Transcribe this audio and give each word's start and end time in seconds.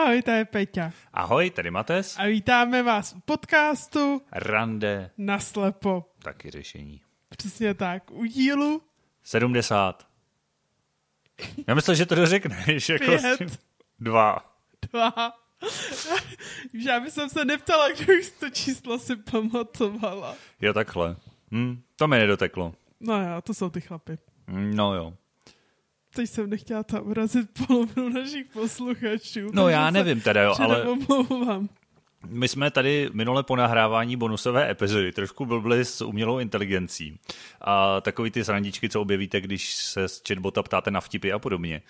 Ahoj, 0.00 0.22
to 0.22 0.30
je 0.30 0.44
Peťa. 0.44 0.92
Ahoj, 1.12 1.50
tady 1.50 1.70
Mates. 1.70 2.16
A 2.18 2.26
vítáme 2.26 2.82
vás 2.82 3.12
u 3.12 3.20
podcastu 3.20 4.22
Rande. 4.32 5.10
Naslepo. 5.18 6.04
Taky 6.22 6.50
řešení. 6.50 7.00
Přesně 7.36 7.74
tak. 7.74 8.10
U 8.10 8.24
dílu 8.24 8.82
70. 9.22 10.06
Já 11.66 11.74
myslel, 11.74 11.94
že 11.96 12.06
to 12.06 12.14
dořekneš. 12.14 12.88
Jako 12.88 13.04
Pět. 13.04 13.60
Dva. 13.98 14.38
dva. 14.92 15.12
Už 16.74 16.84
já 16.84 17.00
bych 17.00 17.12
se 17.12 17.44
neptala, 17.44 17.88
kdo 17.92 18.12
už 18.20 18.30
to 18.40 18.50
číslo 18.50 18.98
si 18.98 19.16
pamatovala. 19.16 20.34
Jo, 20.60 20.72
takhle. 20.72 21.16
Hm, 21.50 21.82
to 21.96 22.08
mi 22.08 22.18
nedoteklo. 22.18 22.74
No 23.00 23.22
jo, 23.22 23.42
to 23.42 23.54
jsou 23.54 23.70
ty 23.70 23.80
chlapy. 23.80 24.18
Hm, 24.46 24.74
No 24.76 24.94
jo. 24.94 25.14
Teď 26.14 26.30
jsem 26.30 26.50
nechtěla 26.50 26.82
tam 26.82 27.06
urazit 27.06 27.48
polovinu 27.66 28.08
našich 28.08 28.46
posluchačů. 28.46 29.40
No 29.52 29.68
já 29.68 29.90
nevím 29.90 30.20
teda, 30.20 30.42
jo, 30.42 30.54
ale 30.58 30.82
omlouvám. 30.82 31.68
my 32.26 32.48
jsme 32.48 32.70
tady 32.70 33.10
minule 33.12 33.42
po 33.42 33.56
nahrávání 33.56 34.16
bonusové 34.16 34.70
epizody 34.70 35.12
trošku 35.12 35.46
blbli 35.46 35.84
s 35.84 36.00
umělou 36.00 36.38
inteligencí. 36.38 37.18
A 37.60 38.00
takový 38.00 38.30
ty 38.30 38.44
srandičky, 38.44 38.88
co 38.88 39.00
objevíte, 39.00 39.40
když 39.40 39.74
se 39.74 40.08
z 40.08 40.22
chatbota 40.28 40.62
ptáte 40.62 40.90
na 40.90 41.00
vtipy 41.00 41.32
a 41.32 41.38
podobně. 41.38 41.82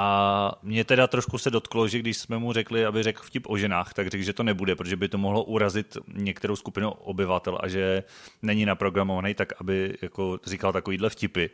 A 0.00 0.52
mě 0.62 0.84
teda 0.84 1.06
trošku 1.06 1.38
se 1.38 1.50
dotklo, 1.50 1.88
že 1.88 1.98
když 1.98 2.16
jsme 2.16 2.38
mu 2.38 2.52
řekli, 2.52 2.86
aby 2.86 3.02
řekl 3.02 3.22
vtip 3.22 3.46
o 3.46 3.56
ženách, 3.56 3.94
tak 3.94 4.08
řekl, 4.08 4.24
že 4.24 4.32
to 4.32 4.42
nebude, 4.42 4.76
protože 4.76 4.96
by 4.96 5.08
to 5.08 5.18
mohlo 5.18 5.44
urazit 5.44 5.96
některou 6.14 6.56
skupinu 6.56 6.90
obyvatel 6.90 7.58
a 7.62 7.68
že 7.68 8.04
není 8.42 8.66
naprogramovaný 8.66 9.34
tak, 9.34 9.52
aby 9.60 9.98
jako 10.02 10.38
říkal 10.46 10.72
takovýhle 10.72 11.10
vtipy. 11.10 11.46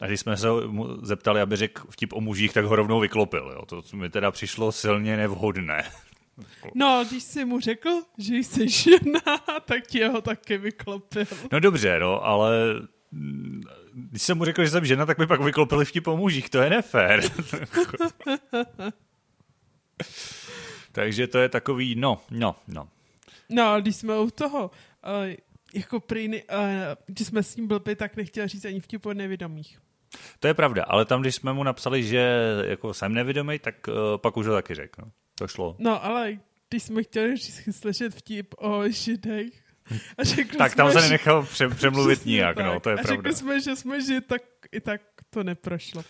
A 0.00 0.06
když 0.06 0.20
jsme 0.20 0.36
se 0.36 0.48
mu 0.66 0.88
zeptali, 1.02 1.40
aby 1.40 1.56
řekl 1.56 1.82
vtip 1.90 2.12
o 2.12 2.20
mužích, 2.20 2.52
tak 2.52 2.64
ho 2.64 2.76
rovnou 2.76 3.00
vyklopil. 3.00 3.52
Jo. 3.54 3.66
To 3.66 3.96
mi 3.96 4.10
teda 4.10 4.30
přišlo 4.30 4.72
silně 4.72 5.16
nevhodné. 5.16 5.84
No, 6.74 7.04
když 7.08 7.22
jsi 7.22 7.44
mu 7.44 7.60
řekl, 7.60 8.02
že 8.18 8.36
jsi 8.36 8.68
žena, 8.68 9.20
tak 9.64 9.86
ti 9.86 10.04
ho 10.04 10.20
taky 10.20 10.58
vyklopil. 10.58 11.24
No 11.52 11.60
dobře, 11.60 11.98
no, 11.98 12.24
ale 12.24 12.50
když 13.92 14.22
jsem 14.22 14.38
mu 14.38 14.44
řekl, 14.44 14.64
že 14.64 14.70
jsem 14.70 14.84
žena, 14.84 15.06
tak 15.06 15.18
mi 15.18 15.26
pak 15.26 15.40
vyklopili 15.40 15.84
vtip 15.84 16.06
o 16.06 16.16
mužích. 16.16 16.50
To 16.50 16.58
je 16.58 16.70
nefér. 16.70 17.20
Takže 20.92 21.26
to 21.26 21.38
je 21.38 21.48
takový, 21.48 21.94
no, 21.94 22.20
no, 22.30 22.56
no. 22.68 22.88
No, 23.48 23.72
a 23.72 23.80
když 23.80 23.96
jsme 23.96 24.18
u 24.18 24.30
toho, 24.30 24.70
uh, 25.06 25.34
jako 25.74 26.00
prý, 26.00 26.28
uh, 26.28 26.38
když 27.06 27.26
jsme 27.26 27.42
s 27.42 27.56
ním 27.56 27.66
blbli, 27.66 27.96
tak 27.96 28.16
nechtěl 28.16 28.48
říct 28.48 28.64
ani 28.64 28.80
vtip 28.80 29.06
o 29.06 29.14
nevědomých. 29.14 29.78
To 30.40 30.48
je 30.48 30.54
pravda, 30.54 30.84
ale 30.84 31.04
tam, 31.04 31.20
když 31.20 31.34
jsme 31.34 31.52
mu 31.52 31.62
napsali, 31.62 32.02
že 32.02 32.32
jako 32.64 32.94
jsem 32.94 33.14
nevědomý, 33.14 33.58
tak 33.58 33.74
uh, 33.88 33.94
pak 34.16 34.36
už 34.36 34.46
ho 34.46 34.54
taky 34.54 34.74
řekl. 34.74 35.02
No. 35.02 35.10
To 35.34 35.48
šlo. 35.48 35.76
No, 35.78 36.04
ale 36.04 36.38
když 36.68 36.82
jsme 36.82 37.02
chtěli 37.02 37.36
říct, 37.36 37.76
slyšet 37.76 38.14
vtip 38.14 38.54
o 38.58 38.88
židech, 38.88 39.65
a 40.18 40.24
řekli 40.24 40.58
Tak 40.58 40.72
jsme, 40.72 40.76
tam 40.76 40.92
se 40.92 40.98
že- 41.00 41.04
nenechal 41.04 41.42
pře- 41.46 41.68
přemluvit 41.68 42.14
Přesně 42.16 42.30
nijak, 42.32 42.56
tak. 42.56 42.66
no, 42.66 42.80
to 42.80 42.90
je 42.90 42.94
a 42.94 43.02
pravda. 43.02 43.16
řekli 43.16 43.34
jsme, 43.34 43.60
že 43.60 43.76
jsme 43.76 44.00
žid, 44.00 44.26
tak 44.26 44.42
i 44.72 44.80
tak 44.80 45.00
to 45.30 45.44
neprošlo. 45.44 46.04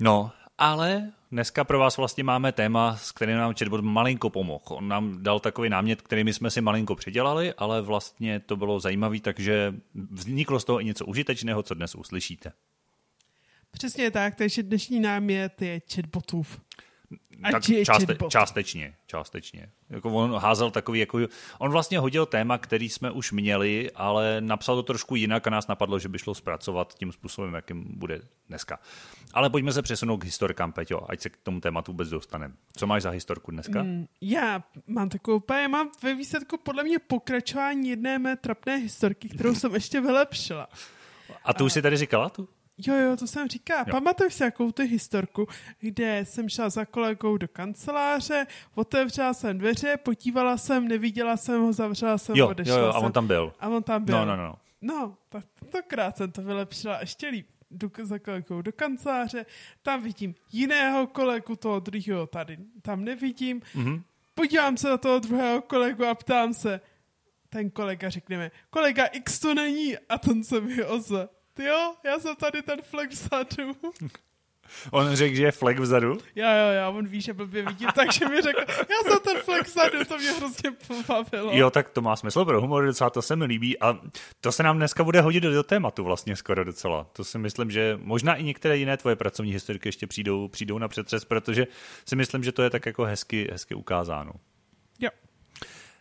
No, 0.00 0.32
ale 0.58 1.12
dneska 1.32 1.64
pro 1.64 1.78
vás 1.78 1.96
vlastně 1.96 2.24
máme 2.24 2.52
téma, 2.52 2.96
s 2.96 3.12
kterým 3.12 3.36
nám 3.36 3.54
chatbot 3.54 3.80
malinko 3.84 4.30
pomohl. 4.30 4.64
On 4.70 4.88
nám 4.88 5.22
dal 5.22 5.40
takový 5.40 5.68
námět, 5.68 6.02
který 6.02 6.24
my 6.24 6.32
jsme 6.32 6.50
si 6.50 6.60
malinko 6.60 6.94
přidělali, 6.94 7.54
ale 7.54 7.82
vlastně 7.82 8.40
to 8.40 8.56
bylo 8.56 8.80
zajímavý, 8.80 9.20
takže 9.20 9.74
vzniklo 10.10 10.60
z 10.60 10.64
toho 10.64 10.80
i 10.80 10.84
něco 10.84 11.06
užitečného, 11.06 11.62
co 11.62 11.74
dnes 11.74 11.94
uslyšíte. 11.94 12.52
Přesně 13.70 14.10
tak, 14.10 14.34
takže 14.34 14.62
dnešní 14.62 15.00
námět 15.00 15.62
je 15.62 15.80
chatbotův. 15.94 16.60
A 17.42 17.50
tak 17.50 17.62
či 17.62 17.84
částe, 17.84 18.06
chatbot. 18.06 18.32
částečně, 18.32 18.94
částečně. 19.06 19.70
Jako 19.90 20.10
on 20.10 20.34
házel 20.34 20.70
takový, 20.70 21.00
jako, 21.00 21.18
on 21.58 21.70
vlastně 21.70 21.98
hodil 21.98 22.26
téma, 22.26 22.58
který 22.58 22.88
jsme 22.88 23.10
už 23.10 23.32
měli, 23.32 23.90
ale 23.94 24.40
napsal 24.40 24.76
to 24.76 24.82
trošku 24.82 25.16
jinak 25.16 25.46
a 25.46 25.50
nás 25.50 25.66
napadlo, 25.66 25.98
že 25.98 26.08
by 26.08 26.18
šlo 26.18 26.34
zpracovat 26.34 26.94
tím 26.94 27.12
způsobem, 27.12 27.54
jakým 27.54 27.84
bude 27.98 28.20
dneska. 28.48 28.78
Ale 29.32 29.50
pojďme 29.50 29.72
se 29.72 29.82
přesunout 29.82 30.16
k 30.16 30.24
historkám, 30.24 30.72
Peťo, 30.72 31.06
ať 31.08 31.20
se 31.20 31.30
k 31.30 31.36
tomu 31.36 31.60
tématu 31.60 31.92
vůbec 31.92 32.08
dostaneme. 32.08 32.54
Co 32.76 32.86
máš 32.86 33.02
za 33.02 33.10
historku 33.10 33.50
dneska? 33.50 33.82
Mm. 33.82 34.06
Já 34.20 34.62
mám 34.86 35.08
takovou 35.08 35.36
úplně, 35.36 35.68
mám 35.68 35.90
ve 36.02 36.14
výsledku 36.14 36.56
podle 36.56 36.84
mě 36.84 36.98
pokračování 36.98 37.88
jedné 37.88 38.18
mé 38.18 38.36
trapné 38.36 38.76
historky, 38.76 39.28
kterou 39.28 39.54
jsem 39.54 39.74
ještě 39.74 40.00
vylepšila. 40.00 40.68
A 41.44 41.54
tu 41.54 41.64
už 41.64 41.72
jsi 41.72 41.82
tady 41.82 41.96
říkala? 41.96 42.28
Tu? 42.28 42.48
Jo, 42.78 42.94
jo, 42.94 43.16
to 43.16 43.26
jsem 43.26 43.48
říká. 43.48 43.84
Pamatuješ 43.84 44.34
si 44.34 44.42
jakou 44.42 44.72
tu 44.72 44.82
historku, 44.82 45.46
kde 45.80 46.20
jsem 46.24 46.48
šla 46.48 46.70
za 46.70 46.84
kolegou 46.84 47.36
do 47.36 47.48
kanceláře, 47.48 48.46
otevřela 48.74 49.34
jsem 49.34 49.58
dveře, 49.58 49.96
podívala 49.96 50.56
jsem, 50.56 50.88
neviděla 50.88 51.36
jsem 51.36 51.60
ho, 51.62 51.72
zavřela 51.72 52.18
jsem, 52.18 52.36
Jo, 52.36 52.48
odešla 52.48 52.78
jo, 52.78 52.84
jo, 52.84 52.88
a 52.88 52.92
jsem. 52.92 53.04
on 53.04 53.12
tam 53.12 53.26
byl. 53.26 53.54
A 53.60 53.68
on 53.68 53.82
tam 53.82 54.04
byl. 54.04 54.14
No, 54.18 54.24
no, 54.24 54.36
no. 54.36 54.54
No, 54.82 55.16
tak 55.28 55.44
tentokrát 55.60 56.16
jsem 56.16 56.32
to 56.32 56.42
vylepšila 56.42 57.00
ještě 57.00 57.28
líp. 57.28 57.46
Jdu 57.70 57.90
za 58.02 58.18
kolegou 58.18 58.62
do 58.62 58.72
kanceláře, 58.72 59.46
tam 59.82 60.02
vidím 60.02 60.34
jiného 60.52 61.06
kolegu, 61.06 61.56
toho 61.56 61.80
druhého 61.80 62.26
tady 62.26 62.58
tam 62.82 63.04
nevidím. 63.04 63.62
Mhm. 63.74 63.86
Mm-hmm. 63.86 64.02
Podívám 64.34 64.76
se 64.76 64.88
na 64.88 64.98
toho 64.98 65.18
druhého 65.18 65.62
kolegu 65.62 66.04
a 66.06 66.14
ptám 66.14 66.54
se, 66.54 66.80
ten 67.48 67.70
kolega 67.70 68.10
řekneme, 68.10 68.50
kolega 68.70 69.04
X 69.06 69.38
to 69.40 69.54
není 69.54 69.98
a 70.08 70.18
ten 70.18 70.44
se 70.44 70.60
mi 70.60 70.84
ozve. 70.84 71.28
Ty 71.54 71.64
jo, 71.64 71.94
já 72.04 72.18
jsem 72.18 72.36
tady 72.36 72.62
ten 72.62 72.82
flek 72.82 73.10
vzadu. 73.10 73.76
On 74.90 75.16
řekl, 75.16 75.36
že 75.36 75.42
je 75.42 75.52
flek 75.52 75.78
vzadu? 75.78 76.18
Jo, 76.34 76.46
jo, 76.46 76.82
jo, 76.82 76.98
on 76.98 77.06
ví, 77.06 77.20
že 77.20 77.32
blbě 77.32 77.66
vidím, 77.66 77.88
takže 77.94 78.28
mi 78.28 78.42
řekl, 78.42 78.60
já 78.68 79.10
jsem 79.10 79.20
ten 79.24 79.42
flek 79.42 79.66
vzadu, 79.66 80.04
to 80.04 80.18
mě 80.18 80.32
hrozně 80.32 80.70
pobavilo. 80.86 81.50
Jo, 81.54 81.70
tak 81.70 81.88
to 81.88 82.00
má 82.00 82.16
smysl 82.16 82.44
pro 82.44 82.60
humor, 82.60 82.86
docela 82.86 83.10
to 83.10 83.22
se 83.22 83.36
mi 83.36 83.44
líbí 83.44 83.80
a 83.80 83.98
to 84.40 84.52
se 84.52 84.62
nám 84.62 84.76
dneska 84.76 85.04
bude 85.04 85.20
hodit 85.20 85.40
do, 85.40 85.50
do 85.50 85.62
tématu 85.62 86.04
vlastně 86.04 86.36
skoro 86.36 86.64
docela. 86.64 87.06
To 87.12 87.24
si 87.24 87.38
myslím, 87.38 87.70
že 87.70 87.98
možná 88.02 88.34
i 88.34 88.44
některé 88.44 88.76
jiné 88.76 88.96
tvoje 88.96 89.16
pracovní 89.16 89.52
historiky 89.52 89.88
ještě 89.88 90.06
přijdou, 90.06 90.48
přijdou 90.48 90.78
na 90.78 90.88
přetřes, 90.88 91.24
protože 91.24 91.66
si 92.08 92.16
myslím, 92.16 92.44
že 92.44 92.52
to 92.52 92.62
je 92.62 92.70
tak 92.70 92.86
jako 92.86 93.04
hezky, 93.04 93.48
hezky 93.52 93.74
ukázáno. 93.74 94.32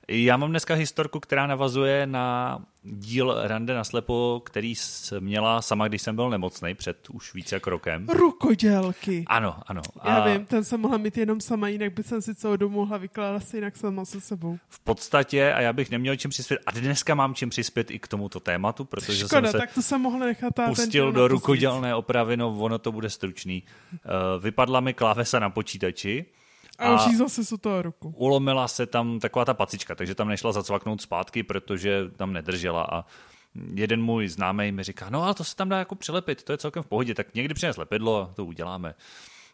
Já 0.07 0.37
mám 0.37 0.49
dneska 0.49 0.73
historku, 0.73 1.19
která 1.19 1.47
navazuje 1.47 2.07
na 2.07 2.59
díl 2.83 3.35
Rande 3.43 3.73
na 3.73 3.83
slepo, 3.83 4.41
který 4.45 4.73
měla 5.19 5.61
sama, 5.61 5.87
když 5.87 6.01
jsem 6.01 6.15
byl 6.15 6.29
nemocný 6.29 6.75
před 6.75 7.09
už 7.09 7.33
více 7.33 7.55
jak 7.55 7.67
rokem. 7.67 8.07
Rukodělky. 8.09 9.23
Ano, 9.27 9.55
ano. 9.67 9.81
Já 10.03 10.25
vím, 10.25 10.45
ten 10.45 10.63
jsem 10.63 10.81
mohla 10.81 10.97
mít 10.97 11.17
jenom 11.17 11.41
sama, 11.41 11.67
jinak 11.67 11.93
by 11.93 12.03
jsem 12.03 12.21
si 12.21 12.35
celou 12.35 12.55
dobu 12.55 12.75
mohla 12.75 12.97
vykládat 12.97 13.39
si 13.39 13.57
jinak 13.57 13.77
sama 13.77 14.05
se 14.05 14.21
sebou. 14.21 14.57
v 14.69 14.79
podstatě, 14.79 15.53
a 15.53 15.61
já 15.61 15.73
bych 15.73 15.91
neměl 15.91 16.15
čím 16.15 16.31
přispět, 16.31 16.59
a 16.65 16.71
dneska 16.71 17.15
mám 17.15 17.35
čím 17.35 17.49
přispět 17.49 17.91
i 17.91 17.99
k 17.99 18.07
tomuto 18.07 18.39
tématu, 18.39 18.85
protože 18.85 19.17
Škoda, 19.17 19.41
jsem 19.41 19.51
se 19.51 19.57
tak 19.57 19.73
to 19.73 19.81
jsem 19.81 20.01
mohla 20.01 20.25
nechat 20.25 20.59
a 20.59 20.67
pustil 20.67 21.11
do 21.11 21.27
rukodělné 21.27 21.95
opravy, 21.95 22.37
no 22.37 22.57
ono 22.59 22.79
to 22.79 22.91
bude 22.91 23.09
stručný. 23.09 23.63
Uh, 23.91 23.99
vypadla 24.43 24.79
mi 24.79 24.93
klávesa 24.93 25.39
na 25.39 25.49
počítači, 25.49 26.25
A 26.79 26.93
už 26.93 27.05
jí 27.07 27.15
zase 27.15 27.43
z 27.45 27.57
toho 27.61 27.81
ruku. 27.81 28.13
ulomila 28.17 28.67
se 28.67 28.85
tam 28.85 29.19
taková 29.19 29.45
ta 29.45 29.53
pacička, 29.53 29.95
takže 29.95 30.15
tam 30.15 30.27
nešla 30.27 30.51
zacvaknout 30.51 31.01
zpátky, 31.01 31.43
protože 31.43 32.01
tam 32.15 32.33
nedržela 32.33 32.83
a 32.91 33.05
jeden 33.73 34.01
můj 34.01 34.27
známý 34.27 34.71
mi 34.71 34.83
říká, 34.83 35.09
no 35.09 35.23
ale 35.23 35.33
to 35.33 35.43
se 35.43 35.55
tam 35.55 35.69
dá 35.69 35.79
jako 35.79 35.95
přilepit, 35.95 36.43
to 36.43 36.51
je 36.51 36.57
celkem 36.57 36.83
v 36.83 36.85
pohodě, 36.87 37.13
tak 37.15 37.33
někdy 37.33 37.53
přines 37.53 37.77
lepidlo 37.77 38.21
a 38.21 38.33
to 38.35 38.45
uděláme. 38.45 38.95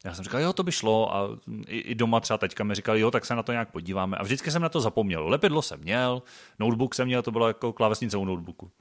Já 0.05 0.13
jsem 0.13 0.23
říkal, 0.23 0.41
jo, 0.41 0.53
to 0.53 0.63
by 0.63 0.71
šlo 0.71 1.15
a 1.15 1.29
i, 1.67 1.79
i 1.79 1.95
doma 1.95 2.19
třeba 2.19 2.37
teďka 2.37 2.63
mi 2.63 2.75
říkal, 2.75 2.97
jo, 2.97 3.11
tak 3.11 3.25
se 3.25 3.35
na 3.35 3.43
to 3.43 3.51
nějak 3.51 3.71
podíváme. 3.71 4.17
A 4.17 4.23
vždycky 4.23 4.51
jsem 4.51 4.61
na 4.61 4.69
to 4.69 4.81
zapomněl. 4.81 5.27
Lepidlo 5.27 5.61
jsem 5.61 5.79
měl, 5.79 6.23
notebook 6.59 6.95
jsem 6.95 7.07
měl, 7.07 7.21
to 7.21 7.31
bylo 7.31 7.47
jako 7.47 7.73
klávesnice 7.73 8.17
u 8.17 8.25
notebooku. 8.25 8.71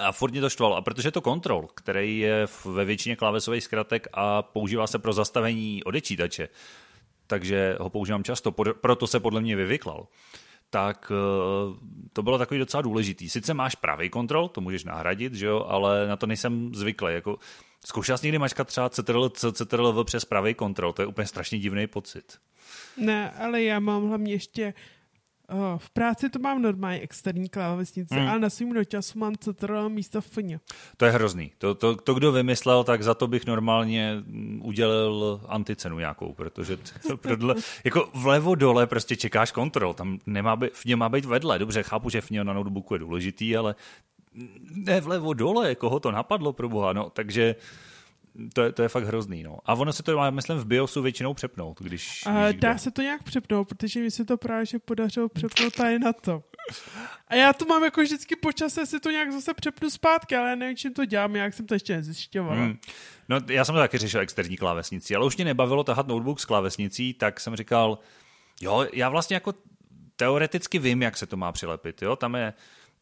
A 0.00 0.12
furt 0.12 0.30
mě 0.30 0.40
to 0.40 0.50
štvalo. 0.50 0.76
A 0.76 0.82
protože 0.82 1.08
je 1.08 1.12
to 1.12 1.20
kontrol, 1.20 1.68
který 1.74 2.18
je 2.18 2.46
ve 2.64 2.84
většině 2.84 3.16
klávesových 3.16 3.64
zkratek 3.64 4.06
a 4.12 4.42
používá 4.42 4.86
se 4.86 4.98
pro 4.98 5.12
zastavení 5.12 5.84
odečítače, 5.84 6.48
takže 7.26 7.76
ho 7.80 7.90
používám 7.90 8.24
často, 8.24 8.52
proto 8.80 9.06
se 9.06 9.20
podle 9.20 9.40
mě 9.40 9.56
vyvyklal, 9.56 10.06
tak 10.70 11.12
eh, 11.14 11.78
to 12.12 12.22
bylo 12.22 12.38
takový 12.38 12.60
docela 12.60 12.82
důležitý. 12.82 13.30
Sice 13.30 13.54
máš 13.54 13.74
pravý 13.74 14.10
kontrol, 14.10 14.48
to 14.48 14.60
můžeš 14.60 14.84
nahradit, 14.84 15.34
že 15.34 15.46
jo, 15.46 15.64
ale 15.68 16.06
na 16.08 16.16
to 16.16 16.26
nejsem 16.26 16.74
zvyklý. 16.74 17.14
Jako, 17.14 17.38
zkoušel 17.84 18.18
jsi 18.18 18.26
někdy 18.26 18.38
mačkat 18.38 18.68
třeba 18.68 18.90
CTRL, 18.90 19.28
CTRL 19.28 20.04
přes 20.04 20.24
pravý 20.24 20.54
kontrol, 20.54 20.92
to 20.92 21.02
je 21.02 21.06
úplně 21.06 21.26
strašně 21.26 21.58
divný 21.58 21.86
pocit. 21.86 22.38
Ne, 22.96 23.30
ale 23.30 23.62
já 23.62 23.80
mám 23.80 24.08
hlavně 24.08 24.32
ještě 24.32 24.74
Oh, 25.48 25.78
v 25.78 25.90
práci 25.90 26.30
to 26.30 26.38
mám 26.38 26.62
normálně 26.62 27.00
externí 27.00 27.48
klávesnice, 27.48 28.14
Hmm. 28.14 28.24
mm. 28.24 28.30
ale 28.30 28.40
na 28.40 28.50
svým 28.50 28.72
dočasu 28.72 29.18
mám 29.18 29.34
CTRL 29.36 29.88
místo 29.88 30.20
FN. 30.20 30.58
To 30.96 31.04
je 31.04 31.10
hrozný. 31.10 31.52
To, 31.58 31.74
to, 31.74 31.96
to, 31.96 32.14
kdo 32.14 32.32
vymyslel, 32.32 32.84
tak 32.84 33.02
za 33.02 33.14
to 33.14 33.26
bych 33.26 33.46
normálně 33.46 34.16
mm, 34.26 34.60
udělal 34.64 35.40
anticenu 35.48 35.98
nějakou, 35.98 36.32
protože 36.32 36.78
to 37.08 37.16
prodle, 37.16 37.54
jako 37.84 38.08
vlevo 38.14 38.54
dole 38.54 38.86
prostě 38.86 39.16
čekáš 39.16 39.52
kontrol, 39.52 39.94
tam 39.94 40.18
nemá 40.26 40.58
v 40.72 40.84
něm 40.84 40.98
má 40.98 41.08
být 41.08 41.24
vedle. 41.24 41.58
Dobře, 41.58 41.82
chápu, 41.82 42.10
že 42.10 42.20
v 42.20 42.30
něm 42.30 42.46
na 42.46 42.52
notebooku 42.52 42.94
je 42.94 42.98
důležitý, 42.98 43.56
ale 43.56 43.74
ne 44.74 45.00
vlevo 45.00 45.34
dole, 45.34 45.74
koho 45.74 46.00
to 46.00 46.10
napadlo 46.12 46.52
pro 46.52 46.68
boha, 46.68 46.92
no, 46.92 47.10
takže 47.10 47.54
to 48.52 48.62
je, 48.62 48.72
to 48.72 48.82
je 48.82 48.88
fakt 48.88 49.04
hrozný. 49.04 49.42
No. 49.42 49.58
A 49.64 49.74
ono 49.74 49.92
se 49.92 50.02
to 50.02 50.16
má, 50.16 50.30
myslím, 50.30 50.58
v 50.58 50.64
BIOSu 50.66 51.02
většinou 51.02 51.34
přepnout, 51.34 51.80
když... 51.80 52.24
Víš, 52.26 52.54
dá 52.56 52.70
kde. 52.70 52.78
se 52.78 52.90
to 52.90 53.02
nějak 53.02 53.22
přepnout, 53.22 53.68
protože 53.68 54.00
mi 54.00 54.10
se 54.10 54.24
to 54.24 54.36
právě 54.36 54.66
že 54.66 54.78
podařilo 54.78 55.28
přepnout 55.28 55.74
tady 55.74 55.98
na 55.98 56.12
to. 56.12 56.42
A 57.28 57.34
já 57.34 57.52
to 57.52 57.64
mám 57.64 57.84
jako 57.84 58.00
vždycky 58.00 58.36
po 58.36 58.52
čase 58.52 58.86
si 58.86 59.00
to 59.00 59.10
nějak 59.10 59.32
zase 59.32 59.54
přepnu 59.54 59.90
zpátky, 59.90 60.36
ale 60.36 60.48
já 60.50 60.54
nevím, 60.54 60.76
čím 60.76 60.94
to 60.94 61.04
dělám, 61.04 61.36
jak 61.36 61.54
jsem 61.54 61.66
to 61.66 61.74
ještě 61.74 61.96
nezjišťovala. 61.96 62.54
Hmm. 62.54 62.78
No, 63.28 63.40
já 63.48 63.64
jsem 63.64 63.74
to 63.74 63.78
taky 63.78 63.98
řešil 63.98 64.20
externí 64.20 64.56
klávesnici, 64.56 65.16
ale 65.16 65.26
už 65.26 65.36
mě 65.36 65.44
nebavilo 65.44 65.84
tahat 65.84 66.06
notebook 66.06 66.40
s 66.40 66.44
klávesnicí, 66.44 67.14
tak 67.14 67.40
jsem 67.40 67.56
říkal, 67.56 67.98
jo, 68.60 68.86
já 68.92 69.08
vlastně 69.08 69.34
jako 69.34 69.54
teoreticky 70.16 70.78
vím, 70.78 71.02
jak 71.02 71.16
se 71.16 71.26
to 71.26 71.36
má 71.36 71.52
přilepit, 71.52 72.02
jo, 72.02 72.16
tam 72.16 72.34
je 72.34 72.52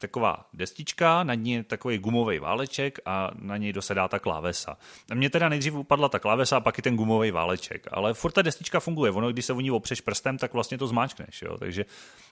taková 0.05 0.47
destička, 0.53 1.25
nad 1.25 1.35
ní 1.35 1.53
je 1.53 1.63
takový 1.63 1.99
gumový 1.99 2.39
váleček 2.39 2.99
a 3.07 3.31
na 3.35 3.57
něj 3.57 3.73
dosedá 3.73 4.09
ta 4.09 4.19
klávesa. 4.19 4.77
A 5.11 5.15
mně 5.15 5.31
teda 5.31 5.49
nejdřív 5.49 5.75
upadla 5.75 6.09
ta 6.09 6.19
klávesa 6.19 6.57
a 6.57 6.61
pak 6.61 6.79
i 6.79 6.83
ten 6.83 6.97
gumový 6.97 7.31
váleček, 7.31 7.87
ale 7.91 8.15
furt 8.15 8.33
ta 8.33 8.43
destička 8.43 8.81
funguje. 8.81 9.11
Ono, 9.11 9.33
když 9.33 9.45
se 9.45 9.53
o 9.53 9.61
ní 9.61 9.71
opřeš 9.71 10.01
prstem, 10.01 10.39
tak 10.39 10.53
vlastně 10.53 10.79
to 10.79 10.87
zmáčkneš, 10.87 11.43
jo? 11.43 11.59
takže 11.59 11.85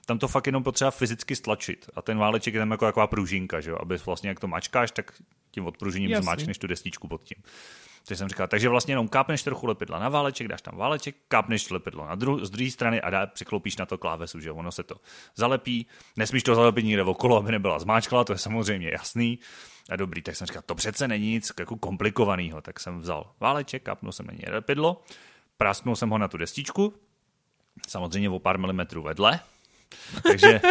tam 0.05 0.19
to 0.19 0.27
fakt 0.27 0.47
jenom 0.47 0.63
potřeba 0.63 0.91
fyzicky 0.91 1.35
stlačit. 1.35 1.89
A 1.95 2.01
ten 2.01 2.17
váleček 2.17 2.53
je 2.53 2.59
tam 2.59 2.71
jako 2.71 2.85
taková 2.85 3.07
pružinka, 3.07 3.61
že 3.61 3.71
jo? 3.71 3.77
aby 3.79 3.97
vlastně 3.97 4.29
jak 4.29 4.39
to 4.39 4.47
mačkáš, 4.47 4.91
tak 4.91 5.11
tím 5.51 5.65
odpružením 5.65 6.09
Jasně. 6.09 6.23
zmáčkneš 6.23 6.57
tu 6.57 6.67
destičku 6.67 7.07
pod 7.07 7.23
tím. 7.23 7.43
Takže 8.07 8.17
jsem 8.17 8.29
říkal, 8.29 8.47
takže 8.47 8.69
vlastně 8.69 8.91
jenom 8.91 9.07
kápneš 9.07 9.43
trochu 9.43 9.67
lepidla 9.67 9.99
na 9.99 10.09
váleček, 10.09 10.47
dáš 10.47 10.61
tam 10.61 10.77
váleček, 10.77 11.15
kápneš 11.27 11.69
lepidlo 11.69 12.05
na 12.05 12.15
dru- 12.15 12.45
z 12.45 12.49
druhé 12.49 12.71
strany 12.71 13.01
a 13.01 13.09
dá, 13.09 13.27
přikloupíš 13.27 13.77
na 13.77 13.85
to 13.85 13.97
klávesu, 13.97 14.39
že 14.39 14.51
ono 14.51 14.71
se 14.71 14.83
to 14.83 14.95
zalepí. 15.35 15.87
Nesmíš 16.17 16.43
to 16.43 16.55
zalepit 16.55 16.83
nikde 16.83 17.03
okolo, 17.03 17.37
aby 17.37 17.51
nebyla 17.51 17.79
zmáčkla, 17.79 18.23
to 18.23 18.33
je 18.33 18.37
samozřejmě 18.37 18.89
jasný. 18.89 19.39
A 19.89 19.95
dobrý, 19.95 20.21
tak 20.21 20.35
jsem 20.35 20.47
říkal, 20.47 20.61
to 20.65 20.75
přece 20.75 21.07
není 21.07 21.31
nic 21.31 21.51
jako 21.59 21.77
komplikovaného. 21.77 22.61
Tak 22.61 22.79
jsem 22.79 22.99
vzal 22.99 23.31
váleček, 23.39 23.83
kápnul 23.83 24.11
jsem 24.11 24.27
na 24.27 24.33
něj 24.33 24.45
lepidlo, 24.51 25.03
prásknul 25.57 25.95
jsem 25.95 26.09
ho 26.09 26.17
na 26.17 26.27
tu 26.27 26.37
destičku, 26.37 26.93
samozřejmě 27.87 28.29
o 28.29 28.39
pár 28.39 28.57
milimetrů 28.57 29.01
vedle, 29.01 29.39
takže 30.23 30.61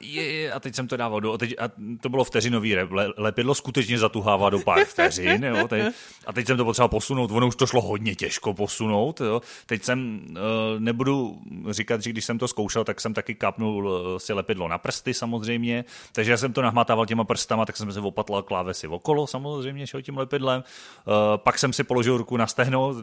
je, 0.00 0.32
je, 0.32 0.52
a 0.52 0.60
teď 0.60 0.74
jsem 0.74 0.88
to 0.88 0.96
dával 0.96 1.20
do, 1.20 1.32
a, 1.32 1.38
teď, 1.38 1.54
a 1.58 1.70
to 2.00 2.08
bylo 2.08 2.24
vteřinový 2.24 2.74
rep, 2.74 2.92
le, 2.92 3.12
lepidlo 3.16 3.54
skutečně 3.54 3.98
zatuhává 3.98 4.50
do 4.50 4.58
pár 4.58 4.84
vteřin, 4.84 5.44
jo, 5.44 5.68
teď, 5.68 5.94
a 6.26 6.32
teď 6.32 6.46
jsem 6.46 6.56
to 6.56 6.64
potřeboval 6.64 6.88
posunout, 6.88 7.30
ono 7.30 7.46
už 7.46 7.56
to 7.56 7.66
šlo 7.66 7.80
hodně 7.80 8.14
těžko 8.14 8.54
posunout, 8.54 9.20
jo. 9.20 9.42
teď 9.66 9.82
jsem, 9.82 10.26
uh, 10.30 10.36
nebudu 10.80 11.38
říkat, 11.70 12.02
že 12.02 12.10
když 12.10 12.24
jsem 12.24 12.38
to 12.38 12.48
zkoušel, 12.48 12.84
tak 12.84 13.00
jsem 13.00 13.14
taky 13.14 13.34
kapnul 13.34 13.86
uh, 13.86 14.18
si 14.18 14.32
lepidlo 14.32 14.68
na 14.68 14.78
prsty 14.78 15.14
samozřejmě, 15.14 15.84
takže 16.12 16.30
já 16.30 16.36
jsem 16.36 16.52
to 16.52 16.62
nahmatával 16.62 17.06
těma 17.06 17.24
prstama, 17.24 17.66
tak 17.66 17.76
jsem 17.76 17.92
se 17.92 18.00
opatlal 18.00 18.42
klávesy 18.42 18.86
okolo 18.86 19.26
samozřejmě, 19.26 19.86
šel 19.86 20.02
tím 20.02 20.18
lepidlem, 20.18 20.64
uh, 21.06 21.14
pak 21.36 21.58
jsem 21.58 21.72
si 21.72 21.84
položil 21.84 22.16
ruku 22.16 22.36
na 22.36 22.46
stehno, 22.46 22.94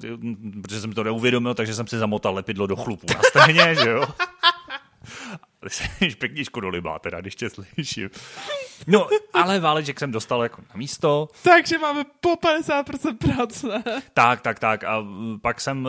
protože 0.62 0.82
jsem 0.82 0.94
to 0.94 1.04
neuvědomil, 1.04 1.54
takže 1.54 1.76
jsem 1.76 1.88
si 1.88 1.98
zamotal 1.98 2.36
lepidlo 2.36 2.68
do 2.68 2.76
chlupu 2.76 3.08
na 3.16 3.22
stehně, 3.24 3.76
že 3.76 3.90
jo. 3.90 4.06
Jsi 5.68 6.16
pěkně 6.20 6.46
škodolibá, 6.46 7.00
teda, 7.00 7.22
když 7.22 7.36
tě 7.36 7.50
slyším. 7.50 8.10
No, 8.88 9.08
ale 9.34 9.60
váleček 9.60 10.00
jsem 10.00 10.12
dostal 10.12 10.44
jako 10.44 10.62
na 10.62 10.76
místo. 10.76 11.30
Takže 11.44 11.78
máme 11.78 12.04
po 12.20 12.30
50% 12.30 13.18
práce. 13.18 13.84
Tak, 14.14 14.42
tak, 14.42 14.60
tak. 14.60 14.84
A 14.84 15.06
pak 15.42 15.62
jsem 15.62 15.86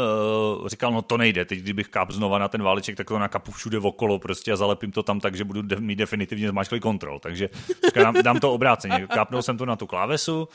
uh, 0.61 0.69
říkal, 0.69 0.93
no 0.93 1.03
to 1.03 1.17
nejde. 1.17 1.45
Teď, 1.45 1.59
kdybych 1.59 1.89
káp 1.89 2.11
znova 2.11 2.39
na 2.39 2.49
ten 2.49 2.63
váleček, 2.63 2.97
tak 2.97 3.09
to 3.09 3.19
nakapu 3.19 3.53
všude 3.53 3.79
okolo 3.79 4.19
prostě 4.19 4.53
a 4.53 4.57
zalepím 4.57 4.93
to 4.93 5.03
tam 5.03 5.21
tak, 5.21 5.35
že 5.35 5.45
budu 5.45 5.63
de- 5.63 5.81
mít 5.81 5.97
definitivně 5.97 6.49
zmáčklý 6.49 6.81
kontrol. 6.81 7.19
Takže 7.19 7.49
dám, 7.95 8.15
dám 8.23 8.41
to 8.41 8.53
obráceně. 8.53 9.07
Kápnul 9.15 9.43
jsem 9.43 9.59
to 9.59 9.67
na 9.67 9.77
tu 9.77 9.87
klávesu, 9.87 10.49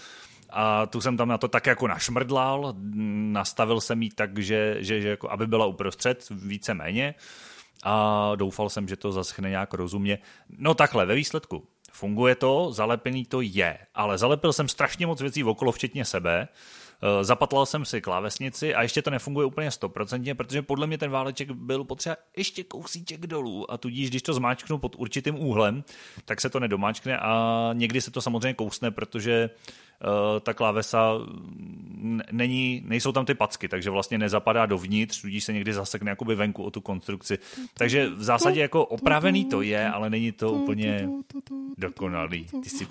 a 0.50 0.86
tu 0.86 1.02
jsem 1.02 1.18
tam 1.18 1.28
na 1.28 1.38
to 1.38 1.48
tak 1.48 1.66
jako 1.66 1.88
našmrdlal, 1.88 2.74
nastavil 3.32 3.82
jsem 3.82 4.04
ji 4.04 4.10
tak, 4.10 4.40
že, 4.40 4.76
že, 4.80 5.02
že 5.02 5.10
jako, 5.10 5.32
aby 5.32 5.48
byla 5.48 5.66
uprostřed 5.66 6.26
více-méně 6.30 7.16
a 7.84 8.32
doufal 8.36 8.70
jsem, 8.70 8.88
že 8.88 8.96
to 8.96 9.12
zaschne 9.12 9.50
nějak 9.50 9.74
rozumně. 9.74 10.20
No 10.50 10.74
takhle, 10.74 11.06
ve 11.06 11.16
výsledku 11.16 11.68
funguje 11.92 12.36
to, 12.36 12.72
zalepený 12.72 13.26
to 13.26 13.42
je, 13.42 13.78
ale 13.96 14.18
zalepil 14.18 14.54
jsem 14.54 14.68
strašně 14.68 15.08
moc 15.08 15.22
věcí 15.22 15.44
okolo, 15.44 15.72
včetně 15.72 16.06
sebe, 16.06 16.48
zapatlal 17.22 17.66
jsem 17.66 17.86
si 17.86 18.02
klávesnici 18.02 18.76
a 18.76 18.82
ještě 18.82 19.02
to 19.02 19.10
nefunguje 19.10 19.46
úplně 19.46 19.72
stoprocentně, 19.72 20.36
protože 20.36 20.62
podle 20.62 20.88
mě 20.88 20.98
ten 20.98 21.12
váleček 21.12 21.52
byl 21.52 21.84
potřeba 21.84 22.16
ještě 22.38 22.64
kousíček 22.64 23.28
dolů 23.28 23.72
a 23.72 23.78
tudíž, 23.78 24.10
když 24.10 24.22
to 24.22 24.34
zmáčknu 24.34 24.78
pod 24.78 24.96
určitým 24.98 25.40
úhlem, 25.40 25.84
tak 26.26 26.42
se 26.42 26.50
to 26.50 26.60
nedomáčkne 26.60 27.18
a 27.18 27.70
někdy 27.74 28.02
se 28.02 28.12
to 28.12 28.22
samozřejmě 28.22 28.54
kousne, 28.54 28.92
protože 28.92 29.50
uh, 29.50 30.40
ta 30.40 30.54
klávesa 30.54 31.14
není, 32.32 32.84
nejsou 32.86 33.12
tam 33.12 33.26
ty 33.26 33.34
packy, 33.34 33.68
takže 33.68 33.90
vlastně 33.90 34.18
nezapadá 34.18 34.66
dovnitř, 34.66 35.22
tudíž 35.22 35.44
se 35.44 35.54
někdy 35.54 35.74
zasekne 35.74 36.12
jakoby 36.12 36.36
venku 36.36 36.64
o 36.64 36.72
tu 36.72 36.82
konstrukci. 36.82 37.40
Takže 37.74 38.10
v 38.10 38.24
zásadě 38.24 38.62
jako 38.62 38.86
opravený 38.86 39.46
to 39.46 39.62
je, 39.62 39.90
ale 39.90 40.10
není 40.10 40.32
to 40.32 40.52
úplně 40.52 41.10
dokonalý. 41.78 42.48
Ty 42.64 42.70
si... 42.70 42.88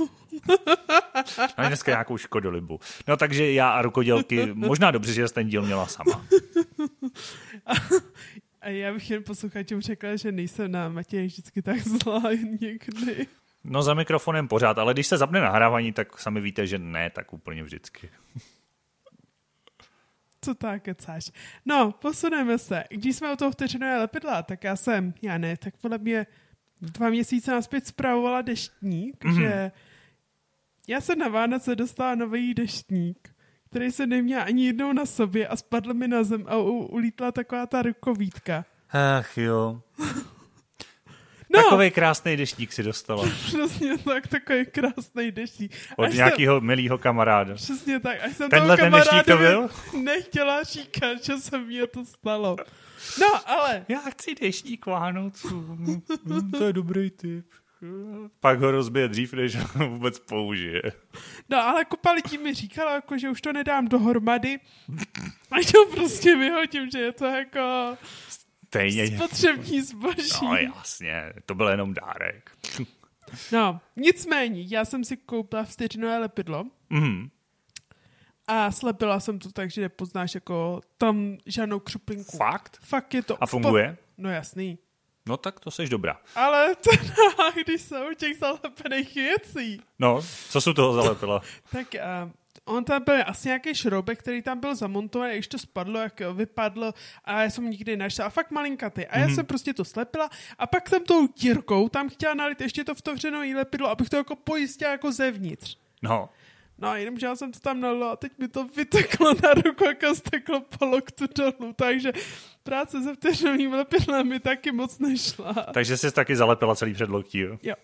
Máš 1.58 1.66
dneska 1.68 1.90
nějakou 1.90 2.16
škodolibu. 2.16 2.80
No 3.08 3.16
takže 3.16 3.52
já 3.52 3.70
a 3.70 3.82
rukodělky, 3.82 4.54
možná 4.54 4.90
dobře, 4.90 5.12
že 5.12 5.28
jsi 5.28 5.34
ten 5.34 5.48
díl 5.48 5.62
měla 5.62 5.86
sama. 5.86 6.26
A 8.60 8.68
já 8.68 8.92
bych 8.92 9.10
jen 9.10 9.22
posluchačům 9.22 9.80
řekla, 9.80 10.16
že 10.16 10.32
nejsem 10.32 10.72
na 10.72 10.88
Matěj 10.88 11.26
vždycky 11.26 11.62
tak 11.62 11.78
zlá 11.78 12.22
někdy. 12.60 13.26
No 13.64 13.82
za 13.82 13.94
mikrofonem 13.94 14.48
pořád, 14.48 14.78
ale 14.78 14.92
když 14.92 15.06
se 15.06 15.18
zapne 15.18 15.40
nahrávání, 15.40 15.92
tak 15.92 16.18
sami 16.18 16.40
víte, 16.40 16.66
že 16.66 16.78
ne, 16.78 17.10
tak 17.10 17.32
úplně 17.32 17.62
vždycky. 17.62 18.10
Co 20.40 20.54
tak 20.54 20.82
kecáš? 20.82 21.30
No, 21.64 21.92
posuneme 21.92 22.58
se. 22.58 22.84
Když 22.90 23.16
jsme 23.16 23.32
o 23.32 23.36
toho 23.36 23.50
vteřinové 23.50 23.98
lepidla, 23.98 24.42
tak 24.42 24.64
já 24.64 24.76
jsem, 24.76 25.14
já 25.22 25.38
ne, 25.38 25.56
tak 25.56 25.76
podle 25.76 25.98
mě 25.98 26.26
dva 26.80 27.10
měsíce 27.10 27.50
naspět 27.50 27.86
zpravovala 27.86 28.42
deštník, 28.42 29.24
mm-hmm. 29.24 29.40
že 29.40 29.72
já 30.88 31.00
jsem 31.00 31.18
na 31.18 31.28
Vánoce 31.28 31.76
dostala 31.76 32.14
nový 32.14 32.54
deštník, 32.54 33.28
který 33.70 33.92
se 33.92 34.06
neměl 34.06 34.42
ani 34.42 34.66
jednou 34.66 34.92
na 34.92 35.06
sobě 35.06 35.48
a 35.48 35.56
spadl 35.56 35.94
mi 35.94 36.08
na 36.08 36.24
zem 36.24 36.44
a 36.48 36.56
u, 36.56 36.78
ulítla 36.78 37.32
taková 37.32 37.66
ta 37.66 37.82
rukovítka. 37.82 38.64
Ach 38.90 39.38
jo. 39.38 39.80
No. 41.50 41.62
Takový 41.62 41.90
krásný 41.90 42.36
deštník 42.36 42.72
si 42.72 42.82
dostala. 42.82 43.24
Přesně 43.46 43.98
tak, 43.98 44.26
takový 44.26 44.66
krásný 44.66 45.32
deštník. 45.32 45.72
Od 45.96 46.04
až 46.04 46.14
nějakého 46.14 46.56
jsem, 46.56 46.66
milého 46.66 46.98
kamaráda. 46.98 47.54
Přesně 47.54 48.00
tak. 48.00 48.20
Až 48.24 48.36
jsem 48.36 48.50
Tenhle 48.50 48.76
toho 48.76 48.90
ten 48.90 49.00
deštník 49.00 49.24
to 49.24 49.36
byl? 49.36 49.70
nechtěla 50.02 50.62
říkat, 50.62 51.24
že 51.24 51.36
se 51.36 51.58
mě 51.58 51.86
to 51.86 52.04
stalo. 52.04 52.56
No, 53.20 53.50
ale... 53.50 53.84
Já 53.88 54.00
chci 54.00 54.34
deštník 54.34 54.86
Vánoců. 54.86 55.78
to 56.58 56.64
je 56.64 56.72
dobrý 56.72 57.10
tip. 57.10 57.46
Pak 58.40 58.60
ho 58.60 58.70
rozbije 58.70 59.08
dřív, 59.08 59.32
než 59.32 59.56
ho 59.56 59.88
vůbec 59.88 60.18
použije. 60.18 60.82
No 61.48 61.58
ale 61.58 61.84
kopali 61.84 62.22
tím 62.22 62.42
mi 62.42 62.54
říkala, 62.54 62.94
jako, 62.94 63.18
že 63.18 63.30
už 63.30 63.40
to 63.40 63.52
nedám 63.52 63.88
dohromady 63.88 64.58
a 65.50 65.56
to 65.72 65.86
prostě 65.96 66.36
vyhodím, 66.36 66.90
že 66.90 66.98
je 66.98 67.12
to 67.12 67.24
jako 67.24 67.96
Stejně. 68.66 69.16
spotřební 69.16 69.80
zboží. 69.82 70.30
No 70.42 70.56
jasně, 70.56 71.32
to 71.46 71.54
byl 71.54 71.68
jenom 71.68 71.94
dárek. 71.94 72.50
No, 73.52 73.80
nicméně, 73.96 74.64
já 74.68 74.84
jsem 74.84 75.04
si 75.04 75.16
koupila 75.16 75.64
vsteřinové 75.64 76.18
lepidlo 76.18 76.64
mm. 76.90 77.28
a 78.46 78.72
slepila 78.72 79.20
jsem 79.20 79.38
to 79.38 79.52
tak, 79.52 79.70
že 79.70 79.80
nepoznáš 79.80 80.34
jako 80.34 80.80
tam 80.98 81.36
žádnou 81.46 81.80
křuplinku. 81.80 82.36
Fakt? 82.36 82.78
Fakt 82.82 83.14
je 83.14 83.22
to... 83.22 83.42
A 83.42 83.46
funguje? 83.46 83.96
No 84.18 84.30
jasný. 84.30 84.78
No 85.26 85.36
tak 85.36 85.60
to 85.60 85.70
seš 85.70 85.88
dobrá. 85.88 86.20
Ale 86.34 86.74
teda, 86.74 87.50
když 87.64 87.82
jsou 87.82 88.14
těch 88.14 88.38
zalepených 88.38 89.14
věcí. 89.14 89.80
No, 89.98 90.22
co 90.48 90.60
jsou 90.60 90.72
toho 90.72 91.02
zalepila? 91.02 91.42
tak 91.72 91.86
uh, 91.94 92.30
on 92.64 92.84
tam 92.84 93.04
byl 93.04 93.22
asi 93.26 93.48
nějaký 93.48 93.74
šroubek, 93.74 94.18
který 94.18 94.42
tam 94.42 94.60
byl 94.60 94.74
zamontovaný, 94.74 95.34
když 95.34 95.48
to 95.48 95.58
spadlo, 95.58 96.00
jak 96.00 96.20
vypadlo 96.20 96.94
a 97.24 97.42
já 97.42 97.50
jsem 97.50 97.70
nikdy 97.70 97.96
našla. 97.96 98.26
A 98.26 98.30
fakt 98.30 98.50
malinkatý. 98.50 99.06
A 99.06 99.18
já 99.18 99.26
mm-hmm. 99.26 99.34
jsem 99.34 99.46
prostě 99.46 99.74
to 99.74 99.84
slepila 99.84 100.30
a 100.58 100.66
pak 100.66 100.88
jsem 100.88 101.04
tou 101.04 101.26
dírkou 101.26 101.88
tam 101.88 102.08
chtěla 102.08 102.34
nalit 102.34 102.60
ještě 102.60 102.84
to 102.84 102.94
vtovřenou 102.94 103.56
lepidlo, 103.56 103.88
abych 103.88 104.08
to 104.08 104.16
jako 104.16 104.36
pojistila 104.36 104.90
jako 104.90 105.12
zevnitř. 105.12 105.76
No. 106.02 106.28
No, 106.78 106.96
jenomže 106.96 107.26
já 107.26 107.36
jsem 107.36 107.52
to 107.52 107.60
tam 107.60 107.80
nalila 107.80 108.12
a 108.12 108.16
teď 108.16 108.32
mi 108.38 108.48
to 108.48 108.64
vyteklo 108.64 109.34
na 109.42 109.54
ruku, 109.54 109.84
jako 109.84 110.14
steklo 110.14 110.60
po 110.60 110.86
loktu 110.86 111.24
dolů, 111.36 111.72
takže 111.76 112.12
práce 112.62 113.02
se 113.02 113.14
vteřovým 113.14 113.72
lepidlem 113.72 114.28
mi 114.28 114.40
taky 114.40 114.72
moc 114.72 114.98
nešla. 114.98 115.54
Takže 115.74 115.96
jsi 115.96 116.12
taky 116.12 116.36
zalepila 116.36 116.74
celý 116.74 116.94
předloktí, 116.94 117.38
jo? 117.38 117.58
Jo. 117.62 117.74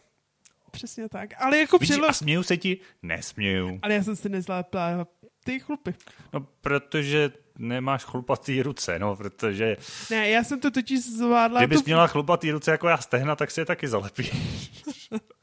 Přesně 0.71 1.09
tak. 1.09 1.31
Ale 1.39 1.59
jako 1.59 1.79
Vidíš, 1.79 1.91
předlo... 1.91 2.09
a 2.09 2.13
směju 2.13 2.43
se 2.43 2.57
ti? 2.57 2.79
Nesměju. 3.03 3.79
Ale 3.83 3.95
já 3.95 4.03
jsem 4.03 4.17
si 4.17 4.29
nezlepila 4.29 5.07
ty 5.45 5.61
chlupy. 5.61 5.95
No, 6.33 6.47
protože 6.61 7.33
nemáš 7.59 8.05
chlupatý 8.05 8.63
ruce, 8.63 8.99
no, 8.99 9.17
protože... 9.17 9.77
Ne, 10.11 10.29
já 10.29 10.45
jsem 10.45 10.61
to 10.61 10.71
totiž 10.71 11.01
zvládla... 11.01 11.61
Kdybys 11.61 11.83
tu... 11.83 11.85
měla 11.85 12.07
chlupatý 12.07 12.51
ruce 12.51 12.71
jako 12.71 12.89
já 12.89 12.97
stehna, 12.97 13.37
tak 13.37 13.51
si 13.51 13.61
je 13.61 13.65
taky 13.65 13.89
zalepí. 13.89 14.31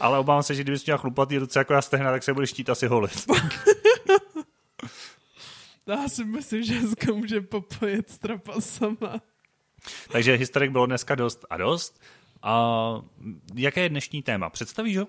Ale 0.00 0.18
obávám 0.18 0.42
se, 0.42 0.54
že 0.54 0.62
kdybys 0.62 0.84
měla 0.84 0.98
chlupatý 0.98 1.38
ruce 1.38 1.58
jako 1.58 1.72
já 1.72 1.82
stehna, 1.82 2.10
tak 2.10 2.22
se 2.22 2.34
budeš 2.34 2.50
štít 2.50 2.70
asi 2.70 2.86
holit. 2.86 3.26
Já 5.88 6.08
si 6.08 6.24
myslím, 6.24 6.62
že 6.62 6.80
dneska 6.80 7.12
může 7.12 7.40
popojet 7.40 8.10
s 8.10 8.18
trapasama. 8.18 9.20
Takže 10.12 10.34
historik 10.34 10.70
bylo 10.70 10.86
dneska 10.86 11.14
dost 11.14 11.44
a 11.50 11.56
dost. 11.56 12.00
A 12.42 13.02
jaké 13.54 13.80
je 13.80 13.88
dnešní 13.88 14.22
téma? 14.22 14.50
Představíš 14.50 14.96
ho? 14.96 15.06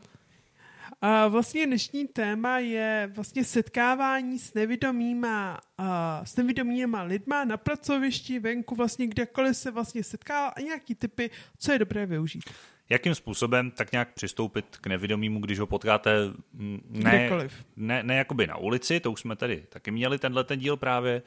A 1.01 1.27
vlastně 1.27 1.67
dnešní 1.67 2.07
téma 2.07 2.59
je 2.59 3.11
vlastně 3.15 3.43
setkávání 3.43 4.39
s 4.39 4.53
nevědomýma, 4.53 5.59
a 5.77 6.21
s 6.25 6.35
nevědomýma 6.35 7.03
lidma 7.03 7.45
na 7.45 7.57
pracovišti, 7.57 8.39
venku, 8.39 8.75
vlastně 8.75 9.07
kdekoliv 9.07 9.57
se 9.57 9.71
vlastně 9.71 10.03
setkává 10.03 10.47
a 10.47 10.61
nějaký 10.61 10.95
typy, 10.95 11.29
co 11.57 11.71
je 11.71 11.79
dobré 11.79 12.05
využít. 12.05 12.43
Jakým 12.89 13.15
způsobem 13.15 13.71
tak 13.71 13.91
nějak 13.91 14.13
přistoupit 14.13 14.77
k 14.81 14.87
nevědomímu, 14.87 15.39
když 15.39 15.59
ho 15.59 15.67
potkáte 15.67 16.15
mm, 16.53 16.81
ne, 16.89 17.29
ne, 17.75 18.03
ne 18.03 18.15
jakoby 18.15 18.47
na 18.47 18.57
ulici, 18.57 18.99
to 18.99 19.11
už 19.11 19.19
jsme 19.19 19.35
tady 19.35 19.63
taky 19.69 19.91
měli 19.91 20.19
tenhle 20.19 20.43
ten 20.43 20.59
díl 20.59 20.77
právě, 20.77 21.21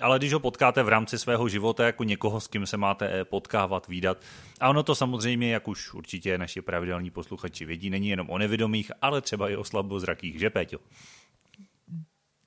ale 0.00 0.18
když 0.18 0.32
ho 0.32 0.40
potkáte 0.40 0.82
v 0.82 0.88
rámci 0.88 1.18
svého 1.18 1.48
života 1.48 1.86
jako 1.86 2.04
někoho, 2.04 2.40
s 2.40 2.48
kým 2.48 2.66
se 2.66 2.76
máte 2.76 3.24
potkávat, 3.24 3.88
výdat. 3.88 4.22
A 4.60 4.68
ono 4.68 4.82
to 4.82 4.94
samozřejmě, 4.94 5.52
jak 5.52 5.68
už 5.68 5.94
určitě 5.94 6.38
naši 6.38 6.62
pravidelní 6.62 7.10
posluchači 7.10 7.64
vědí, 7.64 7.90
není 7.90 8.08
jenom 8.08 8.30
o 8.30 8.38
nevědomých, 8.38 8.92
ale 9.02 9.20
třeba 9.20 9.50
i 9.50 9.56
o 9.56 9.64
slabozrakých, 9.64 10.38
že 10.38 10.50
Péťo? 10.50 10.78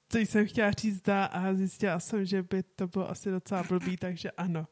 Co 0.09 0.17
jsem 0.17 0.47
chtěla 0.47 0.71
říct 0.71 1.09
a 1.09 1.53
zjistila 1.53 1.99
jsem, 1.99 2.25
že 2.25 2.43
by 2.43 2.63
to 2.63 2.87
bylo 2.87 3.09
asi 3.09 3.31
docela 3.31 3.63
blbý, 3.63 3.97
takže 3.97 4.31
ano. 4.31 4.67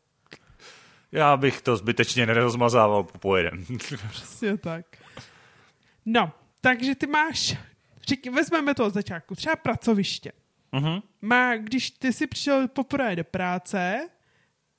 Já 1.11 1.37
bych 1.37 1.61
to 1.61 1.77
zbytečně 1.77 2.25
nerozmazával 2.25 3.03
pojedem. 3.03 3.65
Přesně 4.09 4.57
tak. 4.57 4.85
No, 6.05 6.31
takže 6.61 6.95
ty 6.95 7.07
máš, 7.07 7.57
řík, 8.07 8.27
vezmeme 8.27 8.73
to 8.73 8.85
od 8.85 8.93
začátku, 8.93 9.35
třeba 9.35 9.55
pracoviště. 9.55 10.31
Uh-huh. 10.73 11.01
Má, 11.21 11.57
když 11.57 11.91
ty 11.91 12.13
si 12.13 12.27
přišel 12.27 12.67
poprvé 12.67 13.15
do 13.15 13.23
práce, 13.23 14.09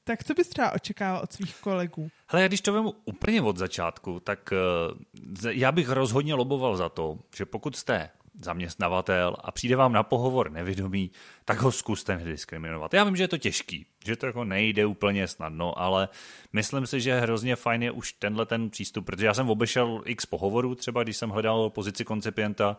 tak 0.05 0.25
co 0.25 0.35
bys 0.35 0.49
třeba 0.49 0.71
očekával 0.71 1.21
od 1.23 1.33
svých 1.33 1.57
kolegů? 1.57 2.11
Hele, 2.27 2.49
když 2.49 2.61
to 2.61 2.73
vemu 2.73 2.95
úplně 3.05 3.43
od 3.43 3.57
začátku, 3.57 4.21
tak 4.21 4.53
uh, 4.53 5.51
já 5.51 5.73
bych 5.73 5.89
rozhodně 5.89 6.35
loboval 6.35 6.77
za 6.77 6.89
to, 6.89 7.19
že 7.37 7.47
pokud 7.47 7.77
jste 7.77 8.11
zaměstnavatel 8.45 9.37
a 9.41 9.51
přijde 9.51 9.77
vám 9.77 9.93
na 9.93 10.03
pohovor 10.03 10.51
nevědomý, 10.51 11.11
tak 11.45 11.61
ho 11.61 11.73
zkuste 11.73 12.17
nediskriminovat. 12.17 12.95
Já 12.95 13.05
vím, 13.05 13.17
že 13.17 13.23
je 13.23 13.29
to 13.29 13.39
těžký, 13.39 13.87
že 14.05 14.17
to 14.17 14.27
jako 14.27 14.45
nejde 14.45 14.87
úplně 14.87 15.29
snadno, 15.29 15.79
ale 15.79 16.09
myslím 16.53 16.87
si, 16.87 17.01
že 17.01 17.21
hrozně 17.21 17.57
fajn 17.57 17.83
je 17.83 17.91
už 17.91 18.13
tenhle 18.13 18.47
ten 18.47 18.71
přístup, 18.71 19.07
protože 19.07 19.27
já 19.27 19.35
jsem 19.35 19.51
obešel 19.51 20.03
x 20.05 20.27
pohovorů, 20.27 20.75
třeba 20.75 21.03
když 21.03 21.17
jsem 21.17 21.31
hledal 21.31 21.71
pozici 21.71 22.05
koncipienta 22.05 22.77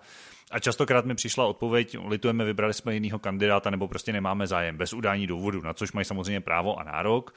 a 0.52 0.60
častokrát 0.60 1.06
mi 1.06 1.16
přišla 1.16 1.46
odpověď, 1.46 1.98
litujeme, 2.08 2.46
vybrali 2.46 2.74
jsme 2.74 2.94
jinýho 2.94 3.20
kandidáta 3.20 3.70
nebo 3.70 3.88
prostě 3.88 4.14
nemáme 4.14 4.48
zájem, 4.48 4.78
bez 4.78 4.94
udání 4.94 5.28
důvodu, 5.28 5.62
na 5.62 5.74
což 5.74 5.92
mají 5.92 6.06
samozřejmě 6.06 6.42
právo 6.42 6.80
a 6.80 6.84
nárok. 6.84 7.34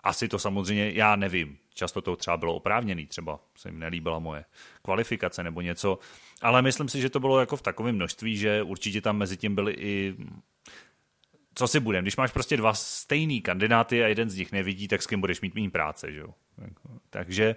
Asi 0.00 0.28
to 0.28 0.38
samozřejmě, 0.38 0.92
já 0.94 1.16
nevím, 1.16 1.58
často 1.74 2.02
to 2.02 2.16
třeba 2.16 2.36
bylo 2.36 2.54
oprávněný, 2.54 3.06
třeba 3.06 3.40
se 3.56 3.68
jim 3.68 3.78
nelíbila 3.78 4.18
moje 4.18 4.44
kvalifikace 4.82 5.42
nebo 5.42 5.60
něco, 5.60 5.98
ale 6.40 6.62
myslím 6.62 6.88
si, 6.88 7.00
že 7.00 7.10
to 7.10 7.20
bylo 7.20 7.40
jako 7.40 7.56
v 7.56 7.62
takovém 7.62 7.94
množství, 7.94 8.36
že 8.36 8.62
určitě 8.62 9.00
tam 9.00 9.16
mezi 9.16 9.36
tím 9.36 9.54
byly 9.54 9.72
i 9.72 10.16
co 11.54 11.68
si 11.68 11.80
budem, 11.80 12.04
když 12.04 12.16
máš 12.16 12.32
prostě 12.32 12.56
dva 12.56 12.74
stejný 12.74 13.40
kandidáty 13.40 14.04
a 14.04 14.08
jeden 14.08 14.30
z 14.30 14.36
nich 14.36 14.52
nevidí, 14.52 14.88
tak 14.88 15.02
s 15.02 15.06
kým 15.06 15.20
budeš 15.20 15.40
mít 15.40 15.54
méně 15.54 15.70
práce, 15.70 16.12
že 16.12 16.18
jo? 16.20 16.34
Takže 17.10 17.56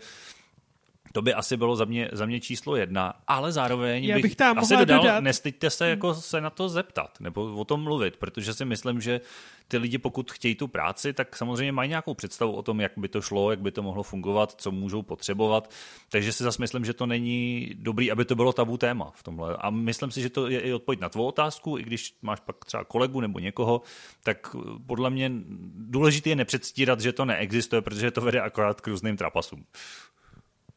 to 1.14 1.22
by 1.22 1.34
asi 1.34 1.58
bylo 1.58 1.76
za 1.76 1.86
mě, 1.86 2.10
za 2.12 2.26
mě 2.26 2.40
číslo 2.40 2.76
jedna, 2.76 3.14
ale 3.28 3.52
zároveň 3.52 4.04
Já 4.04 4.16
bych, 4.16 4.24
bych 4.24 4.36
tam 4.36 4.60
asi 4.60 4.78
dodal, 4.78 5.02
dodat. 5.02 5.24
nestyďte 5.24 5.70
se 5.70 5.90
jako 5.90 6.14
se 6.14 6.42
na 6.42 6.50
to 6.50 6.70
zeptat, 6.70 7.20
nebo 7.20 7.56
o 7.56 7.66
tom 7.66 7.84
mluvit, 7.84 8.18
protože 8.18 8.54
si 8.54 8.66
myslím, 8.66 9.02
že 9.02 9.22
ty 9.68 9.78
lidi, 9.78 9.98
pokud 9.98 10.32
chtějí 10.32 10.56
tu 10.56 10.68
práci, 10.68 11.14
tak 11.14 11.36
samozřejmě 11.36 11.72
mají 11.72 11.90
nějakou 11.90 12.14
představu 12.14 12.52
o 12.52 12.62
tom, 12.62 12.80
jak 12.82 12.92
by 12.98 13.08
to 13.08 13.22
šlo, 13.22 13.52
jak 13.52 13.60
by 13.60 13.72
to 13.72 13.82
mohlo 13.82 14.04
fungovat, 14.04 14.54
co 14.58 14.72
můžou 14.72 15.02
potřebovat. 15.02 15.72
Takže 16.10 16.34
si 16.34 16.44
zase 16.44 16.62
myslím, 16.62 16.86
že 16.86 16.94
to 16.94 17.06
není 17.06 17.70
dobrý, 17.76 18.12
aby 18.12 18.26
to 18.26 18.36
bylo 18.36 18.54
tabu 18.54 18.78
téma 18.78 19.12
v 19.16 19.24
tomhle. 19.24 19.58
A 19.60 19.70
myslím 19.70 20.12
si, 20.12 20.22
že 20.22 20.30
to 20.30 20.48
je 20.48 20.60
i 20.60 20.74
odpověď 20.74 21.00
na 21.00 21.10
tvou 21.10 21.26
otázku, 21.26 21.78
i 21.78 21.84
když 21.84 22.16
máš 22.22 22.40
pak 22.40 22.66
třeba 22.66 22.84
kolegu 22.84 23.22
nebo 23.22 23.40
někoho, 23.40 23.82
tak 24.24 24.56
podle 24.86 25.10
mě 25.10 25.32
důležité 25.76 26.30
je 26.30 26.36
nepředstírat, 26.36 27.02
že 27.02 27.14
to 27.14 27.26
neexistuje, 27.26 27.82
protože 27.82 28.12
to 28.12 28.22
vede 28.22 28.42
akorát 28.42 28.82
k 28.82 28.88
různým 28.88 29.18
trapasům. 29.18 29.66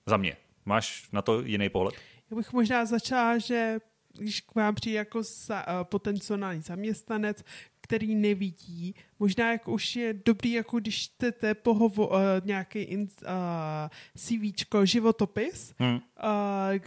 Za 0.07 0.17
mě. 0.17 0.37
Máš 0.65 1.09
na 1.13 1.23
to 1.23 1.41
jiný 1.41 1.69
pohled? 1.69 1.95
Já 2.31 2.37
bych 2.37 2.53
možná 2.53 2.85
začala, 2.85 3.39
že 3.39 3.79
když 4.19 4.41
k 4.41 4.55
vám 4.55 4.75
přijde 4.75 4.97
jako 4.97 5.19
uh, 5.19 5.25
potenciální 5.83 6.63
zaměstnanec, 6.63 7.45
který 7.85 8.15
nevidí. 8.15 8.95
Možná 9.19 9.53
jako 9.53 9.73
už 9.73 9.97
je 9.97 10.15
dobrý, 10.25 10.53
jako 10.53 10.79
když 10.81 11.09
chcete 11.09 11.55
pohovo, 11.55 12.09
uh, 12.09 12.17
nějaký 12.45 12.79
in, 12.79 13.01
uh, 13.01 13.29
CVčko, 14.17 14.87
životopis, 14.87 15.75
hmm. 15.79 15.95
uh, 15.95 16.01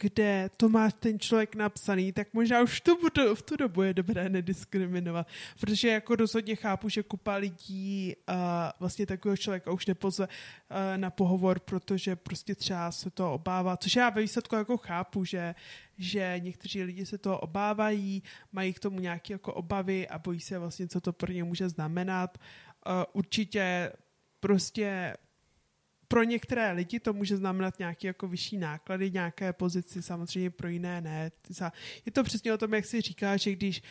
kde 0.01 0.49
to 0.57 0.69
má 0.69 0.91
ten 0.91 1.19
člověk 1.19 1.55
napsaný, 1.55 2.11
tak 2.11 2.33
možná 2.33 2.61
už 2.61 2.81
tu, 2.81 3.09
tu, 3.09 3.35
v 3.35 3.41
tu 3.41 3.55
dobu 3.55 3.81
je 3.81 3.93
dobré 3.93 4.29
nediskriminovat. 4.29 5.27
Protože 5.59 5.89
jako 5.89 6.15
rozhodně 6.15 6.55
chápu, 6.55 6.89
že 6.89 7.03
kupa 7.03 7.35
lidí 7.35 8.15
uh, 8.29 8.35
vlastně 8.79 9.05
takového 9.05 9.37
člověka 9.37 9.71
už 9.71 9.85
nepozve 9.85 10.27
uh, 10.27 10.97
na 10.97 11.09
pohovor, 11.09 11.59
protože 11.59 12.15
prostě 12.15 12.55
třeba 12.55 12.91
se 12.91 13.09
to 13.09 13.33
obává, 13.33 13.77
což 13.77 13.95
já 13.95 14.09
ve 14.09 14.21
výsledku 14.21 14.55
jako 14.55 14.77
chápu, 14.77 15.25
že 15.25 15.55
že 15.97 16.35
někteří 16.39 16.83
lidi 16.83 17.05
se 17.05 17.17
toho 17.17 17.39
obávají, 17.39 18.23
mají 18.51 18.73
k 18.73 18.79
tomu 18.79 18.99
nějaké 18.99 19.33
jako 19.33 19.53
obavy 19.53 20.07
a 20.07 20.19
bojí 20.19 20.39
se 20.39 20.59
vlastně, 20.59 20.87
co 20.87 21.01
to 21.01 21.13
pro 21.13 21.31
ně 21.31 21.43
může 21.43 21.69
znamenat. 21.69 22.37
Uh, 22.87 22.93
určitě 23.13 23.91
prostě 24.39 25.17
pro 26.07 26.23
některé 26.23 26.71
lidi 26.71 26.99
to 26.99 27.13
může 27.13 27.37
znamenat 27.37 27.79
nějaké 27.79 28.07
jako 28.07 28.27
vyšší 28.27 28.57
náklady, 28.57 29.11
nějaké 29.11 29.53
pozici, 29.53 30.01
samozřejmě 30.01 30.49
pro 30.49 30.67
jiné 30.67 31.01
ne. 31.01 31.31
Je 32.05 32.11
to 32.11 32.23
přesně 32.23 32.53
o 32.53 32.57
tom, 32.57 32.73
jak 32.73 32.85
si 32.85 33.01
říká, 33.01 33.37
že 33.37 33.51
když 33.51 33.81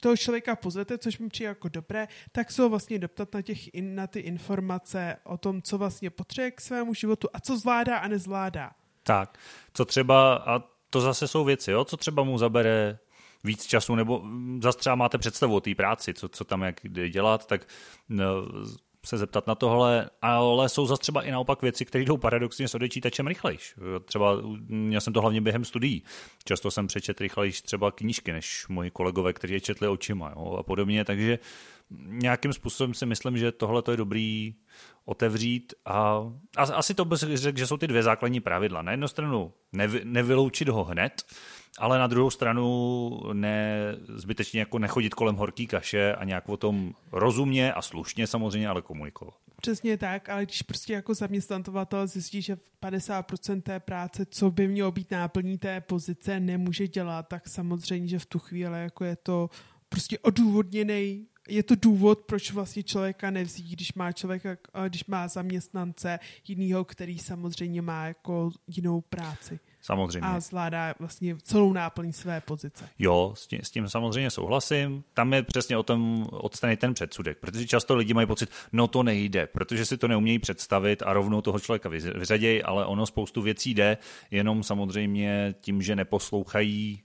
toho 0.00 0.16
člověka 0.16 0.56
pozvete, 0.56 0.98
což 0.98 1.18
mi 1.18 1.28
přijde 1.28 1.48
jako 1.48 1.68
dobré, 1.68 2.08
tak 2.32 2.52
se 2.52 2.62
ho 2.62 2.68
vlastně 2.68 2.98
doptat 2.98 3.34
na, 3.34 3.42
těch, 3.42 3.74
na 3.80 4.06
ty 4.06 4.20
informace 4.20 5.16
o 5.24 5.36
tom, 5.36 5.62
co 5.62 5.78
vlastně 5.78 6.10
potřebuje 6.10 6.50
k 6.50 6.60
svému 6.60 6.94
životu 6.94 7.28
a 7.32 7.40
co 7.40 7.58
zvládá 7.58 7.98
a 7.98 8.08
nezvládá. 8.08 8.70
Tak, 9.02 9.38
co 9.72 9.84
třeba, 9.84 10.34
a 10.34 10.77
to 10.90 11.00
zase 11.00 11.28
jsou 11.28 11.44
věci, 11.44 11.70
jo? 11.70 11.84
co 11.84 11.96
třeba 11.96 12.22
mu 12.22 12.38
zabere 12.38 12.98
víc 13.44 13.66
času, 13.66 13.94
nebo 13.94 14.22
zase 14.62 14.78
třeba 14.78 14.94
máte 14.94 15.18
představu 15.18 15.54
o 15.54 15.60
té 15.60 15.74
práci, 15.74 16.14
co, 16.14 16.28
co 16.28 16.44
tam 16.44 16.62
jak 16.62 16.80
dělat, 17.10 17.46
tak 17.46 17.66
no, 18.08 18.24
se 19.06 19.18
zeptat 19.18 19.46
na 19.46 19.54
tohle, 19.54 20.10
ale 20.22 20.68
jsou 20.68 20.86
zase 20.86 21.00
třeba 21.00 21.22
i 21.22 21.30
naopak 21.30 21.62
věci, 21.62 21.84
které 21.84 22.04
jdou 22.04 22.16
paradoxně 22.16 22.68
s 22.68 22.74
odečítačem 22.74 23.26
rychlejš. 23.26 23.74
Třeba 24.04 24.36
měl 24.68 25.00
jsem 25.00 25.12
to 25.12 25.20
hlavně 25.20 25.40
během 25.40 25.64
studií. 25.64 26.02
Často 26.44 26.70
jsem 26.70 26.86
přečet 26.86 27.20
rychlejš 27.20 27.62
třeba 27.62 27.92
knížky, 27.92 28.32
než 28.32 28.66
moji 28.68 28.90
kolegové, 28.90 29.32
kteří 29.32 29.54
je 29.54 29.60
četli 29.60 29.88
očima 29.88 30.32
jo, 30.36 30.56
a 30.58 30.62
podobně, 30.62 31.04
takže 31.04 31.38
nějakým 31.90 32.52
způsobem 32.52 32.94
si 32.94 33.06
myslím, 33.06 33.38
že 33.38 33.52
tohle 33.52 33.82
je 33.90 33.96
dobrý 33.96 34.54
otevřít 35.04 35.74
a, 35.84 36.32
a 36.56 36.62
asi 36.62 36.94
to 36.94 37.04
bych 37.04 37.18
řekl, 37.18 37.58
že 37.58 37.66
jsou 37.66 37.76
ty 37.76 37.86
dvě 37.86 38.02
základní 38.02 38.40
pravidla. 38.40 38.82
Na 38.82 38.90
jednu 38.90 39.08
stranu 39.08 39.52
nevy, 39.72 40.00
nevyloučit 40.04 40.68
ho 40.68 40.84
hned, 40.84 41.22
ale 41.78 41.98
na 41.98 42.06
druhou 42.06 42.30
stranu 42.30 43.10
ne, 43.32 43.78
zbytečně 44.08 44.60
jako 44.60 44.78
nechodit 44.78 45.14
kolem 45.14 45.36
horký 45.36 45.66
kaše 45.66 46.14
a 46.14 46.24
nějak 46.24 46.48
o 46.48 46.56
tom 46.56 46.94
rozumně 47.12 47.72
a 47.72 47.82
slušně 47.82 48.26
samozřejmě, 48.26 48.68
ale 48.68 48.82
komunikovat. 48.82 49.34
Přesně 49.60 49.98
tak, 49.98 50.28
ale 50.28 50.44
když 50.44 50.62
prostě 50.62 50.92
jako 50.92 51.14
zaměstnantovatel 51.14 52.06
zjistí, 52.06 52.42
že 52.42 52.56
50% 52.82 53.62
té 53.62 53.80
práce, 53.80 54.26
co 54.26 54.50
by 54.50 54.68
mělo 54.68 54.92
být 54.92 55.10
náplní 55.10 55.58
té 55.58 55.80
pozice, 55.80 56.40
nemůže 56.40 56.88
dělat, 56.88 57.28
tak 57.28 57.48
samozřejmě, 57.48 58.08
že 58.08 58.18
v 58.18 58.26
tu 58.26 58.38
chvíli 58.38 58.82
jako 58.82 59.04
je 59.04 59.16
to 59.16 59.50
prostě 59.88 60.18
odůvodněný 60.18 61.26
je 61.48 61.62
to 61.62 61.74
důvod, 61.74 62.18
proč 62.18 62.52
vlastně 62.52 62.82
člověka 62.82 63.30
nevzít, 63.30 63.66
když 63.66 63.94
má 63.94 64.12
člověka, 64.12 64.56
když 64.88 65.04
má 65.04 65.28
zaměstnance 65.28 66.18
jinýho, 66.48 66.84
který 66.84 67.18
samozřejmě 67.18 67.82
má 67.82 68.06
jako 68.06 68.50
jinou 68.66 69.00
práci. 69.00 69.60
Samozřejmě. 69.80 70.28
A 70.28 70.40
zvládá 70.40 70.94
vlastně 70.98 71.36
celou 71.42 71.72
náplň 71.72 72.12
své 72.12 72.40
pozice. 72.40 72.88
Jo, 72.98 73.32
s 73.36 73.46
tím, 73.46 73.60
s 73.62 73.70
tím 73.70 73.88
samozřejmě 73.88 74.30
souhlasím. 74.30 75.04
Tam 75.14 75.32
je 75.32 75.42
přesně 75.42 75.76
o 75.76 75.82
tom 75.82 76.26
odstranit 76.30 76.80
ten 76.80 76.94
předsudek, 76.94 77.38
protože 77.38 77.66
často 77.66 77.96
lidi 77.96 78.14
mají 78.14 78.26
pocit, 78.26 78.50
no 78.72 78.88
to 78.88 79.02
nejde, 79.02 79.46
protože 79.46 79.84
si 79.84 79.96
to 79.96 80.08
neumějí 80.08 80.38
představit 80.38 81.02
a 81.06 81.12
rovnou 81.12 81.40
toho 81.40 81.60
člověka 81.60 81.88
vyřadějí, 81.88 82.62
ale 82.62 82.86
ono 82.86 83.06
spoustu 83.06 83.42
věcí 83.42 83.74
jde, 83.74 83.98
jenom 84.30 84.62
samozřejmě 84.62 85.54
tím, 85.60 85.82
že 85.82 85.96
neposlouchají 85.96 87.02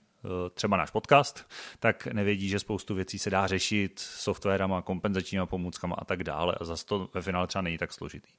třeba 0.54 0.76
náš 0.76 0.90
podcast, 0.90 1.50
tak 1.78 2.06
nevědí, 2.06 2.48
že 2.48 2.58
spoustu 2.58 2.94
věcí 2.94 3.18
se 3.18 3.30
dá 3.30 3.46
řešit 3.46 3.98
softwarama, 3.98 4.82
kompenzačníma 4.82 5.46
pomůckama 5.46 5.96
a 5.98 6.04
tak 6.04 6.24
dále 6.24 6.54
a 6.60 6.64
zase 6.64 6.86
to 6.86 7.10
ve 7.14 7.22
finále 7.22 7.46
třeba 7.46 7.62
není 7.62 7.78
tak 7.78 7.92
složitý. 7.92 8.30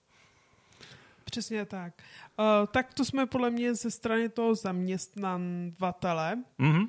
Přesně 1.26 1.66
tak. 1.66 1.94
Uh, 2.40 2.46
tak 2.72 2.94
to 2.94 3.06
jsme 3.06 3.26
podle 3.26 3.50
mě 3.50 3.76
ze 3.76 3.92
strany 3.92 4.30
toho 4.30 4.56
zaměstnavatele. 4.56 6.44
Mm-hmm. 6.60 6.88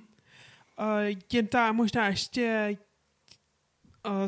Uh, 0.79 1.21
jen 1.33 1.47
ta 1.47 1.73
možná 1.73 2.09
ještě 2.09 2.77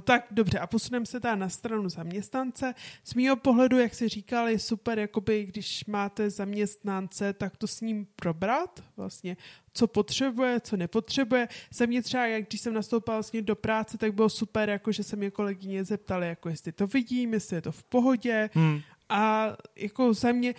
tak 0.01 0.27
dobře, 0.31 0.59
a 0.59 0.67
posuneme 0.67 1.07
se 1.07 1.21
teda 1.21 1.35
na 1.35 1.49
stranu 1.49 1.89
zaměstnance. 1.89 2.75
Z 3.05 3.15
mýho 3.15 3.37
pohledu, 3.37 3.79
jak 3.79 3.95
jsi 3.95 4.09
říkal, 4.09 4.49
je 4.49 4.59
super, 4.59 4.99
jakoby, 4.99 5.47
když 5.47 5.85
máte 5.85 6.31
zaměstnance, 6.31 7.33
tak 7.33 7.57
to 7.57 7.67
s 7.67 7.81
ním 7.81 8.07
probrat, 8.17 8.85
vlastně, 8.97 9.37
co 9.73 9.87
potřebuje, 9.87 10.61
co 10.61 10.77
nepotřebuje. 10.77 11.49
Za 11.71 11.87
mě 11.87 12.03
třeba, 12.03 12.27
jak 12.27 12.47
když 12.47 12.61
jsem 12.61 12.75
nastoupila 12.75 13.17
vlastně 13.17 13.43
do 13.43 13.57
práce, 13.57 13.99
tak 13.99 14.15
bylo 14.15 14.29
super, 14.29 14.69
jako, 14.69 14.93
že 14.93 15.03
se 15.03 15.17
mě 15.17 15.31
kolegyně 15.31 15.85
zeptali, 15.85 16.29
jako 16.29 16.49
jestli 16.49 16.73
to 16.73 16.87
vidím, 16.87 17.33
jestli 17.33 17.57
je 17.57 17.63
to 17.63 17.73
v 17.73 17.83
pohodě. 17.83 18.51
Hmm. 18.53 18.81
A 19.09 19.57
jako 19.77 20.15
za 20.15 20.33
mě, 20.33 20.55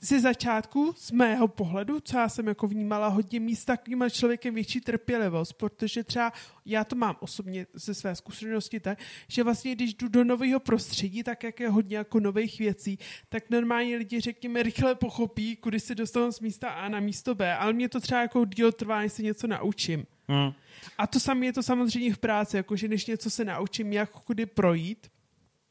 ze 0.00 0.20
začátku, 0.20 0.94
z 0.96 1.10
mého 1.10 1.48
pohledu, 1.48 2.00
co 2.00 2.18
já 2.18 2.28
jsem 2.28 2.46
jako 2.46 2.66
vnímala 2.66 3.08
hodně 3.08 3.40
míst 3.40 3.64
takovým 3.64 4.04
člověkem 4.10 4.54
větší 4.54 4.80
trpělivost, 4.80 5.52
protože 5.52 6.04
třeba 6.04 6.32
já 6.66 6.84
to 6.84 6.96
mám 6.96 7.16
osobně 7.20 7.66
ze 7.74 7.94
své 7.94 8.16
zkušenosti 8.16 8.80
tak, 8.80 8.98
že 9.28 9.42
vlastně 9.42 9.74
když 9.74 9.94
jdu 9.94 10.08
do 10.08 10.24
nového 10.24 10.60
prostředí, 10.60 11.22
tak 11.22 11.44
jak 11.44 11.60
je 11.60 11.68
hodně 11.68 11.96
jako 11.96 12.20
nových 12.20 12.58
věcí, 12.58 12.98
tak 13.28 13.50
normálně 13.50 13.96
lidi, 13.96 14.20
řekněme, 14.20 14.62
rychle 14.62 14.94
pochopí, 14.94 15.56
kudy 15.56 15.80
se 15.80 15.94
dostanou 15.94 16.32
z 16.32 16.40
místa 16.40 16.68
A 16.68 16.88
na 16.88 17.00
místo 17.00 17.34
B, 17.34 17.56
ale 17.56 17.72
mě 17.72 17.88
to 17.88 18.00
třeba 18.00 18.20
jako 18.22 18.44
díl 18.44 18.72
trvá, 18.72 19.00
než 19.00 19.12
se 19.12 19.22
něco 19.22 19.46
naučím. 19.46 20.06
Hmm. 20.28 20.52
A 20.98 21.06
to 21.06 21.20
samé 21.20 21.46
je 21.46 21.52
to 21.52 21.62
samozřejmě 21.62 22.14
v 22.14 22.18
práci, 22.18 22.56
jakože 22.56 22.88
než 22.88 23.06
něco 23.06 23.30
se 23.30 23.44
naučím, 23.44 23.92
jak 23.92 24.10
kudy 24.10 24.46
projít, 24.46 25.10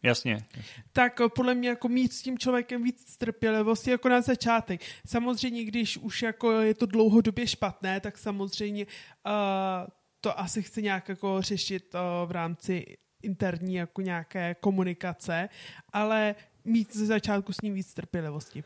Jasně. 0.04 0.46
Tak 0.94 1.22
eh, 1.22 1.30
podle 1.36 1.56
mě 1.56 1.70
jako 1.70 1.88
mít 1.88 2.14
s 2.14 2.22
tím 2.22 2.38
člověkem 2.38 2.84
víc 2.84 3.18
trpělivosti 3.18 3.92
jako 3.92 4.10
na 4.10 4.22
začátek. 4.22 4.82
Samozřejmě, 5.08 5.64
když 5.64 5.98
už 5.98 6.22
jako 6.22 6.52
je 6.52 6.74
to 6.74 6.86
dlouhodobě 6.86 7.48
špatné, 7.48 8.00
tak 8.00 8.18
samozřejmě 8.18 8.86
uh, 8.86 9.32
to 10.22 10.40
asi 10.40 10.64
chce 10.64 10.82
nějak 10.82 11.10
jako 11.10 11.42
řešit 11.42 11.96
uh, 11.96 12.30
v 12.30 12.32
rámci 12.32 12.98
interní 13.24 13.76
jako 13.76 14.02
nějaké 14.02 14.56
komunikace, 14.56 15.50
ale 15.94 16.36
mít 16.66 16.96
ze 16.96 17.06
začátku 17.06 17.54
s 17.54 17.62
ním 17.62 17.74
víc 17.74 17.94
trpělivosti. 17.94 18.64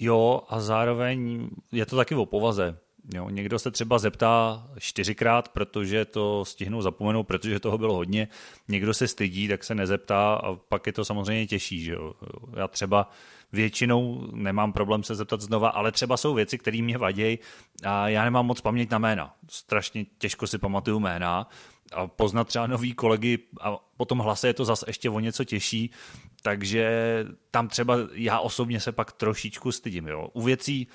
Jo, 0.00 0.42
a 0.48 0.60
zároveň 0.60 1.48
je 1.72 1.86
to 1.86 1.96
taky 1.96 2.14
o 2.14 2.26
povaze. 2.26 2.78
Jo, 3.14 3.28
někdo 3.30 3.58
se 3.58 3.70
třeba 3.70 3.98
zeptá 3.98 4.66
čtyřikrát, 4.78 5.48
protože 5.48 6.04
to 6.04 6.44
stihnou 6.44 6.82
zapomenout, 6.82 7.24
protože 7.24 7.60
toho 7.60 7.78
bylo 7.78 7.94
hodně. 7.94 8.28
Někdo 8.68 8.94
se 8.94 9.08
stydí, 9.08 9.48
tak 9.48 9.64
se 9.64 9.74
nezeptá 9.74 10.34
a 10.34 10.54
pak 10.54 10.86
je 10.86 10.92
to 10.92 11.04
samozřejmě 11.04 11.46
těžší. 11.46 11.80
Že 11.80 11.92
jo. 11.92 12.14
Já 12.56 12.68
třeba 12.68 13.10
většinou 13.52 14.26
nemám 14.32 14.72
problém 14.72 15.02
se 15.02 15.14
zeptat 15.14 15.40
znova, 15.40 15.68
ale 15.68 15.92
třeba 15.92 16.16
jsou 16.16 16.34
věci, 16.34 16.58
které 16.58 16.82
mě 16.82 16.98
vadějí 16.98 17.38
a 17.84 18.08
já 18.08 18.24
nemám 18.24 18.46
moc 18.46 18.60
paměť 18.60 18.90
na 18.90 18.98
jména. 18.98 19.34
Strašně 19.50 20.06
těžko 20.18 20.46
si 20.46 20.58
pamatuju 20.58 21.00
jména 21.00 21.48
a 21.92 22.06
poznat 22.06 22.48
třeba 22.48 22.66
nový 22.66 22.94
kolegy 22.94 23.38
a 23.60 23.76
potom 23.96 24.18
hlase 24.18 24.46
je 24.46 24.54
to 24.54 24.64
zase 24.64 24.86
ještě 24.88 25.10
o 25.10 25.20
něco 25.20 25.44
těžší, 25.44 25.90
takže 26.42 26.88
tam 27.50 27.68
třeba 27.68 27.96
já 28.12 28.40
osobně 28.40 28.80
se 28.80 28.92
pak 28.92 29.12
trošičku 29.12 29.72
stydím. 29.72 30.06
Jo. 30.06 30.28
U 30.32 30.42
věcí, 30.42 30.86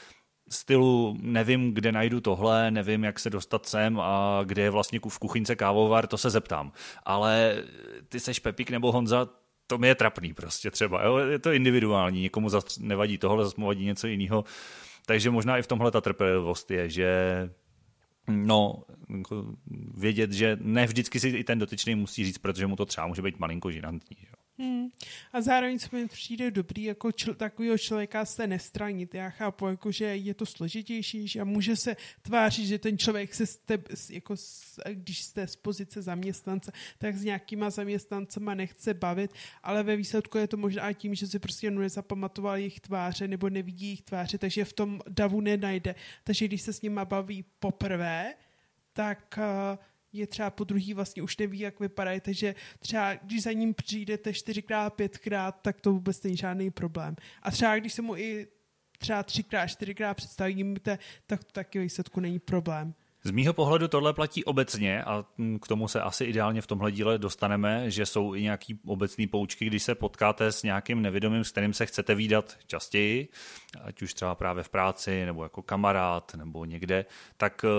stylu 0.49 1.17
nevím, 1.21 1.73
kde 1.73 1.91
najdu 1.91 2.21
tohle, 2.21 2.71
nevím, 2.71 3.03
jak 3.03 3.19
se 3.19 3.29
dostat 3.29 3.65
sem 3.65 3.99
a 3.99 4.41
kde 4.45 4.61
je 4.61 4.69
vlastně 4.69 4.99
v 5.09 5.19
kuchyňce 5.19 5.55
kávovar, 5.55 6.07
to 6.07 6.17
se 6.17 6.29
zeptám. 6.29 6.71
Ale 7.03 7.63
ty 8.09 8.19
seš 8.19 8.39
Pepík 8.39 8.69
nebo 8.69 8.91
Honza, 8.91 9.29
to 9.67 9.77
mi 9.77 9.87
je 9.87 9.95
trapný 9.95 10.33
prostě 10.33 10.71
třeba. 10.71 11.03
Jo? 11.03 11.17
Je 11.17 11.39
to 11.39 11.51
individuální, 11.51 12.21
někomu 12.21 12.49
nevadí 12.79 13.17
tohle, 13.17 13.43
zase 13.43 13.55
mu 13.57 13.67
vadí 13.67 13.85
něco 13.85 14.07
jiného. 14.07 14.43
Takže 15.05 15.29
možná 15.29 15.57
i 15.57 15.61
v 15.61 15.67
tomhle 15.67 15.91
ta 15.91 16.01
trpělivost 16.01 16.71
je, 16.71 16.89
že 16.89 17.09
no, 18.27 18.83
jako 19.17 19.45
vědět, 19.97 20.31
že 20.31 20.57
ne 20.61 20.87
vždycky 20.87 21.19
si 21.19 21.27
i 21.27 21.43
ten 21.43 21.59
dotyčný 21.59 21.95
musí 21.95 22.25
říct, 22.25 22.37
protože 22.37 22.67
mu 22.67 22.75
to 22.75 22.85
třeba 22.85 23.07
může 23.07 23.21
být 23.21 23.39
malinko 23.39 23.71
žinantní. 23.71 24.17
A 25.33 25.41
zároveň 25.41 25.79
se 25.79 25.89
mi 25.95 26.07
přijde 26.07 26.51
dobrý 26.51 26.83
jako 26.83 27.07
čl- 27.07 27.35
takového 27.35 27.77
člověka 27.77 28.25
se 28.25 28.47
nestranit. 28.47 29.13
Já 29.13 29.29
chápu, 29.29 29.67
jako, 29.67 29.91
že 29.91 30.05
je 30.05 30.33
to 30.33 30.45
složitější 30.45 31.27
že 31.27 31.43
může 31.43 31.75
se 31.75 31.95
tvářit, 32.21 32.65
že 32.65 32.79
ten 32.79 32.97
člověk 32.97 33.33
se 33.33 33.45
jste, 33.45 33.79
jako, 34.09 34.35
když 34.93 35.23
jste 35.23 35.47
z 35.47 35.55
pozice 35.55 36.01
zaměstnance, 36.01 36.71
tak 36.97 37.15
s 37.15 37.23
nějakýma 37.23 37.69
zaměstnancema 37.69 38.53
nechce 38.53 38.93
bavit, 38.93 39.31
ale 39.63 39.83
ve 39.83 39.95
výsledku 39.95 40.37
je 40.37 40.47
to 40.47 40.57
možná 40.57 40.93
tím, 40.93 41.15
že 41.15 41.27
si 41.27 41.39
prostě 41.39 41.67
jenom 41.67 41.81
nezapamatoval 41.81 42.57
jejich 42.57 42.79
tváře 42.79 43.27
nebo 43.27 43.49
nevidí 43.49 43.85
jejich 43.85 44.01
tváře, 44.01 44.37
takže 44.37 44.65
v 44.65 44.73
tom 44.73 44.99
davu 45.09 45.41
nenajde. 45.41 45.95
Takže 46.23 46.45
když 46.45 46.61
se 46.61 46.73
s 46.73 46.81
nima 46.81 47.05
baví 47.05 47.45
poprvé, 47.59 48.33
tak 48.93 49.39
uh, 49.39 49.77
je 50.13 50.27
třeba 50.27 50.49
po 50.49 50.63
druhý 50.63 50.93
vlastně 50.93 51.21
už 51.21 51.37
neví, 51.37 51.59
jak 51.59 51.79
vypadají, 51.79 52.19
takže 52.19 52.55
třeba 52.79 53.13
když 53.13 53.43
za 53.43 53.51
ním 53.51 53.73
přijdete 53.73 54.33
čtyřikrát, 54.33 54.93
pětkrát, 54.93 55.61
tak 55.61 55.81
to 55.81 55.91
vůbec 55.91 56.23
není 56.23 56.37
žádný 56.37 56.71
problém. 56.71 57.15
A 57.41 57.51
třeba 57.51 57.79
když 57.79 57.93
se 57.93 58.01
mu 58.01 58.15
i 58.15 58.47
třeba 58.97 59.23
třikrát, 59.23 59.67
čtyřikrát 59.67 60.13
představíte, 60.13 60.99
tak 61.27 61.43
to 61.43 61.51
taky 61.51 61.79
výsledku 61.79 62.19
není 62.19 62.39
problém. 62.39 62.93
Z 63.23 63.31
mýho 63.31 63.53
pohledu 63.53 63.87
tohle 63.87 64.13
platí 64.13 64.43
obecně 64.43 65.03
a 65.03 65.25
k 65.61 65.67
tomu 65.67 65.87
se 65.87 66.01
asi 66.01 66.23
ideálně 66.23 66.61
v 66.61 66.67
tomhle 66.67 66.91
díle 66.91 67.17
dostaneme, 67.17 67.91
že 67.91 68.05
jsou 68.05 68.35
i 68.35 68.41
nějaký 68.41 68.79
obecný 68.85 69.27
poučky, 69.27 69.65
když 69.65 69.83
se 69.83 69.95
potkáte 69.95 70.51
s 70.51 70.63
nějakým 70.63 71.01
nevědomým, 71.01 71.43
s 71.43 71.51
kterým 71.51 71.73
se 71.73 71.85
chcete 71.85 72.15
výdat 72.15 72.57
častěji, 72.67 73.27
ať 73.81 74.01
už 74.01 74.13
třeba 74.13 74.35
právě 74.35 74.63
v 74.63 74.69
práci, 74.69 75.25
nebo 75.25 75.43
jako 75.43 75.61
kamarád, 75.61 76.35
nebo 76.35 76.65
někde, 76.65 77.05
tak 77.37 77.65
eh, 77.65 77.69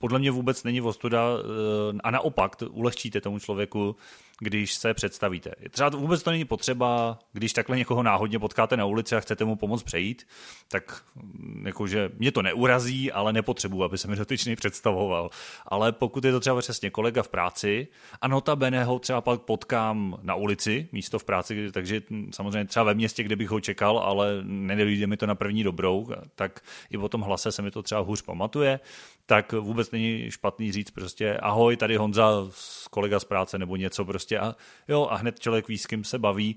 podle 0.00 0.18
mě 0.18 0.30
vůbec 0.30 0.64
není 0.64 0.80
ostuda 0.80 1.26
eh, 1.38 1.98
a 2.04 2.10
naopak 2.10 2.56
ulehčíte 2.70 3.20
tomu 3.20 3.38
člověku 3.38 3.96
když 4.40 4.74
se 4.74 4.94
představíte. 4.94 5.50
Třeba 5.70 5.88
vůbec 5.88 6.22
to 6.22 6.30
není 6.30 6.44
potřeba, 6.44 7.18
když 7.32 7.52
takhle 7.52 7.76
někoho 7.76 8.02
náhodně 8.02 8.38
potkáte 8.38 8.76
na 8.76 8.84
ulici 8.84 9.16
a 9.16 9.20
chcete 9.20 9.44
mu 9.44 9.56
pomoct 9.56 9.82
přejít, 9.82 10.26
tak 10.68 11.02
mm, 11.14 11.66
jakože 11.66 12.10
mě 12.18 12.32
to 12.32 12.42
neurazí, 12.42 13.12
ale 13.12 13.32
nepotřebuji, 13.32 13.84
aby 13.84 13.98
se 13.98 14.08
mi 14.08 14.16
dotyčný 14.16 14.56
představoval. 14.56 15.30
Ale 15.66 15.92
pokud 15.92 16.24
je 16.24 16.32
to 16.32 16.40
třeba 16.40 16.60
přesně 16.60 16.90
kolega 16.90 17.22
v 17.22 17.28
práci 17.28 17.88
a 18.20 18.28
notabene 18.28 18.84
ho 18.84 18.98
třeba 18.98 19.20
pak 19.20 19.40
potkám 19.40 20.18
na 20.22 20.34
ulici, 20.34 20.88
místo 20.92 21.18
v 21.18 21.24
práci, 21.24 21.72
takže 21.72 22.02
samozřejmě 22.30 22.64
třeba 22.64 22.84
ve 22.84 22.94
městě, 22.94 23.22
kde 23.22 23.36
bych 23.36 23.50
ho 23.50 23.60
čekal, 23.60 23.98
ale 23.98 24.38
nedojde 24.42 25.06
mi 25.06 25.16
to 25.16 25.26
na 25.26 25.34
první 25.34 25.64
dobrou, 25.64 26.08
tak 26.34 26.60
i 26.90 26.98
po 26.98 27.08
tom 27.08 27.20
hlase 27.20 27.52
se 27.52 27.62
mi 27.62 27.70
to 27.70 27.82
třeba 27.82 28.00
hůř 28.00 28.22
pamatuje, 28.22 28.80
tak 29.30 29.52
vůbec 29.52 29.90
není 29.90 30.30
špatný 30.30 30.72
říct 30.72 30.90
prostě 30.90 31.36
ahoj, 31.36 31.76
tady 31.76 31.96
Honza, 31.96 32.30
kolega 32.90 33.20
z 33.20 33.24
práce 33.24 33.58
nebo 33.58 33.76
něco 33.76 34.04
prostě 34.04 34.38
a 34.38 34.54
jo 34.88 35.06
a 35.10 35.16
hned 35.16 35.40
člověk 35.40 35.68
ví, 35.68 35.78
s 35.78 35.86
kým 35.86 36.04
se 36.04 36.18
baví 36.18 36.56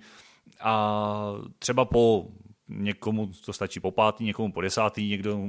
a 0.60 1.34
třeba 1.60 1.86
po 1.86 2.28
někomu 2.68 3.32
to 3.46 3.54
stačí 3.54 3.80
po 3.80 3.92
pátý, 3.92 4.24
někomu 4.24 4.52
po 4.52 4.62
desátý, 4.62 5.10
někdo 5.10 5.40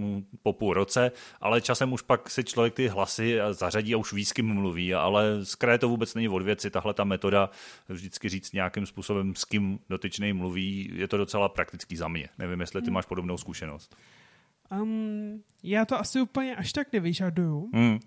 po 0.43 0.53
půl 0.53 0.75
roce, 0.75 1.13
ale 1.41 1.61
časem 1.61 1.93
už 1.93 2.03
pak 2.03 2.31
si 2.31 2.45
člověk 2.45 2.75
ty 2.75 2.89
hlasy 2.89 3.39
zařadí 3.51 3.95
a 3.95 3.97
už 3.97 4.13
ví, 4.13 4.25
s 4.25 4.33
kým 4.33 4.47
mluví, 4.47 4.95
ale 4.95 5.45
zkraje 5.45 5.79
to 5.79 5.89
vůbec 5.89 6.15
není 6.15 6.29
od 6.29 6.43
věci, 6.43 6.71
tahle 6.71 6.95
ta 6.95 7.05
metoda 7.05 7.51
vždycky 7.89 8.29
říct 8.29 8.53
nějakým 8.53 8.87
způsobem, 8.87 9.35
s 9.35 9.45
kým 9.45 9.79
dotyčný 9.89 10.33
mluví, 10.33 10.91
je 10.95 11.09
to 11.09 11.17
docela 11.17 11.49
praktický 11.49 11.97
za 11.97 12.09
mě. 12.09 12.29
Nevím, 12.39 12.61
jestli 12.61 12.81
ty 12.81 12.87
hmm. 12.87 12.95
máš 12.95 13.07
podobnou 13.07 13.37
zkušenost. 13.37 13.97
Um, 14.71 15.43
já 15.63 15.85
to 15.85 15.99
asi 15.99 16.21
úplně 16.21 16.57
až 16.57 16.73
tak 16.73 16.93
nevyžaduju. 16.93 17.71
Hmm. 17.75 17.99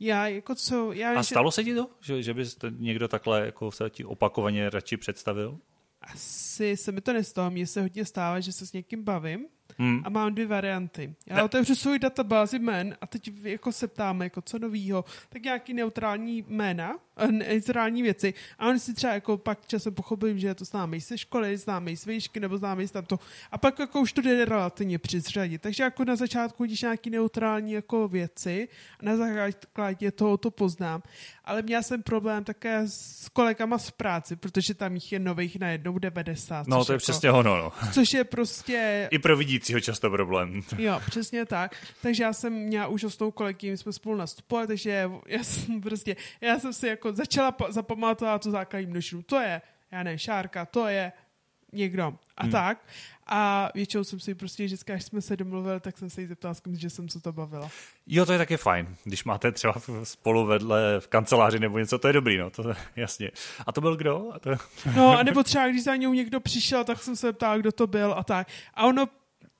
Já 0.00 0.28
jako 0.28 0.54
co... 0.54 0.92
Já 0.92 1.18
A 1.18 1.22
stalo 1.22 1.50
se 1.50 1.64
ti 1.64 1.74
to? 1.74 1.90
Že, 2.00 2.22
že 2.22 2.34
bys 2.34 2.58
někdo 2.70 3.08
takhle 3.08 3.46
jako 3.46 3.70
se 3.70 3.90
ti 3.90 4.04
opakovaně 4.04 4.70
radši 4.70 4.96
představil? 4.96 5.58
Asi 6.00 6.76
se 6.76 6.92
mi 6.92 7.00
to 7.00 7.12
nestalo. 7.12 7.50
Mně 7.50 7.66
se 7.66 7.82
hodně 7.82 8.04
stává, 8.04 8.40
že 8.40 8.52
se 8.52 8.66
s 8.66 8.72
někým 8.72 9.04
bavím 9.04 9.46
Hmm. 9.78 10.02
A 10.04 10.08
mám 10.08 10.34
dvě 10.34 10.46
varianty. 10.46 11.14
Já 11.26 11.36
ne. 11.36 11.42
otevřu 11.42 11.74
svůj 11.74 11.98
databázi 11.98 12.58
jmen 12.58 12.96
a 13.00 13.06
teď 13.06 13.30
jako 13.42 13.72
se 13.72 13.88
ptáme, 13.88 14.26
jako 14.26 14.42
co 14.42 14.58
novýho, 14.58 15.04
tak 15.28 15.42
nějaký 15.42 15.74
neutrální 15.74 16.44
jména, 16.48 16.98
eh, 17.16 17.32
neutrální 17.32 18.02
věci. 18.02 18.34
A 18.58 18.68
on 18.68 18.78
si 18.78 18.94
třeba 18.94 19.12
jako 19.12 19.36
pak 19.36 19.66
časem 19.66 19.94
pochopím, 19.94 20.38
že 20.38 20.46
je 20.46 20.54
to 20.54 20.64
známý 20.64 21.00
ze 21.00 21.18
školy, 21.18 21.56
známý 21.56 21.96
z 21.96 22.06
výšky 22.06 22.40
nebo 22.40 22.58
známý 22.58 22.88
z 22.88 22.90
tamto. 22.90 23.18
A 23.50 23.58
pak 23.58 23.78
jako 23.78 24.00
už 24.00 24.12
to 24.12 24.20
jde 24.20 24.44
relativně 24.44 24.98
přizřadit. 24.98 25.62
Takže 25.62 25.82
jako 25.82 26.04
na 26.04 26.16
začátku 26.16 26.64
když 26.64 26.82
nějaký 26.82 27.10
neutrální 27.10 27.72
jako 27.72 28.08
věci 28.08 28.68
a 29.00 29.04
na 29.04 29.16
základě 29.16 30.10
toho 30.10 30.36
to 30.36 30.50
poznám. 30.50 31.02
Ale 31.46 31.62
měl 31.62 31.82
jsem 31.82 32.02
problém 32.02 32.44
také 32.44 32.80
s 32.86 33.28
kolegama 33.32 33.78
z 33.78 33.90
práci, 33.90 34.36
protože 34.36 34.74
tam 34.74 34.94
jich 34.94 35.12
je 35.12 35.18
nových 35.18 35.58
najednou 35.58 35.98
90. 35.98 36.66
No 36.66 36.84
to 36.84 36.92
je 36.92 36.94
jako, 36.94 37.02
přesně 37.02 37.30
ono. 37.30 37.56
No. 37.56 37.72
Což 37.92 38.14
je 38.14 38.24
prostě... 38.24 39.08
I 39.10 39.18
pro 39.18 39.36
vidí 39.36 39.56
vidícího 39.56 39.80
často 39.80 40.10
problém. 40.10 40.62
Jo, 40.78 41.00
přesně 41.06 41.46
tak. 41.46 41.76
Takže 42.02 42.22
já 42.22 42.32
jsem 42.32 42.52
měla 42.52 42.86
úžasnou 42.86 43.30
kolegy, 43.30 43.76
jsme 43.76 43.92
spolu 43.92 44.16
nastupovali, 44.16 44.66
takže 44.66 45.10
já 45.26 45.44
jsem 45.44 45.80
prostě, 45.80 46.16
já 46.40 46.58
jsem 46.58 46.72
si 46.72 46.86
jako 46.86 47.12
začala 47.12 47.56
zapamatovat 47.68 48.42
tu 48.42 48.50
základní 48.50 48.90
množinu. 48.90 49.22
To 49.22 49.40
je, 49.40 49.62
já 49.90 50.02
ne, 50.02 50.18
šárka, 50.18 50.66
to 50.66 50.88
je 50.88 51.12
někdo 51.76 52.14
a 52.36 52.42
Hmm. 52.42 52.52
tak. 52.52 52.78
A 53.28 53.70
většinou 53.74 54.04
jsem 54.04 54.20
si 54.20 54.34
prostě 54.34 54.64
vždycky, 54.64 54.92
až 54.92 55.04
jsme 55.04 55.20
se 55.20 55.36
domluvili, 55.36 55.80
tak 55.80 55.98
jsem 55.98 56.10
se 56.10 56.20
jí 56.20 56.26
zeptala, 56.26 56.54
že 56.72 56.90
jsem 56.90 57.08
se 57.08 57.20
to 57.20 57.32
bavila. 57.32 57.70
Jo, 58.06 58.26
to 58.26 58.32
je 58.32 58.38
taky 58.38 58.56
fajn, 58.56 58.96
když 59.04 59.24
máte 59.24 59.52
třeba 59.52 59.74
spolu 60.04 60.46
vedle 60.46 61.00
v 61.00 61.08
kanceláři 61.08 61.58
nebo 61.58 61.78
něco, 61.78 61.98
to 61.98 62.06
je 62.06 62.12
dobrý, 62.12 62.38
no, 62.38 62.50
to 62.50 62.68
je 62.68 62.74
jasně. 62.96 63.30
A 63.66 63.72
to 63.72 63.80
byl 63.80 63.96
kdo? 63.96 64.30
A 64.34 64.38
to... 64.38 64.50
No, 64.96 65.18
a 65.18 65.22
nebo 65.22 65.42
třeba, 65.42 65.68
když 65.68 65.84
za 65.84 65.96
ním 65.96 66.12
někdo 66.12 66.40
přišel, 66.40 66.84
tak 66.84 67.02
jsem 67.02 67.16
se 67.16 67.32
ptala, 67.32 67.58
kdo 67.58 67.72
to 67.72 67.86
byl 67.86 68.14
a 68.16 68.24
tak. 68.24 68.48
A 68.74 68.86
ono, 68.86 69.06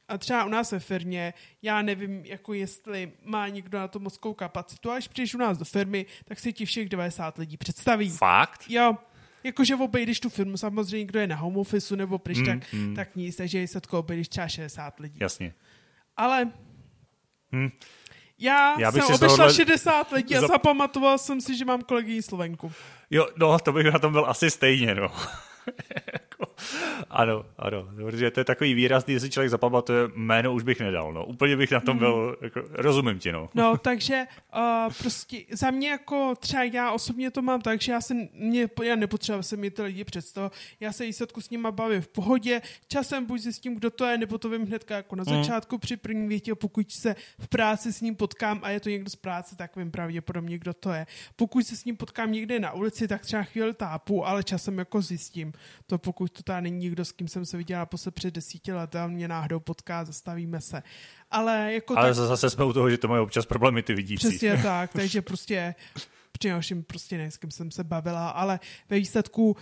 a 0.09 0.18
třeba 0.18 0.44
u 0.44 0.48
nás 0.48 0.72
ve 0.72 0.79
firmě, 0.81 1.35
já 1.62 1.83
nevím, 1.83 2.24
jako 2.24 2.55
jestli 2.55 3.12
má 3.24 3.48
někdo 3.48 3.79
na 3.79 3.88
to 3.88 3.98
mozkovou 3.98 4.35
kapacitu, 4.35 4.92
když 4.92 5.09
přijdeš 5.09 5.35
u 5.35 5.38
nás 5.38 5.59
do 5.59 5.64
firmy, 5.64 6.07
tak 6.24 6.38
si 6.40 6.52
ti 6.52 6.64
všech 6.64 6.88
90 6.88 7.38
lidí 7.38 7.57
představí. 7.57 8.11
Fakt? 8.11 8.64
Jo, 8.68 8.96
jakože 9.44 9.75
obejdeš 9.77 10.20
tu 10.20 10.29
firmu, 10.31 10.57
samozřejmě, 10.57 11.05
kdo 11.07 11.20
je 11.20 11.27
na 11.27 11.37
home 11.37 11.57
office 11.57 11.96
nebo 11.96 12.18
pryč, 12.18 12.37
Hmm, 12.38 12.46
tak, 12.61 12.72
hmm. 12.72 12.94
tak 12.94 13.16
nic, 13.16 13.37
takže 13.37 13.61
výsledku 13.61 13.99
obejdeš 13.99 14.29
třeba 14.29 14.49
60 14.49 15.01
lidí. 15.01 15.18
Jasně. 15.20 15.55
Ale 16.16 16.51
Hm. 17.53 17.68
já, 18.38 18.81
Já 18.81 18.92
bych 18.92 19.03
jsem 19.05 19.14
obešla 19.14 19.37
tohohle- 19.37 19.55
60 19.55 20.12
lidí 20.12 20.37
a 20.37 20.40
Zap- 20.40 20.46
zapamatoval 20.49 21.18
jsem 21.18 21.40
si, 21.40 21.57
že 21.57 21.64
mám 21.64 21.83
kolegyni 21.83 22.22
Slovenku. 22.22 22.72
Jo, 23.11 23.29
no, 23.37 23.59
to 23.59 23.72
bych 23.72 23.87
na 23.87 23.99
tom 23.99 24.12
byl 24.12 24.27
asi 24.27 24.51
stejně, 24.51 24.94
no. 24.94 25.12
Ano, 27.11 27.45
ano, 27.59 27.88
protože 27.97 28.31
to 28.31 28.40
je 28.40 28.45
takový 28.45 28.75
výrazný, 28.75 29.14
jestli 29.14 29.31
člověk 29.31 29.51
zapamatuje, 29.51 29.99
jméno 30.14 30.53
už 30.55 30.62
bych 30.62 30.81
nedal, 30.81 31.12
no. 31.12 31.27
Úplně 31.27 31.57
bych 31.57 31.71
na 31.71 31.81
tom 31.81 31.99
byl, 31.99 32.37
jako, 32.40 32.61
rozumím 32.73 33.19
ti, 33.19 33.33
no. 33.33 33.49
No, 33.55 33.79
takže 33.79 34.27
uh, 34.57 34.92
prostě 34.99 35.38
za 35.53 35.71
mě 35.71 35.88
jako 35.90 36.35
třeba 36.38 36.62
já 36.64 36.92
osobně 36.92 37.31
to 37.31 37.42
mám 37.42 37.61
tak, 37.61 37.81
že 37.81 37.92
já, 37.92 38.01
se, 38.01 38.14
mě, 38.35 38.69
já 38.83 38.97
nepotřeba 38.97 39.42
se 39.42 39.57
mi 39.57 39.71
ty 39.71 39.83
lidi 39.83 40.05
představit. 40.05 40.53
Já 40.81 40.92
se 40.92 41.05
výsledku 41.05 41.40
s 41.40 41.51
nima 41.51 41.71
bavím 41.71 42.01
v 42.03 42.09
pohodě, 42.09 42.62
časem 42.88 43.25
buď 43.27 43.40
zjistím, 43.40 43.75
kdo 43.75 43.90
to 43.90 44.05
je, 44.05 44.19
nebo 44.19 44.38
to 44.38 44.49
vím 44.49 44.66
hnedka 44.66 44.97
jako 44.97 45.16
na 45.16 45.25
Mm. 45.29 45.35
začátku 45.37 45.79
při 45.79 45.97
první 45.97 46.29
větě, 46.29 46.55
pokud 46.55 46.90
se 46.92 47.16
v 47.38 47.49
práci 47.49 47.92
s 47.92 48.01
ním 48.01 48.14
potkám 48.16 48.61
a 48.62 48.71
je 48.71 48.81
to 48.81 48.88
někdo 48.88 49.11
z 49.11 49.16
práce, 49.16 49.57
tak 49.57 49.77
vím 49.77 49.90
pravděpodobně, 49.90 50.59
kdo 50.59 50.75
to 50.75 50.92
je. 50.92 51.07
Pokud 51.37 51.66
se 51.66 51.77
s 51.77 51.85
ním 51.85 51.97
potkám 51.97 52.33
někde 52.33 52.59
na 52.61 52.73
ulici, 52.73 53.09
tak 53.09 53.23
třeba 53.23 53.42
chvíli 53.42 53.75
tápu, 53.75 54.27
ale 54.27 54.42
časem 54.45 54.79
jako 54.79 55.03
zjistím. 55.03 55.53
To 55.87 55.99
pokud 55.99 56.33
to 56.33 56.42
tady 56.42 56.62
není 56.62 56.81
někdo, 56.96 57.04
s 57.04 57.12
kým 57.12 57.28
jsem 57.28 57.46
se 57.46 57.56
viděla 57.56 57.87
posle 57.87 58.12
před 58.12 58.35
desíti 58.35 58.72
lety 58.72 58.98
a 58.98 59.06
mě 59.06 59.28
náhodou 59.28 59.61
potká, 59.61 60.04
zastavíme 60.04 60.61
se. 60.61 60.82
Ale 61.30 61.72
jako 61.72 61.98
Ale 61.98 62.09
tak, 62.09 62.14
zase 62.14 62.50
jsme 62.50 62.64
u 62.64 62.72
toho, 62.72 62.90
že 62.90 62.98
to 62.98 63.09
mají 63.09 63.22
občas 63.22 63.46
problémy 63.46 63.82
ty 63.82 63.94
vidící. 63.94 64.28
Přesně 64.28 64.56
tak, 64.62 64.92
takže 64.92 65.22
prostě 65.22 65.74
přinejmenším 66.32 66.85
prostě 66.85 67.18
ne, 67.18 67.30
s 67.30 67.37
kým 67.37 67.50
jsem 67.50 67.70
se 67.70 67.85
bavila, 67.85 68.28
ale 68.28 68.61
ve 68.88 68.98
výsledku, 68.98 69.56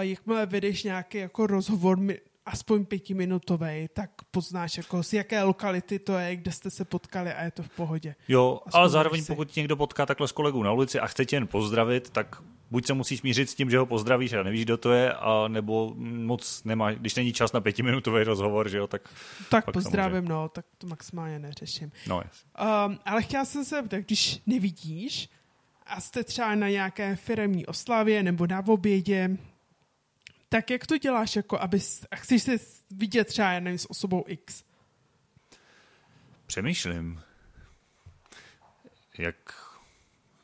jakmile 0.00 0.46
vedeš 0.46 0.82
nějaký 0.82 1.18
jako 1.18 1.46
rozhovor, 1.46 1.98
aspoň 2.46 2.84
pětiminutový, 2.84 3.88
tak 3.92 4.10
poznáš, 4.30 4.76
jako 4.76 5.02
z 5.02 5.12
jaké 5.12 5.42
lokality 5.42 5.98
to 5.98 6.18
je, 6.18 6.36
kde 6.36 6.52
jste 6.52 6.70
se 6.70 6.84
potkali 6.84 7.32
a 7.32 7.42
je 7.44 7.50
to 7.50 7.62
v 7.62 7.68
pohodě. 7.68 8.14
Jo, 8.28 8.60
Aspoň 8.66 8.80
ale 8.80 8.88
zároveň 8.90 9.22
si. 9.22 9.32
pokud 9.32 9.56
někdo 9.56 9.76
potká 9.76 10.06
takhle 10.06 10.28
s 10.28 10.32
kolegou 10.32 10.62
na 10.62 10.72
ulici 10.72 11.00
a 11.00 11.06
chce 11.06 11.24
tě 11.24 11.36
jen 11.36 11.46
pozdravit, 11.46 12.10
tak 12.10 12.36
buď 12.70 12.86
se 12.86 12.94
musíš 12.94 13.18
smířit 13.20 13.50
s 13.50 13.54
tím, 13.54 13.70
že 13.70 13.78
ho 13.78 13.86
pozdravíš 13.86 14.32
a 14.32 14.42
nevíš, 14.42 14.64
kdo 14.64 14.76
to 14.76 14.92
je, 14.92 15.12
a 15.12 15.48
nebo 15.48 15.94
moc 15.98 16.64
nemá, 16.64 16.90
když 16.92 17.14
není 17.14 17.32
čas 17.32 17.52
na 17.52 17.60
pětiminutový 17.60 18.24
rozhovor, 18.24 18.68
že 18.68 18.78
jo, 18.78 18.86
tak 18.86 19.02
Tak 19.50 19.70
pozdravím, 19.72 20.24
no, 20.28 20.48
tak 20.48 20.64
to 20.78 20.86
maximálně 20.86 21.38
neřeším. 21.38 21.92
no. 22.08 22.16
Um, 22.86 22.98
ale 23.04 23.22
chtěla 23.22 23.44
jsem 23.44 23.64
se 23.64 23.76
zeptat, 23.76 23.96
když 23.98 24.40
nevidíš 24.46 25.28
a 25.86 26.00
jste 26.00 26.24
třeba 26.24 26.54
na 26.54 26.68
nějaké 26.68 27.16
firemní 27.16 27.66
oslavě 27.66 28.22
nebo 28.22 28.46
na 28.46 28.66
obědě, 28.66 29.36
tak 30.52 30.70
jak 30.70 30.86
to 30.86 30.98
děláš, 30.98 31.36
jako 31.36 31.58
abys, 31.58 32.06
a 32.10 32.16
chceš 32.16 32.42
se 32.42 32.52
vidět 32.90 33.24
třeba, 33.24 33.52
já 33.52 33.60
nevím, 33.60 33.78
s 33.78 33.90
osobou 33.90 34.24
X? 34.26 34.64
Přemýšlím, 36.46 37.20
jak, 39.18 39.36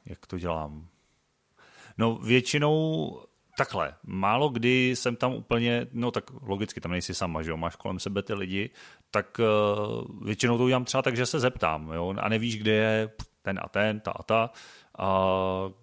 jak 0.06 0.26
to 0.26 0.38
dělám. 0.38 0.88
No 1.98 2.14
většinou 2.14 3.20
takhle. 3.56 3.94
Málo 4.02 4.48
kdy 4.48 4.96
jsem 4.96 5.16
tam 5.16 5.34
úplně, 5.34 5.86
no 5.92 6.10
tak 6.10 6.24
logicky 6.42 6.80
tam 6.80 6.90
nejsi 6.92 7.14
sama, 7.14 7.42
že 7.42 7.50
jo, 7.50 7.56
máš 7.56 7.76
kolem 7.76 7.98
sebe 7.98 8.22
ty 8.22 8.34
lidi, 8.34 8.70
tak 9.10 9.40
uh, 9.40 10.24
většinou 10.26 10.58
to 10.58 10.64
udělám 10.64 10.84
třeba 10.84 11.02
tak, 11.02 11.16
že 11.16 11.26
se 11.26 11.40
zeptám, 11.40 11.92
jo, 11.92 12.14
a 12.18 12.28
nevíš, 12.28 12.58
kde 12.58 12.72
je 12.72 13.10
ten 13.42 13.60
a 13.62 13.68
ten, 13.68 14.00
ta 14.00 14.10
a 14.10 14.22
ta, 14.22 14.50
a 14.98 15.28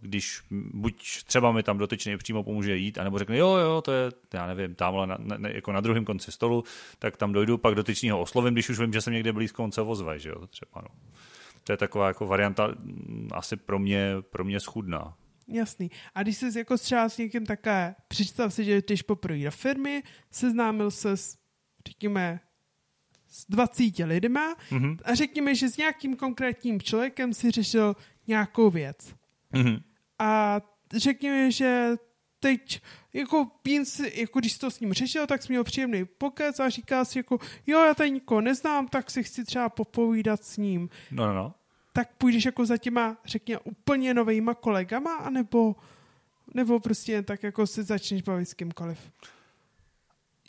když 0.01 0.41
buď 0.73 1.23
třeba 1.23 1.51
mi 1.51 1.63
tam 1.63 1.78
dotyčný 1.78 2.17
přímo 2.17 2.43
pomůže 2.43 2.78
jít, 2.78 2.97
anebo 2.97 3.19
řekne, 3.19 3.38
jo, 3.38 3.56
jo, 3.56 3.82
to 3.82 3.91
je, 3.91 4.12
já 4.34 4.47
nevím, 4.47 4.75
tamhle 4.75 5.08
na, 5.08 5.17
na, 5.19 5.49
jako 5.49 5.71
na 5.71 5.82
druhém 5.82 6.06
konci 6.06 6.32
stolu, 6.32 6.63
tak 6.99 7.17
tam 7.17 7.34
dojdu, 7.34 7.58
pak 7.58 7.75
dotyčného 7.75 8.21
oslovím, 8.21 8.54
když 8.54 8.69
už 8.69 8.80
vím, 8.80 8.93
že 8.93 9.01
jsem 9.01 9.13
někde 9.13 9.34
blízko, 9.34 9.63
on 9.63 9.71
se 9.71 9.82
ozve, 9.82 10.19
že 10.19 10.30
jo, 10.30 10.47
třeba, 10.47 10.82
no. 10.82 10.88
To 11.63 11.71
je 11.73 11.78
taková 11.78 12.08
jako 12.08 12.28
varianta 12.28 12.67
mm, 12.67 13.30
asi 13.34 13.56
pro 13.56 13.80
mě, 13.80 14.12
pro 14.30 14.43
mě 14.43 14.60
schudná. 14.60 15.13
Jasný. 15.47 15.91
A 16.15 16.23
když 16.23 16.38
jsi 16.38 16.58
jako 16.58 16.78
třeba 16.78 17.10
s 17.10 17.17
někým 17.17 17.45
také, 17.45 17.95
představ 18.08 18.54
si, 18.54 18.63
že 18.63 18.82
jdeš 18.82 19.01
poprvé 19.01 19.39
do 19.43 19.51
firmy, 19.51 20.04
seznámil 20.32 20.91
se 20.91 21.17
s, 21.17 21.38
řekněme, 21.88 22.39
s 23.28 23.45
20 23.49 23.84
lidma 24.06 24.56
Mhm. 24.71 24.97
a 25.04 25.15
řekněme, 25.15 25.56
že 25.56 25.69
s 25.69 25.78
nějakým 25.78 26.15
konkrétním 26.15 26.82
člověkem 26.82 27.34
si 27.34 27.51
řešil 27.51 27.95
nějakou 28.27 28.69
věc. 28.69 29.15
Mhm. 29.51 29.77
A 30.19 30.61
řekněme, 30.93 31.51
že 31.51 31.95
teď, 32.39 32.81
jako, 33.13 33.47
pín 33.61 33.85
si, 33.85 34.13
jako 34.15 34.39
když 34.39 34.53
jsi 34.53 34.59
to 34.59 34.71
s 34.71 34.79
ním 34.79 34.93
řešil, 34.93 35.27
tak 35.27 35.43
jsi 35.43 35.51
měl 35.51 35.63
příjemný 35.63 36.05
pokec 36.05 36.59
a 36.59 36.69
říká 36.69 37.05
si 37.05 37.19
jako, 37.19 37.39
jo, 37.67 37.79
já 37.79 37.93
tady 37.93 38.11
nikoho 38.11 38.41
neznám, 38.41 38.88
tak 38.88 39.11
si 39.11 39.23
chci 39.23 39.45
třeba 39.45 39.69
popovídat 39.69 40.43
s 40.43 40.57
ním. 40.57 40.89
No, 41.11 41.27
no, 41.27 41.33
no. 41.33 41.53
Tak 41.93 42.09
půjdeš 42.17 42.45
jako 42.45 42.65
za 42.65 42.77
těma, 42.77 43.17
řekněme, 43.25 43.59
úplně 43.63 44.13
novejma 44.13 44.53
kolegama, 44.53 45.15
anebo, 45.15 45.75
nebo 46.53 46.79
prostě 46.79 47.11
jen 47.11 47.23
tak 47.23 47.43
jako 47.43 47.67
si 47.67 47.83
začneš 47.83 48.21
bavit 48.21 48.45
s 48.45 48.53
kýmkoliv. 48.53 49.11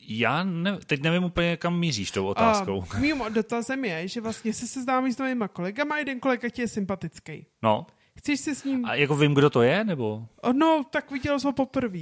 Já 0.08 0.44
ne, 0.44 0.78
teď 0.86 1.02
nevím 1.02 1.24
úplně, 1.24 1.56
kam 1.56 1.78
míříš 1.78 2.10
tou 2.10 2.26
otázkou. 2.26 2.84
A 2.90 2.98
mým 2.98 3.22
dotazem 3.28 3.84
je, 3.84 4.08
že 4.08 4.20
vlastně 4.20 4.52
se 4.52 4.66
seznámíš 4.66 5.14
s 5.14 5.18
novýma 5.18 5.48
kolegama 5.48 5.94
a 5.94 5.98
jeden 5.98 6.20
kolega 6.20 6.48
ti 6.48 6.62
je 6.62 6.68
sympatický. 6.68 7.46
No. 7.62 7.86
Chceš 8.16 8.40
se 8.40 8.54
s 8.54 8.64
ním... 8.64 8.86
A 8.86 8.94
jako 8.94 9.16
vím, 9.16 9.34
kdo 9.34 9.50
to 9.50 9.62
je, 9.62 9.84
nebo? 9.84 10.26
No, 10.52 10.82
tak 10.90 11.10
viděl 11.10 11.40
jsi 11.40 11.46
ho 11.46 11.52
poprvé. 11.52 12.00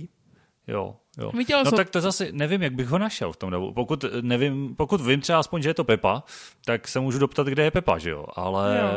Jo, 0.69 0.97
jo. 1.19 1.31
Viděl 1.37 1.59
no 1.65 1.71
jsem- 1.71 1.77
tak 1.77 1.91
to 1.91 2.01
zase 2.01 2.29
nevím, 2.33 2.63
jak 2.63 2.75
bych 2.75 2.89
ho 2.89 2.99
našel 2.99 3.33
v 3.33 3.37
tom 3.37 3.51
dobu. 3.51 3.73
Pokud, 3.73 4.05
nevím, 4.21 4.77
pokud 4.77 5.01
vím 5.01 5.21
třeba 5.21 5.39
aspoň, 5.39 5.63
že 5.63 5.69
je 5.69 5.75
to 5.75 5.85
Pepa, 5.85 6.23
tak 6.65 6.89
se 6.89 7.01
můžu 7.01 7.19
doptat, 7.19 7.47
kde 7.47 7.63
je 7.65 7.71
Pepa, 7.71 7.99
že 7.99 8.11
jo? 8.11 8.27
Ale 8.37 8.79
Jo. 8.83 8.89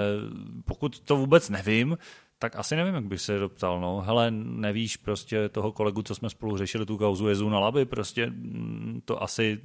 pokud 0.65 0.99
to 0.99 1.15
vůbec 1.15 1.49
nevím, 1.49 1.97
tak 2.39 2.55
asi 2.55 2.75
nevím, 2.75 2.95
jak 2.95 3.05
bych 3.05 3.21
se 3.21 3.39
doptal. 3.39 3.81
No. 3.81 4.01
Hele, 4.01 4.31
nevíš 4.31 4.97
prostě 4.97 5.49
toho 5.49 5.71
kolegu, 5.71 6.01
co 6.01 6.15
jsme 6.15 6.29
spolu 6.29 6.57
řešili, 6.57 6.85
tu 6.85 6.97
kauzu 6.97 7.27
Jezu 7.27 7.49
na 7.49 7.59
laby, 7.59 7.85
prostě 7.85 8.25
mm, 8.27 9.01
to 9.05 9.23
asi, 9.23 9.59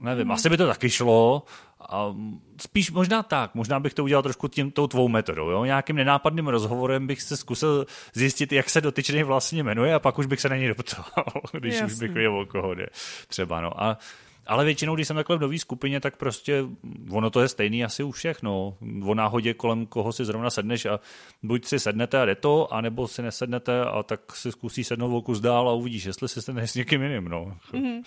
nevím, 0.00 0.30
asi 0.30 0.48
by 0.50 0.56
to 0.56 0.66
taky 0.66 0.90
šlo. 0.90 1.42
A 1.88 2.14
spíš 2.60 2.90
možná 2.90 3.22
tak, 3.22 3.54
možná 3.54 3.80
bych 3.80 3.94
to 3.94 4.04
udělal 4.04 4.22
trošku 4.22 4.48
tím, 4.48 4.70
tou 4.70 4.86
tvou 4.86 5.08
metodou. 5.08 5.50
Jo? 5.50 5.64
Nějakým 5.64 5.96
nenápadným 5.96 6.48
rozhovorem 6.48 7.06
bych 7.06 7.22
se 7.22 7.36
zkusil 7.36 7.86
zjistit, 8.14 8.52
jak 8.52 8.70
se 8.70 8.80
dotyčný 8.80 9.22
vlastně 9.22 9.62
jmenuje 9.62 9.94
a 9.94 9.98
pak 9.98 10.18
už 10.18 10.26
bych 10.26 10.40
se 10.40 10.48
na 10.48 10.56
něj 10.56 10.68
doptal, 10.68 11.04
když 11.52 11.74
Jasný. 11.74 11.86
už 11.86 12.00
bych 12.00 12.10
věděl, 12.10 12.40
o 12.40 12.46
koho 12.46 12.74
jde. 12.74 12.86
Třeba, 13.28 13.60
no. 13.60 13.82
A, 13.82 13.98
ale 14.46 14.64
většinou, 14.64 14.94
když 14.94 15.06
jsem 15.06 15.16
takhle 15.16 15.36
v 15.36 15.40
nový 15.40 15.58
skupině, 15.58 16.00
tak 16.00 16.16
prostě 16.16 16.64
ono 17.10 17.30
to 17.30 17.40
je 17.40 17.48
stejný 17.48 17.84
asi 17.84 18.02
u 18.02 18.10
všech, 18.10 18.42
no. 18.42 18.76
O 19.04 19.14
náhodě, 19.14 19.54
kolem 19.54 19.86
koho 19.86 20.12
si 20.12 20.24
zrovna 20.24 20.50
sedneš 20.50 20.86
a 20.86 21.00
buď 21.42 21.64
si 21.64 21.78
sednete 21.78 22.20
a 22.20 22.24
jde 22.24 22.34
to, 22.34 22.74
anebo 22.74 23.08
si 23.08 23.22
nesednete 23.22 23.84
a 23.84 24.02
tak 24.02 24.36
si 24.36 24.52
zkusí 24.52 24.84
sednout 24.84 25.16
o 25.16 25.22
kus 25.22 25.40
dál 25.40 25.68
a 25.68 25.72
uvidíš, 25.72 26.04
jestli 26.04 26.28
si 26.28 26.42
sedneš 26.42 26.70
s 26.70 26.74
někým 26.74 27.02
jiným, 27.02 27.24
no. 27.28 27.56
Mhm. 27.72 28.02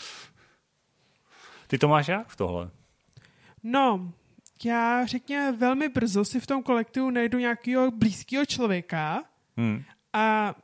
Ty 1.67 1.77
to 1.77 1.87
máš 1.87 2.07
jak 2.07 2.27
v 2.27 2.35
tohle? 2.35 2.69
No, 3.69 4.13
já 4.63 5.05
řekněme 5.05 5.51
velmi 5.51 5.89
brzo 5.89 6.25
si 6.25 6.39
v 6.39 6.47
tom 6.47 6.63
kolektivu 6.63 7.09
najdu 7.09 7.39
nějakého 7.39 7.91
blízkého 7.91 8.45
člověka 8.45 9.23
Hmm. 9.57 9.83
a 10.13 10.55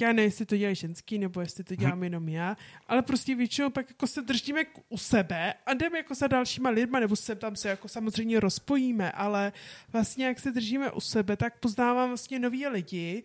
já 0.00 0.08
nevím, 0.08 0.24
jestli 0.24 0.46
to 0.46 0.56
dělají 0.56 0.76
ženský, 0.76 1.18
nebo 1.18 1.40
jestli 1.40 1.64
to 1.64 1.74
dělám 1.76 2.02
jenom 2.02 2.28
já, 2.28 2.56
ale 2.88 3.02
prostě 3.02 3.34
většinou 3.34 3.70
pak 3.70 3.88
jako 3.90 4.06
se 4.06 4.22
držíme 4.22 4.64
u 4.88 4.98
sebe 4.98 5.54
a 5.66 5.74
jdeme 5.74 5.98
jako 5.98 6.14
za 6.14 6.26
dalšíma 6.26 6.70
lidma, 6.70 7.00
nebo 7.00 7.16
se 7.16 7.34
tam 7.34 7.56
se 7.56 7.68
jako 7.68 7.88
samozřejmě 7.88 8.40
rozpojíme, 8.40 9.12
ale 9.12 9.52
vlastně 9.92 10.26
jak 10.26 10.40
se 10.40 10.50
držíme 10.52 10.90
u 10.90 11.00
sebe, 11.00 11.36
tak 11.36 11.60
poznávám 11.60 12.08
vlastně 12.08 12.38
nový 12.38 12.66
lidi 12.66 13.22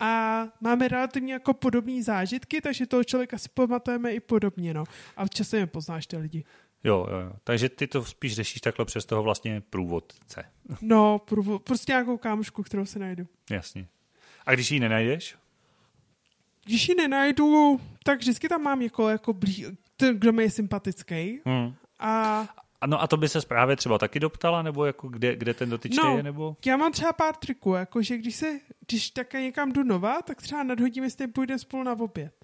a 0.00 0.44
máme 0.60 0.88
relativně 0.88 1.32
jako 1.32 1.54
podobné 1.54 2.02
zážitky, 2.02 2.60
takže 2.60 2.86
toho 2.86 3.04
člověka 3.04 3.38
si 3.38 3.48
pamatujeme 3.54 4.12
i 4.12 4.20
podobně, 4.20 4.74
no. 4.74 4.84
A 5.16 5.28
časem 5.28 5.60
je 5.60 5.66
poznáš 5.66 6.06
ty 6.06 6.16
lidi. 6.16 6.44
Jo, 6.84 7.06
jo, 7.10 7.18
jo. 7.18 7.32
Takže 7.44 7.68
ty 7.68 7.86
to 7.86 8.04
spíš 8.04 8.34
řešíš 8.34 8.60
takhle 8.60 8.84
přes 8.84 9.04
toho 9.06 9.22
vlastně 9.22 9.62
průvodce. 9.70 10.44
No, 10.80 11.20
průvo- 11.28 11.58
prostě 11.58 11.92
nějakou 11.92 12.16
kámošku, 12.16 12.62
kterou 12.62 12.86
si 12.86 12.98
najdu. 12.98 13.26
Jasně. 13.50 13.86
A 14.46 14.54
když 14.54 14.70
ji 14.70 14.80
nenajdeš? 14.80 15.36
Když 16.64 16.88
ji 16.88 16.94
nenajdu, 16.94 17.80
tak 18.04 18.18
vždycky 18.18 18.48
tam 18.48 18.62
mám 18.62 18.82
jako, 18.82 19.08
jako 19.08 19.32
blí, 19.32 19.66
ten, 19.96 20.18
kdo 20.18 20.32
mi 20.32 20.42
je 20.42 20.50
sympatický. 20.50 21.40
Hmm. 21.46 21.74
A 21.98 22.46
No 22.86 23.02
a 23.02 23.06
to 23.06 23.16
by 23.16 23.28
se 23.28 23.40
právě 23.40 23.76
třeba 23.76 23.98
taky 23.98 24.20
doptala, 24.20 24.62
nebo 24.62 24.84
jako 24.84 25.08
kde, 25.08 25.36
kde 25.36 25.54
ten 25.54 25.70
dotyčný 25.70 26.02
no, 26.04 26.16
je, 26.16 26.22
nebo? 26.22 26.56
já 26.66 26.76
mám 26.76 26.92
třeba 26.92 27.12
pár 27.12 27.36
triků, 27.36 27.74
jakože 27.74 28.16
když 28.18 28.36
se, 28.36 28.60
když 28.86 29.10
také 29.10 29.42
někam 29.42 29.72
jdu 29.72 29.82
nová, 29.82 30.22
tak 30.22 30.42
třeba 30.42 30.62
nadhodím, 30.62 31.04
jestli 31.04 31.26
půjde 31.26 31.58
spolu 31.58 31.82
na 31.82 31.92
oběd. 31.92 32.34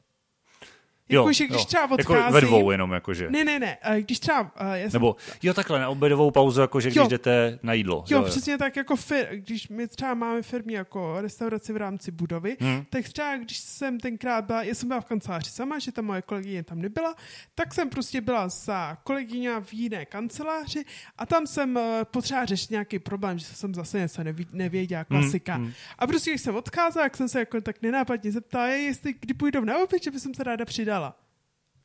Jakože 1.08 1.46
když 1.46 1.58
jo. 1.60 1.64
třeba 1.64 1.90
odcházím... 1.90 2.16
Jako 2.22 2.32
ve 2.32 2.40
dvou 2.40 2.70
jenom, 2.70 2.92
jakože. 2.92 3.30
Ne, 3.30 3.44
ne, 3.44 3.58
ne, 3.58 3.78
eh, 3.82 4.02
když 4.02 4.20
třeba... 4.20 4.40
uh, 4.42 4.48
Já 4.74 4.90
jsem, 4.90 4.92
Nebo, 4.92 5.16
jo, 5.42 5.54
takhle, 5.54 5.78
na 5.80 5.88
obědovou 5.88 6.30
pauzu, 6.30 6.60
jakože 6.60 6.88
když 6.88 6.96
Jo. 6.96 7.08
jdete 7.08 7.58
na 7.62 7.72
jídlo. 7.72 8.04
Jo, 8.08 8.22
přesně 8.22 8.58
tak 8.58 8.76
jako 8.76 8.96
fir, 8.96 9.26
když 9.32 9.68
my 9.68 9.88
třeba 9.88 10.14
máme 10.14 10.42
firmě 10.42 10.76
jako 10.76 11.16
restauraci 11.20 11.72
v 11.72 11.76
rámci 11.76 12.10
budovy, 12.10 12.56
Hmm. 12.60 12.84
tak 12.90 13.04
třeba 13.08 13.36
když 13.36 13.58
jsem 13.58 14.00
tenkrát 14.00 14.44
byla, 14.44 14.62
já 14.62 14.74
jsem 14.74 14.88
byla 14.88 15.00
v 15.00 15.04
kanceláři 15.04 15.50
sama, 15.50 15.78
že 15.78 15.92
ta 15.92 16.02
moje 16.02 16.22
kolegyně 16.22 16.62
tam 16.62 16.78
nebyla, 16.82 17.14
tak 17.54 17.74
jsem 17.74 17.88
prostě 17.90 18.20
byla 18.20 18.48
za 18.48 18.96
kolegyně 19.04 19.50
v 19.60 19.72
jiné 19.74 20.04
kanceláři 20.06 20.84
a 21.18 21.26
tam 21.26 21.46
jsem 21.46 21.76
uh, 21.76 21.82
potřeba 22.04 22.44
řešit 22.44 22.70
nějaký 22.70 22.98
problém, 22.98 23.38
že 23.38 23.44
jsem 23.46 23.74
zase 23.74 23.98
něco 23.98 24.22
nevěděla, 24.52 25.04
klasika. 25.04 25.54
hmm. 25.54 25.72
A 25.98 26.06
prostě 26.06 26.30
když 26.30 26.40
jsem 26.42 26.54
odcházela, 26.56 27.04
jak 27.04 27.16
jsem 27.16 27.28
se 27.28 27.38
jako 27.38 27.60
tak 27.60 27.82
nenápadně 27.82 28.32
zeptala, 28.32 28.64
"Ej, 28.66 28.84
jestli 28.84 29.14
kdy 29.20 29.34
půjdou 29.34 29.64
na 29.64 29.78
oběd, 29.78 30.02
že 30.02 30.10
bych 30.10 30.20
se 30.20 30.44
ráda 30.44 30.64
přidala. 30.64 31.03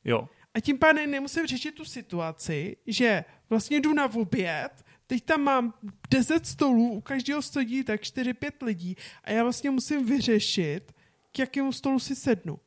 Jo, 0.06 0.28
A 0.54 0.60
tím 0.60 0.78
pádem 0.78 1.12
nemusím 1.12 1.48
řešit 1.48 1.72
tu 1.72 1.86
situaci, 1.86 2.78
že 2.88 3.24
vlastně 3.50 3.80
jdu 3.80 3.94
na 3.94 4.14
oběd, 4.14 4.70
teď 5.08 5.24
tam 5.26 5.42
mám 5.42 5.74
10 6.10 6.46
stolů, 6.46 6.92
u 6.92 7.02
každého 7.02 7.42
sedí 7.42 7.84
tak 7.84 8.02
4-5 8.02 8.52
lidí 8.62 8.96
a 9.24 9.32
já 9.32 9.44
vlastně 9.44 9.72
musím 9.72 10.06
vyřešit, 10.06 10.92
k 11.32 11.40
jakému 11.40 11.72
stolu 11.72 12.00
si 12.00 12.16
sednu. 12.16 12.60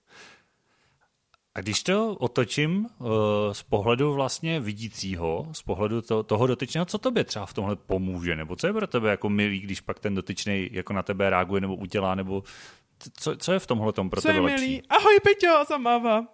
A 1.55 1.61
když 1.61 1.83
to 1.83 2.15
otočím 2.17 2.87
uh, 2.99 3.09
z 3.53 3.63
pohledu 3.63 4.15
vlastně 4.15 4.61
vidícího, 4.61 5.49
z 5.53 5.63
pohledu 5.63 6.03
to, 6.03 6.23
toho 6.23 6.47
dotyčného, 6.47 6.85
co 6.87 6.99
tobě 6.99 7.25
třeba 7.25 7.47
v 7.47 7.55
tomhle 7.55 7.77
pomůže, 7.77 8.37
nebo 8.37 8.57
co 8.57 8.67
je 8.67 8.73
pro 8.73 8.87
tebe 8.87 9.11
jako 9.11 9.29
milý, 9.29 9.61
když 9.61 9.81
pak 9.81 10.01
ten 10.01 10.15
dotyčný 10.15 10.69
jako 10.73 10.93
na 10.93 11.03
tebe 11.03 11.31
reaguje 11.31 11.61
nebo 11.61 11.77
udělá, 11.77 12.15
nebo 12.15 12.43
co, 13.17 13.37
co 13.37 13.53
je 13.53 13.59
v 13.59 13.67
tomhle 13.67 13.93
tom 13.93 14.11
pro 14.11 14.21
Co 14.21 14.29
tebe 14.29 14.39
je 14.39 14.43
lepší? 14.43 14.67
milý? 14.67 14.83
Ahoj 14.89 15.21
Peťo, 15.23 15.55
a 15.57 15.65
zamává. 15.65 16.27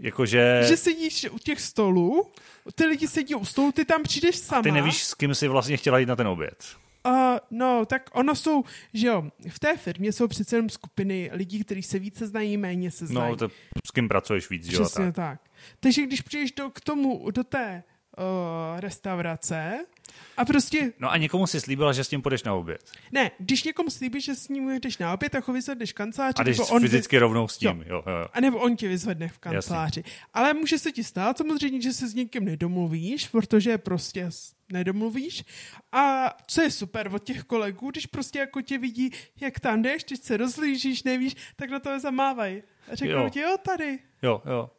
Jakože 0.00 0.62
Že 0.68 0.76
sedíš 0.76 1.26
u 1.30 1.38
těch 1.38 1.60
stolů, 1.60 2.26
ty 2.74 2.86
lidi 2.86 3.08
sedí 3.08 3.34
u 3.34 3.44
stolu, 3.44 3.72
ty 3.72 3.84
tam 3.84 4.02
přijdeš 4.02 4.36
sama. 4.36 4.62
ty 4.62 4.70
nevíš, 4.70 5.04
s 5.04 5.14
kým 5.14 5.34
si 5.34 5.48
vlastně 5.48 5.76
chtěla 5.76 5.98
jít 5.98 6.06
na 6.06 6.16
ten 6.16 6.26
oběd. 6.28 6.64
Uh, 7.06 7.12
no, 7.50 7.86
tak 7.86 8.10
ono 8.12 8.34
jsou, 8.34 8.64
že 8.94 9.06
jo, 9.06 9.22
v 9.48 9.58
té 9.58 9.76
firmě 9.76 10.12
jsou 10.12 10.28
přece 10.28 10.56
jenom 10.56 10.68
skupiny 10.70 11.30
lidí, 11.32 11.64
kteří 11.64 11.82
se 11.82 11.98
více 11.98 12.26
znají, 12.26 12.56
méně 12.56 12.90
se 12.90 13.06
znají. 13.06 13.30
No, 13.30 13.36
to, 13.36 13.48
s 13.86 13.90
kým 13.90 14.08
pracuješ 14.08 14.50
víc, 14.50 14.64
že 14.70 14.76
jo? 14.76 14.84
Přesně 14.84 15.04
Tak. 15.04 15.14
tak. 15.14 15.40
Takže 15.80 16.02
když 16.02 16.20
přijdeš 16.20 16.52
do, 16.52 16.70
k 16.70 16.80
tomu, 16.80 17.30
do 17.30 17.44
té 17.44 17.82
uh, 18.18 18.80
restaurace 18.80 19.84
a 20.36 20.44
prostě, 20.44 20.92
No 20.98 21.10
a 21.10 21.16
někomu 21.16 21.46
si 21.46 21.60
slíbila, 21.60 21.92
že 21.92 22.04
s 22.04 22.08
tím 22.08 22.22
půjdeš 22.22 22.42
na 22.42 22.54
oběd. 22.54 22.90
ne, 23.12 23.30
když 23.38 23.64
někomu 23.64 23.90
slíbíš, 23.90 24.24
že 24.24 24.34
s 24.34 24.48
ním 24.48 24.70
jdeš 24.70 24.98
na 24.98 25.14
oběd, 25.14 25.32
tak 25.32 25.48
ho 25.48 25.54
vyzvedneš 25.54 25.90
v 25.90 25.94
kanceláři, 25.94 26.34
A 26.38 26.42
jdeš 26.42 26.58
on, 26.70 26.82
fyzicky 26.82 27.18
rovnou 27.18 27.48
s 27.48 27.58
tím. 27.58 27.68
Jo. 27.68 27.84
Jo, 27.86 28.02
jo. 28.06 28.26
a 28.32 28.40
nebo 28.40 28.58
on 28.58 28.76
tě 28.76 28.88
vyzvedne 28.88 29.28
v 29.28 29.38
kanceláři. 29.38 30.04
Ale 30.34 30.52
může 30.54 30.78
se 30.78 30.92
ti 30.92 31.04
stát 31.04 31.38
samozřejmě, 31.38 31.80
že 31.82 31.92
se 31.92 32.08
s 32.08 32.14
někým 32.14 32.44
nedomluvíš, 32.44 33.28
protože 33.28 33.78
prostě 33.78 34.30
nedomluvíš. 34.72 35.44
A 35.92 36.34
co 36.46 36.62
je 36.62 36.70
super 36.70 37.10
od 37.14 37.24
těch 37.24 37.44
kolegů, 37.44 37.90
když 37.90 38.06
prostě 38.06 38.38
jako 38.38 38.62
tě 38.62 38.78
vidí, 38.78 39.10
jak 39.40 39.60
tam 39.60 39.82
jdeš, 39.82 40.04
když 40.04 40.18
se 40.20 40.36
rozlížíš, 40.36 41.02
nevíš, 41.02 41.36
tak 41.56 41.70
na 41.70 41.80
to 41.80 42.00
zamávají. 42.00 42.62
A 42.92 42.94
řeknou 42.94 43.22
Jo. 43.22 43.30
ti, 43.30 43.40
jo, 43.40 43.56
tady. 43.64 43.98
Jo, 44.22 44.42
jo. 44.46 44.70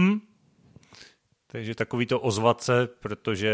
Hm. 0.00 0.20
Takže 1.52 1.74
takový 1.74 2.06
to 2.06 2.20
ozvat 2.20 2.62
se, 2.62 2.88
protože 3.00 3.52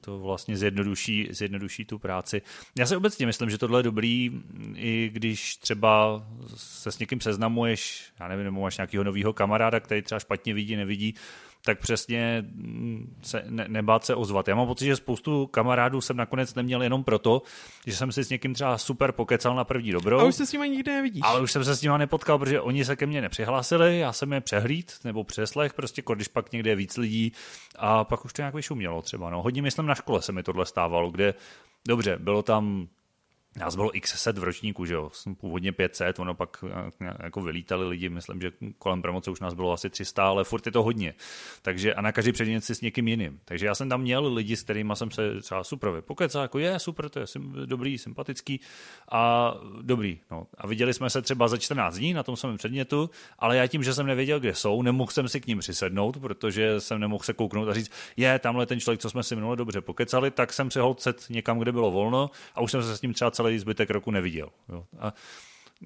to 0.00 0.18
vlastně 0.18 0.56
zjednoduší, 0.56 1.28
zjednoduší 1.30 1.84
tu 1.84 1.98
práci. 1.98 2.42
Já 2.78 2.86
si 2.86 2.96
obecně 2.96 3.26
myslím, 3.26 3.50
že 3.50 3.58
tohle 3.58 3.78
je 3.78 3.82
dobrý, 3.82 4.30
i 4.74 5.10
když 5.12 5.56
třeba 5.56 6.26
se 6.56 6.92
s 6.92 6.98
někým 6.98 7.20
seznamuješ, 7.20 8.12
já 8.20 8.28
nevím, 8.28 8.44
nebo 8.44 8.60
máš 8.60 8.76
nějakého 8.76 9.04
nového 9.04 9.32
kamaráda, 9.32 9.80
který 9.80 10.02
třeba 10.02 10.18
špatně 10.18 10.54
vidí, 10.54 10.76
nevidí, 10.76 11.14
tak 11.64 11.78
přesně 11.78 12.44
hm, 12.46 13.16
se 13.22 13.44
ne, 13.48 13.64
nebát 13.68 14.04
se 14.04 14.14
ozvat. 14.14 14.48
Já 14.48 14.54
mám 14.54 14.66
pocit, 14.66 14.84
že 14.86 14.96
spoustu 14.96 15.46
kamarádů 15.46 16.00
jsem 16.00 16.16
nakonec 16.16 16.54
neměl 16.54 16.82
jenom 16.82 17.04
proto, 17.04 17.42
že 17.86 17.96
jsem 17.96 18.12
si 18.12 18.24
s 18.24 18.30
někým 18.30 18.54
třeba 18.54 18.78
super 18.78 19.12
pokecal 19.12 19.54
na 19.54 19.64
první 19.64 19.92
dobrou. 19.92 20.18
A 20.18 20.24
už 20.24 20.34
se 20.34 20.46
s 20.46 20.52
nimi 20.52 20.70
nikdy 20.70 20.90
nevidíš. 20.90 21.22
Ale 21.24 21.40
už 21.40 21.52
jsem 21.52 21.64
se 21.64 21.76
s 21.76 21.82
nima 21.82 21.98
nepotkal, 21.98 22.38
protože 22.38 22.60
oni 22.60 22.84
se 22.84 22.96
ke 22.96 23.06
mně 23.06 23.20
nepřihlásili, 23.20 23.98
já 23.98 24.12
jsem 24.12 24.32
je 24.32 24.40
přehlíd 24.40 24.92
nebo 25.04 25.24
přeslech, 25.24 25.74
prostě 25.74 26.02
když 26.14 26.28
pak 26.28 26.52
někde 26.52 26.70
je 26.70 26.76
víc 26.76 26.96
lidí 26.96 27.32
a 27.78 28.04
pak 28.04 28.24
už 28.24 28.32
to 28.32 28.42
nějak 28.42 28.54
vyšumělo 28.54 29.02
třeba. 29.02 29.30
No. 29.30 29.42
Hodně 29.42 29.62
myslím 29.62 29.86
na 29.86 29.94
škole 29.94 30.22
se 30.22 30.32
mi 30.32 30.42
tohle 30.42 30.66
stávalo, 30.66 31.10
kde, 31.10 31.34
dobře, 31.88 32.16
bylo 32.20 32.42
tam 32.42 32.88
Nás 33.56 33.76
bylo 33.76 33.96
x 33.96 34.22
set 34.22 34.38
v 34.38 34.44
ročníku, 34.44 34.84
že 34.84 34.94
jo, 34.94 35.10
původně 35.40 35.72
500, 35.72 36.18
ono 36.18 36.34
pak 36.34 36.64
eh, 37.00 37.14
jako 37.22 37.40
vylítali 37.40 37.88
lidi, 37.88 38.08
myslím, 38.08 38.40
že 38.40 38.52
kolem 38.78 39.02
promoce 39.02 39.30
už 39.30 39.40
nás 39.40 39.54
bylo 39.54 39.72
asi 39.72 39.90
300, 39.90 40.28
ale 40.28 40.44
furt 40.44 40.66
je 40.66 40.72
to 40.72 40.82
hodně. 40.82 41.14
Takže 41.62 41.94
a 41.94 42.00
na 42.00 42.12
každý 42.12 42.32
předmět 42.32 42.60
si 42.60 42.74
s 42.74 42.80
někým 42.80 43.08
jiným. 43.08 43.40
Takže 43.44 43.66
já 43.66 43.74
jsem 43.74 43.88
tam 43.88 44.00
měl 44.00 44.32
lidi, 44.32 44.56
s 44.56 44.62
kterými 44.62 44.92
jsem 44.94 45.10
se 45.10 45.40
třeba 45.40 45.64
super 45.64 45.90
vypokecal, 45.90 46.42
jako 46.42 46.58
je 46.58 46.78
super, 46.78 47.08
to 47.08 47.18
je 47.18 47.26
dobrý, 47.64 47.98
sympatický 47.98 48.60
a 49.10 49.54
dobrý. 49.82 50.20
No. 50.30 50.46
A 50.58 50.66
viděli 50.66 50.94
jsme 50.94 51.10
se 51.10 51.22
třeba 51.22 51.48
za 51.48 51.56
14 51.56 51.96
dní 51.96 52.14
na 52.14 52.22
tom 52.22 52.36
samém 52.36 52.56
předmětu, 52.56 53.10
ale 53.38 53.56
já 53.56 53.66
tím, 53.66 53.82
že 53.82 53.94
jsem 53.94 54.06
nevěděl, 54.06 54.40
kde 54.40 54.54
jsou, 54.54 54.82
nemohl 54.82 55.10
jsem 55.10 55.28
si 55.28 55.40
k 55.40 55.46
ním 55.46 55.58
přisednout, 55.58 56.20
protože 56.20 56.80
jsem 56.80 57.00
nemohl 57.00 57.24
se 57.24 57.32
kouknout 57.32 57.68
a 57.68 57.74
říct, 57.74 57.90
je, 58.16 58.38
tamhle 58.38 58.66
ten 58.66 58.80
člověk, 58.80 59.00
co 59.00 59.10
jsme 59.10 59.22
si 59.22 59.34
minule 59.34 59.56
dobře 59.56 59.80
pokecali, 59.80 60.30
tak 60.30 60.52
jsem 60.52 60.70
si 60.70 60.78
hol 60.78 60.96
set 60.98 61.26
někam, 61.30 61.58
kde 61.58 61.72
bylo 61.72 61.90
volno 61.90 62.30
a 62.54 62.60
už 62.60 62.70
jsem 62.70 62.82
se 62.82 62.96
s 62.96 63.02
ním 63.02 63.14
třeba 63.14 63.30
celý 63.42 63.58
zbytek 63.58 63.90
roku 63.90 64.10
neviděl. 64.10 64.48
Jo. 64.68 64.86
A 64.98 65.14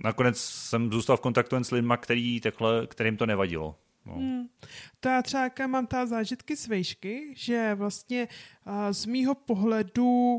nakonec 0.05 0.41
jsem 0.41 0.93
zůstal 0.93 1.17
v 1.17 1.21
kontaktu 1.21 1.57
jen 1.57 1.65
s 1.65 1.71
lidmi, 1.71 1.95
který, 2.01 2.41
takhle, 2.41 2.87
kterým 2.87 3.17
to 3.17 3.27
nevadilo. 3.27 3.79
No. 4.07 4.15
Hmm. 4.15 4.49
To 5.01 5.09
já 5.09 5.23
třeba 5.23 5.67
mám 5.67 5.87
ta 5.87 6.07
zážitky 6.07 6.57
z 6.57 6.67
vejšky, 6.67 7.35
že 7.37 7.75
vlastně 7.75 8.29
uh, 8.67 8.73
z 8.91 9.07
mýho 9.07 9.35
pohledu, 9.35 10.39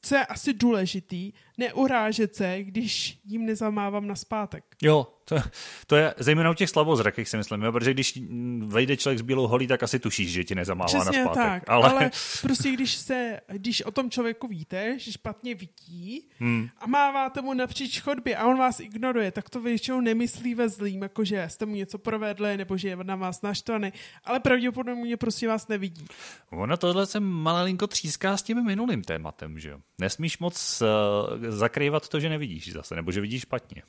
co 0.00 0.14
je 0.14 0.26
asi 0.26 0.52
důležitý, 0.52 1.32
neurážet 1.58 2.34
se, 2.34 2.62
když 2.62 3.18
jim 3.24 3.46
nezamávám 3.46 4.06
na 4.06 4.14
zpátek. 4.14 4.64
Jo, 4.82 5.06
to, 5.24 5.36
to 5.86 5.96
je 5.96 6.14
zejména 6.18 6.50
u 6.50 6.54
těch 6.54 6.70
slabozrakých 6.70 7.28
si 7.28 7.36
myslím, 7.36 7.62
jo, 7.62 7.72
protože 7.72 7.94
když 7.94 8.18
vejde 8.66 8.96
člověk 8.96 9.18
s 9.18 9.22
bílou 9.22 9.46
holí, 9.46 9.66
tak 9.66 9.82
asi 9.82 9.98
tušíš, 9.98 10.32
že 10.32 10.44
ti 10.44 10.54
nezamává 10.54 10.86
Přesně 10.86 11.24
na 11.24 11.24
zpátek. 11.32 11.52
tak, 11.52 11.62
ale... 11.68 11.90
ale 11.90 12.10
prostě 12.42 12.70
když 12.70 12.94
se, 12.94 13.40
když 13.52 13.82
o 13.82 13.90
tom 13.90 14.10
člověku 14.10 14.48
víte, 14.48 14.98
že 14.98 15.12
špatně 15.12 15.54
vidí 15.54 16.28
Hmm. 16.38 16.68
a 16.78 16.86
máváte 16.86 17.42
mu 17.42 17.54
napříč 17.54 18.00
chodbě 18.00 18.36
a 18.36 18.46
on 18.46 18.58
vás 18.58 18.80
ignoruje, 18.80 19.30
tak 19.30 19.50
to 19.50 19.60
většinou 19.60 20.00
nemyslí 20.00 20.54
ve 20.54 20.68
zlým, 20.68 21.02
jako 21.02 21.24
že 21.24 21.44
jste 21.48 21.66
mu 21.66 21.74
něco 21.74 21.98
provedli 21.98 22.56
nebo 22.56 22.76
že 22.76 22.88
je 22.88 22.96
na 23.02 23.16
vás 23.16 23.42
naštvaný, 23.42 23.92
ale 24.24 24.40
pravděpodobně 24.40 25.16
prostě 25.16 25.48
vás 25.48 25.68
nevidí. 25.68 26.06
Ono 26.50 26.76
tohle 26.76 27.06
se 27.06 27.20
malinko 27.20 27.86
tříská 27.86 28.36
s 28.36 28.42
tím 28.42 28.64
minulým 28.64 29.02
tématem, 29.02 29.58
že 29.58 29.68
jo. 29.70 29.78
Nesmíš 29.98 30.38
moc 30.38 30.82
uh, 30.82 31.43
zakrývat 31.48 32.08
to, 32.08 32.20
že 32.20 32.28
nevidíš 32.28 32.72
zase, 32.72 32.94
nebo 32.96 33.12
že 33.12 33.20
vidíš 33.20 33.42
špatně. 33.42 33.82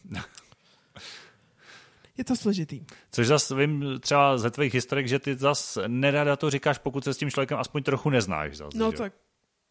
Je 2.17 2.23
to 2.23 2.35
složitý. 2.35 2.81
Což 3.11 3.27
zase 3.27 3.55
vím 3.55 3.99
třeba 3.99 4.37
ze 4.37 4.51
tvých 4.51 4.73
historek, 4.73 5.07
že 5.07 5.19
ty 5.19 5.35
zas 5.35 5.77
nerada 5.87 6.35
to 6.35 6.49
říkáš, 6.49 6.77
pokud 6.77 7.03
se 7.03 7.13
s 7.13 7.17
tím 7.17 7.31
člověkem 7.31 7.57
aspoň 7.57 7.83
trochu 7.83 8.09
neznáš. 8.09 8.57
Zase, 8.57 8.77
No 8.77 8.91
že? 8.91 8.97
tak 8.97 9.13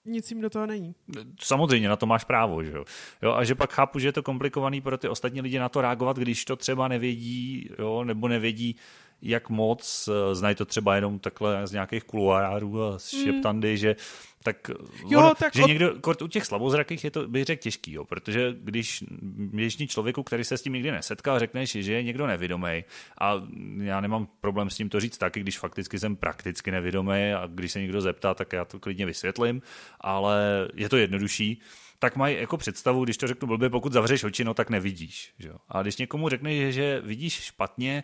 nic 0.04 0.30
jim 0.30 0.40
do 0.40 0.50
toho 0.50 0.66
není. 0.66 0.94
Samozřejmě, 1.40 1.88
na 1.88 1.96
to 1.96 2.06
máš 2.06 2.24
právo, 2.24 2.64
že 2.64 2.70
jo? 2.72 2.84
jo. 3.22 3.32
A 3.32 3.44
že 3.44 3.54
pak 3.54 3.72
chápu, 3.72 3.98
že 3.98 4.08
je 4.08 4.12
to 4.12 4.22
komplikovaný 4.22 4.80
pro 4.80 4.98
ty 4.98 5.08
ostatní 5.08 5.40
lidi 5.40 5.58
na 5.58 5.68
to 5.68 5.80
reagovat, 5.80 6.16
když 6.16 6.44
to 6.44 6.56
třeba 6.56 6.88
nevědí, 6.88 7.68
jo, 7.78 8.04
nebo 8.04 8.28
nevědí, 8.28 8.76
jak 9.24 9.50
moc, 9.50 10.08
eh, 10.08 10.34
znají 10.34 10.54
to 10.54 10.64
třeba 10.64 10.94
jenom 10.94 11.18
takhle 11.18 11.66
z 11.66 11.72
nějakých 11.72 12.04
kuluárů 12.04 12.82
a 12.82 12.98
z 12.98 13.08
šeptandy, 13.24 13.70
mm. 13.70 13.76
že 13.76 13.96
tak, 14.44 14.70
Jo, 15.08 15.18
ono, 15.18 15.34
tak 15.34 15.54
že 15.54 15.62
od- 15.62 15.68
někdo, 15.68 15.94
kort 16.00 16.22
u 16.22 16.26
těch 16.28 16.44
slabozrakých 16.44 17.04
je 17.04 17.10
to, 17.10 17.28
bych 17.28 17.44
řekl, 17.44 17.62
těžký, 17.62 17.92
jo, 17.92 18.04
protože 18.04 18.54
když 18.58 19.04
běžný 19.36 19.88
člověku, 19.88 20.22
který 20.22 20.44
se 20.44 20.58
s 20.58 20.62
tím 20.62 20.72
nikdy 20.72 20.90
nesetkal, 20.90 21.38
řekneš, 21.38 21.70
že 21.70 21.92
je 21.92 22.02
někdo 22.02 22.26
nevědomý 22.26 22.84
a 23.20 23.42
já 23.82 24.00
nemám 24.00 24.28
problém 24.40 24.70
s 24.70 24.76
tím 24.76 24.88
to 24.88 25.00
říct 25.00 25.18
taky, 25.18 25.40
když 25.40 25.58
fakticky 25.58 25.98
jsem 25.98 26.16
prakticky 26.16 26.70
nevědomý 26.70 27.32
a 27.32 27.46
když 27.46 27.72
se 27.72 27.80
někdo 27.80 28.00
zeptá, 28.00 28.34
tak 28.34 28.52
já 28.52 28.64
to 28.64 28.80
klidně 28.80 29.06
vysvětlím, 29.06 29.62
ale 30.00 30.68
je 30.74 30.88
to 30.88 30.96
jednodušší, 30.96 31.60
tak 31.98 32.16
mají 32.16 32.36
jako 32.36 32.56
představu, 32.56 33.04
když 33.04 33.16
to 33.16 33.26
řeknu 33.26 33.48
blbě, 33.48 33.70
pokud 33.70 33.92
zavřeš 33.92 34.24
oči, 34.24 34.44
no 34.44 34.54
tak 34.54 34.70
nevidíš. 34.70 35.34
Že? 35.38 35.48
jo. 35.48 35.56
A 35.68 35.82
když 35.82 35.96
někomu 35.96 36.28
řekneš, 36.28 36.74
že 36.74 37.00
vidíš 37.04 37.32
špatně, 37.34 38.02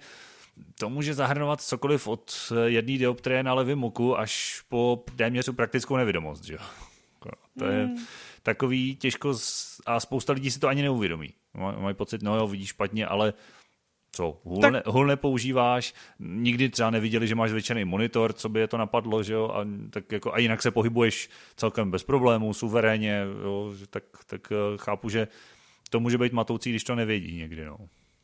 to 0.79 0.91
může 0.91 1.15
zahrnovat 1.15 1.61
cokoliv 1.61 2.07
od 2.09 2.53
jedné 2.67 2.99
dioptrie 2.99 3.43
na 3.43 3.55
levém 3.55 3.85
oku 3.85 4.19
až 4.19 4.63
po 4.69 5.05
téměř 5.17 5.51
praktickou 5.57 5.97
nevědomost. 5.97 6.45
Že? 6.45 6.55
jo. 6.55 6.61
To 7.59 7.65
je 7.67 7.85
Hmm. 7.85 7.97
takový 8.43 8.97
těžko 8.97 9.35
a 9.87 10.01
spousta 10.01 10.33
lidí 10.33 10.51
si 10.51 10.59
to 10.61 10.69
ani 10.69 10.83
neuvědomí. 10.83 11.29
Maj- 11.55 11.81
Mají 11.81 11.95
pocit, 11.95 12.23
no 12.23 12.37
jo, 12.37 12.47
vidíš 12.47 12.69
špatně, 12.69 13.07
ale 13.07 13.33
co, 14.13 14.41
hůl, 14.45 14.61
tak... 14.61 14.73
ne, 14.73 14.83
hůl 14.87 15.07
nepoužíváš, 15.07 15.95
nikdy 16.19 16.69
třeba 16.69 16.91
neviděli, 16.91 17.27
že 17.29 17.35
máš 17.35 17.51
zvětšený 17.51 17.85
monitor, 17.85 18.33
co 18.33 18.49
by 18.49 18.61
je 18.61 18.69
to 18.69 18.77
napadlo, 18.77 19.23
že 19.23 19.33
jo, 19.35 19.49
a, 19.49 19.67
tak 19.91 20.13
jako, 20.13 20.35
a 20.35 20.39
jinak 20.39 20.63
se 20.63 20.71
pohybuješ 20.71 21.31
celkem 21.57 21.91
bez 21.91 22.03
problémů, 22.05 22.55
suverénně, 22.55 23.23
jo, 23.45 23.73
tak, 23.91 24.05
tak 24.27 24.53
eh, 24.53 24.57
chápu, 24.77 25.09
že 25.09 25.29
to 25.91 26.01
může 26.01 26.19
být 26.19 26.33
matoucí, 26.33 26.71
když 26.71 26.85
to 26.85 26.95
nevědí 26.95 27.37
někdy, 27.37 27.65
no. 27.65 27.77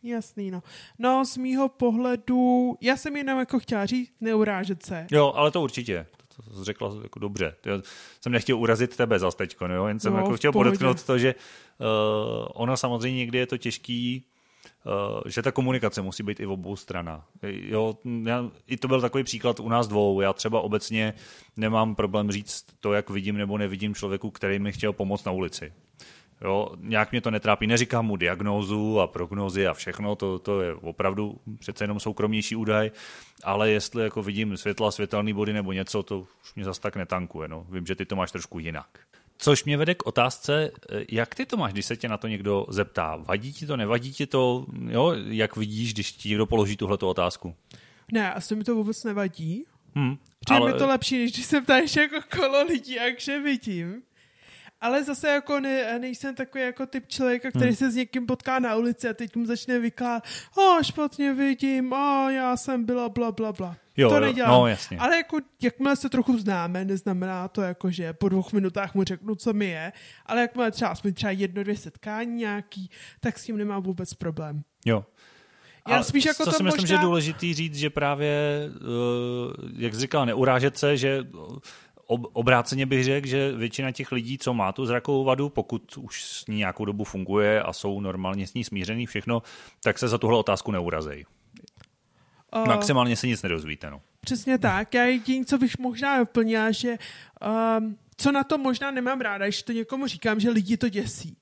Jasný, 0.06 0.50
no. 0.50 0.62
No, 0.98 1.24
z 1.24 1.36
mýho 1.36 1.68
pohledu, 1.68 2.76
já 2.80 2.96
jsem 2.96 3.16
jenom 3.16 3.38
jako 3.38 3.58
chtěla 3.58 3.86
říct, 3.86 4.12
neurážet 4.20 4.86
se. 4.86 5.06
Jo, 5.10 5.32
ale 5.36 5.50
to 5.50 5.62
určitě. 5.62 6.06
To, 6.16 6.42
to, 6.42 6.50
to 6.50 6.64
řekla 6.64 6.94
jako 7.02 7.18
dobře. 7.18 7.54
Já 7.64 7.82
jsem 8.20 8.32
nechtěl 8.32 8.58
urazit 8.58 8.96
tebe 8.96 9.18
zase 9.18 9.36
teďko, 9.36 9.68
no, 9.68 9.88
jen 9.88 10.00
jsem 10.00 10.12
no, 10.12 10.18
jako 10.18 10.36
chtěl 10.36 10.52
podotknout 10.52 11.04
to, 11.04 11.18
že 11.18 11.34
uh, 11.34 11.86
ono 12.54 12.76
samozřejmě 12.76 13.18
někdy 13.18 13.38
je 13.38 13.46
to 13.46 13.56
těžký, 13.56 14.26
uh, 14.86 15.20
že 15.26 15.42
ta 15.42 15.52
komunikace 15.52 16.02
musí 16.02 16.22
být 16.22 16.40
i 16.40 16.46
v 16.46 16.50
obou 16.50 16.76
stranách. 16.76 17.28
Jo, 17.42 17.94
já, 18.24 18.50
I 18.66 18.76
to 18.76 18.88
byl 18.88 19.00
takový 19.00 19.24
příklad 19.24 19.60
u 19.60 19.68
nás 19.68 19.88
dvou. 19.88 20.20
Já 20.20 20.32
třeba 20.32 20.60
obecně 20.60 21.14
nemám 21.56 21.94
problém 21.94 22.30
říct 22.30 22.66
to, 22.80 22.92
jak 22.92 23.10
vidím 23.10 23.36
nebo 23.36 23.58
nevidím 23.58 23.94
člověku, 23.94 24.30
který 24.30 24.58
mi 24.58 24.72
chtěl 24.72 24.92
pomoct 24.92 25.24
na 25.24 25.32
ulici. 25.32 25.72
Jo, 26.40 26.68
nějak 26.80 27.12
mě 27.12 27.20
to 27.20 27.30
netrápí, 27.30 27.66
neříkám 27.66 28.06
mu 28.06 28.16
diagnózu 28.16 29.00
a 29.00 29.06
prognózy 29.06 29.66
a 29.66 29.74
všechno, 29.74 30.16
to, 30.16 30.38
to 30.38 30.62
je 30.62 30.74
opravdu 30.74 31.40
přece 31.58 31.84
jenom 31.84 32.00
soukromnější 32.00 32.56
údaj, 32.56 32.90
ale 33.44 33.70
jestli 33.70 34.02
jako 34.02 34.22
vidím 34.22 34.56
světla, 34.56 34.90
světelný 34.90 35.32
body 35.32 35.52
nebo 35.52 35.72
něco, 35.72 36.02
to 36.02 36.18
už 36.18 36.54
mě 36.56 36.64
zas 36.64 36.78
tak 36.78 36.96
netankuje. 36.96 37.48
No. 37.48 37.66
Vím, 37.70 37.86
že 37.86 37.94
ty 37.94 38.04
to 38.04 38.16
máš 38.16 38.32
trošku 38.32 38.58
jinak. 38.58 38.86
Což 39.38 39.64
mě 39.64 39.76
vede 39.76 39.94
k 39.94 40.06
otázce, 40.06 40.70
jak 41.10 41.34
ty 41.34 41.46
to 41.46 41.56
máš, 41.56 41.72
když 41.72 41.86
se 41.86 41.96
tě 41.96 42.08
na 42.08 42.16
to 42.16 42.28
někdo 42.28 42.66
zeptá? 42.68 43.16
Vadí 43.16 43.52
ti 43.52 43.66
to, 43.66 43.76
nevadí 43.76 44.12
ti 44.12 44.26
to? 44.26 44.66
Jo, 44.88 45.12
jak 45.26 45.56
vidíš, 45.56 45.94
když 45.94 46.12
ti 46.12 46.28
někdo 46.28 46.46
položí 46.46 46.76
tuhle 46.76 46.98
otázku? 47.02 47.54
Ne, 48.12 48.32
asi 48.32 48.56
mi 48.56 48.64
to 48.64 48.74
vůbec 48.74 49.04
nevadí. 49.04 49.64
Hmm, 49.94 50.16
ale... 50.50 50.72
mi 50.72 50.78
to 50.78 50.86
lepší, 50.86 51.18
než 51.18 51.32
když 51.32 51.46
se 51.46 51.60
ptáš 51.60 51.96
jako 51.96 52.16
kolo 52.36 52.62
lidí, 52.62 52.94
jakže 52.94 53.40
vidím. 53.40 54.02
Ale 54.80 55.04
zase 55.04 55.28
jako 55.28 55.60
ne, 55.60 55.98
nejsem 55.98 56.34
takový 56.34 56.64
jako 56.64 56.86
typ 56.86 57.08
člověka, 57.08 57.50
který 57.50 57.66
hmm. 57.66 57.76
se 57.76 57.90
s 57.90 57.94
někým 57.94 58.26
potká 58.26 58.58
na 58.58 58.76
ulici 58.76 59.08
a 59.08 59.14
teď 59.14 59.36
mu 59.36 59.46
začne 59.46 59.78
vykládat, 59.78 60.24
o, 60.58 60.82
špatně 60.82 61.34
vidím, 61.34 61.92
o, 61.92 62.28
já 62.30 62.56
jsem 62.56 62.84
byla 62.84 63.08
bla, 63.08 63.32
bla, 63.32 63.52
bla. 63.52 63.76
Jo, 63.96 64.10
to 64.10 64.20
nedělám. 64.20 64.52
No, 64.52 64.66
jasně. 64.66 64.98
Ale 64.98 65.16
jako, 65.16 65.38
jakmile 65.62 65.96
se 65.96 66.08
trochu 66.08 66.38
známe, 66.38 66.84
neznamená 66.84 67.48
to 67.48 67.62
jako, 67.62 67.90
že 67.90 68.12
po 68.12 68.28
dvou 68.28 68.44
minutách 68.52 68.94
mu 68.94 69.04
řeknu, 69.04 69.34
co 69.34 69.52
mi 69.52 69.66
je, 69.66 69.92
ale 70.26 70.40
jakmile 70.40 70.70
třeba 70.70 70.94
jsme 70.94 71.12
třeba 71.12 71.30
jedno, 71.30 71.62
dvě 71.62 71.76
setkání 71.76 72.34
nějaký, 72.36 72.90
tak 73.20 73.38
s 73.38 73.44
tím 73.44 73.56
nemám 73.56 73.82
vůbec 73.82 74.14
problém. 74.14 74.62
Jo. 74.84 75.04
Já 75.88 76.02
spíš 76.02 76.24
jako 76.24 76.44
to 76.44 76.50
to 76.50 76.56
si 76.56 76.62
myslím, 76.62 76.82
možná... 76.82 76.96
že 76.96 77.02
je 77.02 77.06
důležitý 77.06 77.54
říct, 77.54 77.76
že 77.76 77.90
právě, 77.90 78.62
uh, 78.80 79.70
jak 79.76 79.94
jsi 79.94 80.00
říkal, 80.00 80.26
neurážet 80.26 80.78
se, 80.78 80.96
že 80.96 81.24
ob, 82.06 82.20
obráceně 82.32 82.86
bych 82.86 83.04
řekl, 83.04 83.26
že 83.26 83.52
většina 83.52 83.92
těch 83.92 84.12
lidí, 84.12 84.38
co 84.38 84.54
má 84.54 84.72
tu 84.72 84.86
zrakovou 84.86 85.24
vadu, 85.24 85.48
pokud 85.48 85.96
už 85.96 86.24
s 86.24 86.46
ní 86.46 86.56
nějakou 86.56 86.84
dobu 86.84 87.04
funguje 87.04 87.62
a 87.62 87.72
jsou 87.72 88.00
normálně 88.00 88.46
s 88.46 88.54
ní 88.54 88.64
smířený 88.64 89.06
všechno, 89.06 89.42
tak 89.82 89.98
se 89.98 90.08
za 90.08 90.18
tuhle 90.18 90.38
otázku 90.38 90.70
neurazej. 90.70 91.24
Uh, 92.56 92.66
Maximálně 92.66 93.16
se 93.16 93.26
nic 93.26 93.42
nedozvíte. 93.42 93.90
No. 93.90 94.00
Přesně 94.20 94.58
tak. 94.58 94.94
Já 94.94 95.04
jediný, 95.04 95.44
co 95.44 95.58
bych 95.58 95.78
možná 95.78 96.18
doplnila, 96.18 96.70
že 96.70 96.98
um, 97.78 97.98
co 98.16 98.32
na 98.32 98.44
to 98.44 98.58
možná 98.58 98.90
nemám 98.90 99.20
ráda, 99.20 99.46
když 99.46 99.62
to 99.62 99.72
někomu 99.72 100.06
říkám, 100.06 100.40
že 100.40 100.50
lidi 100.50 100.76
to 100.76 100.88
děsí. 100.88 101.36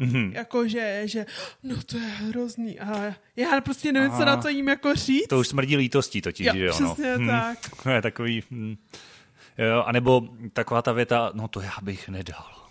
Mm-hmm. 0.00 0.32
Jako, 0.32 0.68
že, 0.68 1.02
že, 1.04 1.26
no 1.62 1.82
to 1.86 1.96
je 1.96 2.04
hrozný. 2.04 2.80
A 2.80 3.14
já 3.36 3.60
prostě 3.60 3.92
nevím, 3.92 4.10
Aha. 4.10 4.18
co 4.18 4.24
na 4.24 4.36
to 4.36 4.48
jim 4.48 4.68
jako 4.68 4.94
říct. 4.94 5.26
To 5.28 5.38
už 5.38 5.48
smrdí 5.48 5.76
lítostí 5.76 6.22
totiž, 6.22 6.46
jo, 6.46 6.52
že 6.54 6.64
jo? 6.64 6.72
Přesně 6.72 7.18
no. 7.18 7.26
tak. 7.26 7.58
Hmm. 7.64 7.82
To 7.82 7.90
je 7.90 8.02
takový... 8.02 8.42
Hmm. 8.50 8.76
Jo, 9.58 9.82
anebo 9.82 10.22
taková 10.52 10.82
ta 10.82 10.92
věta, 10.92 11.30
no 11.34 11.48
to 11.48 11.60
já 11.60 11.72
bych 11.82 12.08
nedal. 12.08 12.64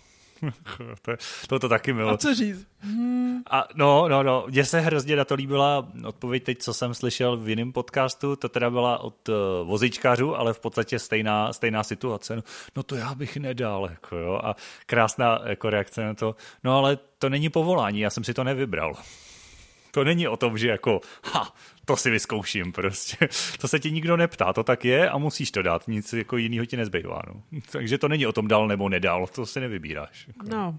to, 1.02 1.12
to, 1.48 1.58
to 1.58 1.68
taky 1.68 1.92
bylo. 1.92 2.10
A 2.10 2.16
co 2.16 2.34
říct? 2.34 2.66
Hmm. 2.80 3.42
A 3.50 3.68
no, 3.74 4.08
no, 4.08 4.22
no, 4.22 4.44
mně 4.50 4.64
se 4.64 4.80
hrozně 4.80 5.16
na 5.16 5.24
to 5.24 5.34
líbila 5.34 5.88
odpověď 6.06 6.44
teď, 6.44 6.58
co 6.58 6.74
jsem 6.74 6.94
slyšel 6.94 7.36
v 7.36 7.48
jiném 7.48 7.72
podcastu, 7.72 8.36
to 8.36 8.48
teda 8.48 8.70
byla 8.70 8.98
od 8.98 9.28
uh, 9.28 9.34
vozičkářů, 9.68 10.36
ale 10.36 10.52
v 10.52 10.60
podstatě 10.60 10.98
stejná, 10.98 11.52
stejná 11.52 11.82
situace. 11.82 12.36
No, 12.36 12.42
no 12.76 12.82
to 12.82 12.94
já 12.96 13.14
bych 13.14 13.36
nedal, 13.36 13.88
jako 13.90 14.16
jo, 14.16 14.40
a 14.44 14.56
krásná 14.86 15.40
jako 15.44 15.70
reakce 15.70 16.04
na 16.04 16.14
to. 16.14 16.36
No 16.64 16.78
ale 16.78 16.98
to 17.18 17.28
není 17.28 17.48
povolání, 17.48 18.00
já 18.00 18.10
jsem 18.10 18.24
si 18.24 18.34
to 18.34 18.44
nevybral. 18.44 18.94
To 19.94 20.04
není 20.04 20.28
o 20.28 20.36
tom, 20.36 20.58
že 20.58 20.68
jako, 20.68 21.00
ha, 21.24 21.54
to 21.84 21.96
si 21.96 22.10
vyzkouším 22.10 22.72
prostě. 22.72 23.16
To 23.60 23.68
se 23.68 23.80
ti 23.80 23.90
nikdo 23.90 24.16
neptá, 24.16 24.52
to 24.52 24.64
tak 24.64 24.84
je 24.84 25.10
a 25.10 25.18
musíš 25.18 25.50
to 25.50 25.62
dát, 25.62 25.88
nic 25.88 26.12
jako 26.12 26.36
jiného 26.36 26.66
ti 26.66 26.76
nezbývá. 26.76 27.22
No. 27.26 27.42
Takže 27.72 27.98
to 27.98 28.08
není 28.08 28.26
o 28.26 28.32
tom 28.32 28.48
dal 28.48 28.68
nebo 28.68 28.88
nedal, 28.88 29.26
to 29.26 29.46
si 29.46 29.60
nevybíráš. 29.60 30.26
Jako. 30.26 30.46
No. 30.48 30.78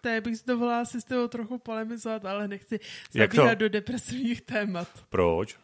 To 0.00 0.08
bych 0.20 0.36
si 0.36 0.42
dovolila 0.46 0.84
si 0.84 1.00
s 1.00 1.04
tebou 1.04 1.28
trochu 1.28 1.58
polemizovat, 1.58 2.24
ale 2.24 2.48
nechci 2.48 2.80
zabírat 3.10 3.58
do 3.58 3.68
depresivních 3.68 4.40
témat. 4.40 4.88
Proč? 5.08 5.56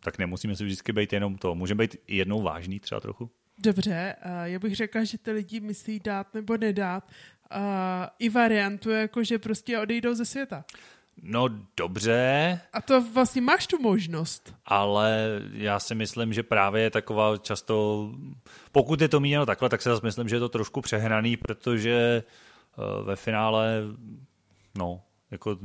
Tak 0.00 0.18
nemusíme 0.18 0.56
si 0.56 0.64
vždycky 0.64 0.92
být 0.92 1.12
jenom 1.12 1.38
to. 1.38 1.54
Můžeme 1.54 1.78
být 1.78 1.96
i 2.06 2.16
jednou 2.16 2.42
vážný 2.42 2.80
třeba 2.80 3.00
trochu? 3.00 3.30
Dobře, 3.58 4.16
já 4.44 4.58
bych 4.58 4.76
řekla, 4.76 5.04
že 5.04 5.18
ty 5.18 5.32
lidi 5.32 5.60
myslí 5.60 6.00
dát 6.00 6.34
nebo 6.34 6.56
nedát. 6.56 7.10
I 8.18 8.28
variantu, 8.28 8.90
jako 8.90 9.24
že 9.24 9.38
prostě 9.38 9.78
odejdou 9.78 10.14
ze 10.14 10.24
světa. 10.24 10.64
No 11.22 11.48
dobře. 11.76 12.60
A 12.72 12.82
to 12.82 13.02
vlastně 13.02 13.42
máš 13.42 13.66
tu 13.66 13.82
možnost. 13.82 14.54
Ale 14.66 15.40
já 15.52 15.80
si 15.80 15.94
myslím, 15.94 16.32
že 16.32 16.42
právě 16.42 16.82
je 16.82 16.90
taková 16.90 17.36
často, 17.36 18.08
pokud 18.72 19.00
je 19.00 19.08
to 19.08 19.20
míněno 19.20 19.46
takhle, 19.46 19.68
tak 19.68 19.82
se 19.82 19.88
zase 19.88 20.06
myslím, 20.06 20.28
že 20.28 20.36
je 20.36 20.40
to 20.40 20.48
trošku 20.48 20.80
přehnaný, 20.80 21.36
protože 21.36 22.22
uh, 22.78 23.06
ve 23.06 23.16
finále, 23.16 23.82
no, 24.78 25.02
jako, 25.30 25.58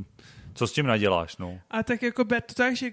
co 0.53 0.67
s 0.67 0.73
tím 0.73 0.85
naděláš, 0.85 1.37
no. 1.37 1.59
A 1.69 1.83
tak 1.83 2.01
jako 2.01 2.25
ber 2.25 2.41
to 2.41 2.53
tak, 2.53 2.75
že 2.75 2.91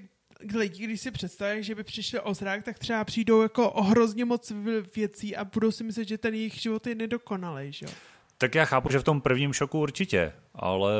lidi, 0.54 0.84
když 0.84 1.00
si 1.00 1.10
představí, 1.10 1.62
že 1.62 1.74
by 1.74 1.84
přišli 1.84 2.20
o 2.20 2.34
zrak, 2.34 2.64
tak 2.64 2.78
třeba 2.78 3.04
přijdou 3.04 3.42
jako 3.42 3.70
o 3.70 3.82
hrozně 3.82 4.24
moc 4.24 4.52
věcí 4.96 5.36
a 5.36 5.44
budou 5.44 5.70
si 5.70 5.84
myslet, 5.84 6.08
že 6.08 6.18
ten 6.18 6.34
jejich 6.34 6.54
život 6.54 6.86
je 6.86 6.94
nedokonalý, 6.94 7.72
že 7.72 7.86
jo? 7.86 7.92
Tak 8.44 8.54
já 8.54 8.64
chápu, 8.64 8.88
že 8.92 8.98
v 8.98 9.04
tom 9.04 9.20
prvním 9.20 9.52
šoku 9.52 9.80
určitě, 9.80 10.32
ale 10.54 10.92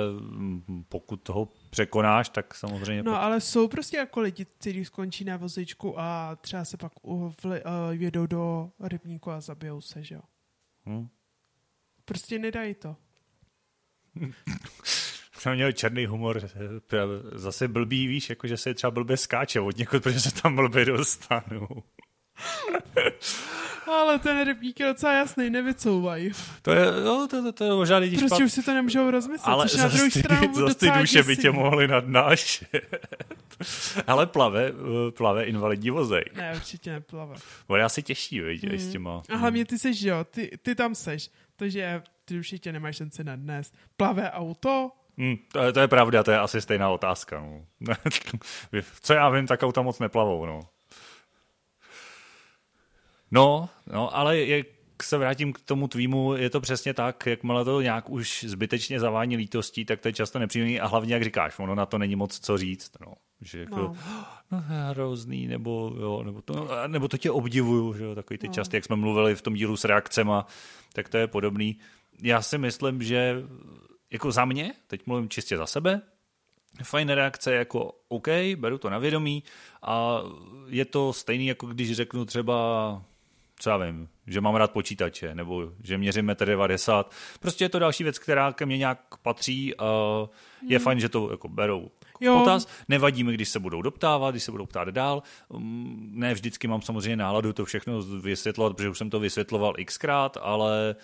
pokud 0.88 1.16
toho 1.16 1.48
překonáš, 1.70 2.28
tak 2.28 2.54
samozřejmě... 2.54 3.02
No, 3.02 3.22
ale 3.22 3.40
jsou 3.40 3.68
prostě 3.68 3.96
jako 3.96 4.20
lidi, 4.20 4.44
kteří 4.44 4.84
skončí 4.84 5.24
na 5.24 5.36
vozičku 5.36 6.00
a 6.00 6.36
třeba 6.40 6.64
se 6.64 6.76
pak 6.76 6.92
uvli, 7.02 7.64
uh, 7.64 7.70
jedou 7.90 8.26
do 8.26 8.70
rybníku 8.80 9.30
a 9.30 9.40
zabijou 9.40 9.80
se, 9.80 10.02
že 10.02 10.14
jo? 10.14 10.20
Hmm. 10.84 11.08
Prostě 12.04 12.38
nedají 12.38 12.74
to. 12.74 12.96
jsem 15.38 15.54
měl 15.54 15.72
černý 15.72 16.06
humor, 16.06 16.48
zase 17.32 17.68
blbý, 17.68 18.06
víš, 18.06 18.30
jako 18.30 18.46
že 18.46 18.56
se 18.56 18.74
třeba 18.74 18.90
blbě 18.90 19.16
skáče 19.16 19.60
od 19.60 19.76
někud, 19.76 20.02
protože 20.02 20.20
se 20.20 20.42
tam 20.42 20.56
blbě 20.56 20.84
dostanu. 20.84 21.68
Ale 23.86 24.18
ten 24.18 24.44
rybník 24.44 24.80
je 24.80 24.86
docela 24.86 25.12
jasný, 25.12 25.50
nevycouvají. 25.50 26.30
To 26.62 26.72
je, 26.72 26.86
no, 27.04 27.28
to, 27.28 27.42
to, 27.42 27.52
to 27.52 27.64
je 27.64 27.70
možná 27.70 27.96
lidi 27.96 28.18
Prostě 28.18 28.36
špat... 28.36 28.46
už 28.46 28.52
si 28.52 28.62
to 28.62 28.74
nemůžou 28.74 29.10
rozmyslet, 29.10 29.52
Ale 29.52 29.68
což 29.68 29.80
na 29.80 29.88
druhou 29.88 30.10
stranu 30.10 30.54
zase 30.54 30.74
ty 30.74 30.90
duše 30.90 31.22
by 31.22 31.36
tě 31.36 31.50
mohly 31.50 31.88
nadnášet. 31.88 32.68
Ale 34.06 34.26
plave, 34.26 34.72
plave 35.16 35.44
invalidní 35.44 35.90
vozejk. 35.90 36.36
Ne, 36.36 36.52
určitě 36.56 36.92
neplave. 36.92 37.34
Bude 37.68 37.82
asi 37.82 38.02
těžší, 38.02 38.40
viď, 38.40 38.70
mm. 38.70 38.78
s 38.78 38.92
těma. 38.92 39.22
A 39.28 39.36
hlavně 39.36 39.64
ty 39.64 39.78
seš, 39.78 40.02
jo, 40.02 40.24
ty, 40.24 40.50
ty 40.62 40.74
tam 40.74 40.94
seš, 40.94 41.30
takže 41.56 42.02
ty 42.24 42.38
určitě 42.38 42.72
nemáš 42.72 42.96
šanci 42.96 43.24
na 43.24 43.36
dnes. 43.36 43.72
Plave 43.96 44.30
auto, 44.30 44.90
Hmm, 45.18 45.36
to, 45.52 45.62
je, 45.62 45.72
to 45.72 45.80
je 45.80 45.88
pravda, 45.88 46.22
to 46.22 46.30
je 46.30 46.38
asi 46.38 46.60
stejná 46.60 46.90
otázka. 46.90 47.40
No. 47.40 47.64
Co 49.02 49.14
já 49.14 49.28
vím, 49.28 49.46
tak 49.46 49.62
auta 49.62 49.82
moc 49.82 49.98
neplavou. 49.98 50.46
No. 50.46 50.60
No, 53.34 53.68
no, 53.92 54.16
ale 54.16 54.38
jak 54.38 54.66
se 55.02 55.18
vrátím 55.18 55.52
k 55.52 55.60
tomu 55.60 55.88
tvýmu, 55.88 56.34
je 56.34 56.50
to 56.50 56.60
přesně 56.60 56.94
tak, 56.94 57.26
jakmile 57.26 57.64
to 57.64 57.80
nějak 57.80 58.10
už 58.10 58.44
zbytečně 58.48 59.00
zavání 59.00 59.36
lítostí, 59.36 59.84
tak 59.84 60.00
to 60.00 60.08
je 60.08 60.12
často 60.12 60.38
nepříjemný 60.38 60.80
a 60.80 60.86
hlavně, 60.86 61.14
jak 61.14 61.24
říkáš, 61.24 61.58
ono 61.58 61.74
na 61.74 61.86
to 61.86 61.98
není 61.98 62.16
moc 62.16 62.40
co 62.40 62.58
říct. 62.58 62.92
No. 63.00 63.14
Že 63.40 63.60
jako, 63.60 63.76
no. 63.76 63.96
no 64.50 64.62
hrozný, 64.66 65.46
nebo, 65.46 65.92
jo, 66.00 66.22
nebo, 66.22 66.42
to, 66.42 66.68
nebo 66.86 67.08
to 67.08 67.18
tě 67.18 67.30
obdivuju, 67.30 67.94
že 67.94 68.04
jo, 68.04 68.14
takový 68.14 68.38
ty 68.38 68.46
no. 68.46 68.54
časty, 68.54 68.76
jak 68.76 68.84
jsme 68.84 68.96
mluvili 68.96 69.34
v 69.34 69.42
tom 69.42 69.54
dílu 69.54 69.76
s 69.76 69.84
reakcema, 69.84 70.46
tak 70.92 71.08
to 71.08 71.16
je 71.16 71.26
podobný. 71.26 71.78
Já 72.22 72.42
si 72.42 72.58
myslím, 72.58 73.02
že 73.02 73.42
jako 74.10 74.32
za 74.32 74.44
mě, 74.44 74.74
teď 74.86 75.06
mluvím 75.06 75.28
čistě 75.28 75.56
za 75.56 75.66
sebe, 75.66 76.00
fajn 76.82 77.08
reakce 77.08 77.54
jako 77.54 77.92
OK, 78.08 78.28
beru 78.56 78.78
to 78.78 78.90
na 78.90 78.98
vědomí 78.98 79.42
a 79.82 80.20
je 80.66 80.84
to 80.84 81.12
stejný, 81.12 81.46
jako 81.46 81.66
když 81.66 81.92
řeknu 81.92 82.24
třeba 82.24 83.02
co 83.58 83.70
já 83.70 83.76
vím, 83.76 84.08
že 84.26 84.40
mám 84.40 84.54
rád 84.54 84.70
počítače, 84.70 85.34
nebo 85.34 85.72
že 85.82 85.98
měřím 85.98 86.26
1,90 86.26 87.04
Prostě 87.40 87.64
je 87.64 87.68
to 87.68 87.78
další 87.78 88.02
věc, 88.02 88.18
která 88.18 88.52
ke 88.52 88.66
mně 88.66 88.78
nějak 88.78 89.00
patří 89.22 89.76
a 89.76 89.84
je 90.68 90.78
hmm. 90.78 90.84
fajn, 90.84 91.00
že 91.00 91.08
to 91.08 91.30
jako 91.30 91.48
berou. 91.48 91.90
jo. 92.20 92.38
potaz. 92.38 92.68
Nevadí 92.88 93.24
mi, 93.24 93.34
když 93.34 93.48
se 93.48 93.60
budou 93.60 93.82
doptávat, 93.82 94.34
když 94.34 94.42
se 94.42 94.50
budou 94.50 94.66
ptát 94.66 94.88
dál. 94.88 95.22
Mm, 95.52 96.10
ne 96.14 96.34
vždycky 96.34 96.68
mám 96.68 96.82
samozřejmě 96.82 97.16
náladu 97.16 97.52
to 97.52 97.64
všechno 97.64 98.02
vysvětlovat, 98.02 98.76
protože 98.76 98.88
už 98.88 98.98
jsem 98.98 99.10
to 99.10 99.20
vysvětloval 99.20 99.74
xkrát, 99.84 100.36
ale 100.40 100.96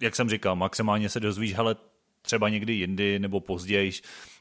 jak 0.00 0.16
jsem 0.16 0.30
říkal, 0.30 0.56
maximálně 0.56 1.08
se 1.08 1.20
dozvíš, 1.20 1.54
hele, 1.54 1.76
třeba 2.22 2.48
někdy 2.48 2.72
jindy 2.72 3.18
nebo 3.18 3.40
později, 3.40 3.92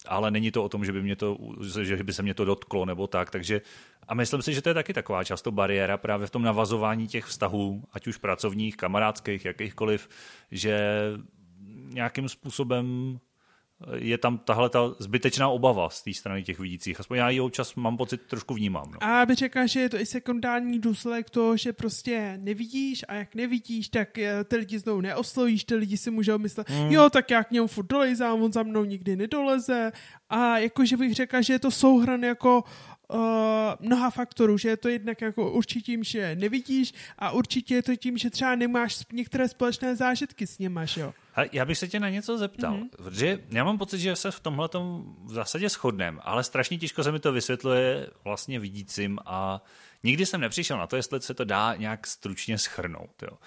ale 0.08 0.32
není 0.32 0.52
to 0.52 0.64
o 0.64 0.70
tom, 0.70 0.86
že 0.86 0.92
by, 0.92 1.02
mě 1.02 1.16
to, 1.16 1.38
že 1.82 2.04
by 2.04 2.14
se 2.14 2.24
mě 2.24 2.34
to 2.34 2.46
dotklo 2.46 2.86
nebo 2.86 3.08
tak, 3.08 3.32
takže 3.32 3.62
a 4.08 4.14
myslím 4.14 4.42
si, 4.42 4.54
že 4.54 4.62
to 4.62 4.70
je 4.70 4.74
taky 4.74 4.94
taková 4.94 5.24
často 5.24 5.52
bariéra 5.52 5.98
právě 5.98 6.28
v 6.28 6.32
tom 6.32 6.42
navazování 6.42 7.08
těch 7.08 7.26
vztahů, 7.26 7.84
ať 7.94 8.08
už 8.08 8.18
pracovních, 8.18 8.78
kamarádských, 8.78 9.46
jakýchkoliv, 9.46 10.10
že 10.52 11.00
nějakým 11.94 12.30
způsobem 12.30 13.20
je 13.96 14.18
tam 14.18 14.38
tahle 14.38 14.70
ta 14.70 14.96
zbytečná 15.00 15.50
obava 15.50 15.90
z 15.90 16.04
té 16.04 16.14
strany 16.14 16.44
těch 16.44 16.60
vidících. 16.60 17.00
Aspoň 17.00 17.18
já 17.18 17.30
ji 17.30 17.42
občas 17.42 17.76
mám 17.76 17.98
pocit, 17.98 18.22
trošku 18.22 18.54
vnímám. 18.54 18.92
No. 18.92 19.04
A 19.04 19.26
by 19.26 19.36
řekla, 19.36 19.66
že 19.66 19.80
je 19.80 19.90
to 19.90 20.00
i 20.00 20.06
sekundární 20.06 20.80
důsledek 20.80 21.30
toho, 21.30 21.58
že 21.58 21.74
prostě 21.74 22.40
nevidíš 22.42 23.06
a 23.08 23.14
jak 23.14 23.36
nevidíš, 23.36 23.90
tak 23.90 24.18
eh, 24.18 24.44
ty 24.44 24.56
lidi 24.56 24.80
znovu 24.80 25.02
neoslovíš, 25.02 25.64
ty 25.64 25.76
lidi 25.76 25.98
si 25.98 26.12
můžou 26.12 26.38
myslet, 26.38 26.70
hmm. 26.70 26.92
jo, 26.92 27.10
tak 27.10 27.32
já 27.32 27.44
k 27.44 27.52
němu 27.52 27.68
furt 27.68 27.88
dolejzám, 27.88 28.42
on 28.42 28.52
za 28.52 28.64
mnou 28.64 28.86
nikdy 28.86 29.16
nedoleze 29.16 29.92
a 30.30 30.58
jakože 30.58 30.98
bych 30.98 31.14
řekla, 31.14 31.42
že 31.42 31.54
je 31.54 31.60
to 31.60 31.72
souhran 31.72 32.24
jako 32.24 32.64
uh, 33.14 33.20
mnoha 33.80 34.10
faktorů, 34.10 34.58
že 34.58 34.70
je 34.70 34.78
to 34.78 34.90
jednak 34.90 35.22
jako 35.22 35.52
určitě 35.52 35.90
tím, 35.90 36.04
že 36.04 36.36
nevidíš 36.36 36.94
a 37.18 37.32
určitě 37.32 37.76
je 37.76 37.84
to 37.84 37.96
tím, 37.96 38.18
že 38.18 38.30
třeba 38.30 38.56
nemáš 38.56 39.00
některé 39.14 39.48
společné 39.48 39.96
zážitky 39.96 40.48
s 40.48 40.60
něma, 40.60 40.86
že 40.86 41.02
jo. 41.02 41.14
Já 41.52 41.66
bych 41.66 41.78
se 41.78 41.88
tě 41.88 42.00
na 42.00 42.10
něco 42.10 42.38
zeptal, 42.38 42.78
mm-hmm. 42.78 42.90
protože 42.98 43.40
já 43.50 43.64
mám 43.64 43.78
pocit, 43.78 44.00
že 44.00 44.16
se 44.16 44.32
v 44.32 44.40
tomhle 44.40 44.70
v 45.24 45.34
zásadě 45.34 45.70
shodneme, 45.70 46.20
ale 46.24 46.44
strašně 46.44 46.78
těžko 46.78 47.04
se 47.04 47.12
mi 47.12 47.20
to 47.20 47.32
vysvětluje 47.32 48.10
vlastně 48.24 48.60
vidícím 48.60 49.20
a 49.26 49.64
nikdy 50.04 50.26
jsem 50.26 50.42
nepřišel 50.42 50.78
na 50.78 50.88
to, 50.88 50.96
jestli 50.96 51.22
se 51.22 51.34
to 51.34 51.44
dá 51.44 51.76
nějak 51.76 52.08
stručně 52.08 52.58
schrnout. 52.58 53.24
Jo. 53.24 53.38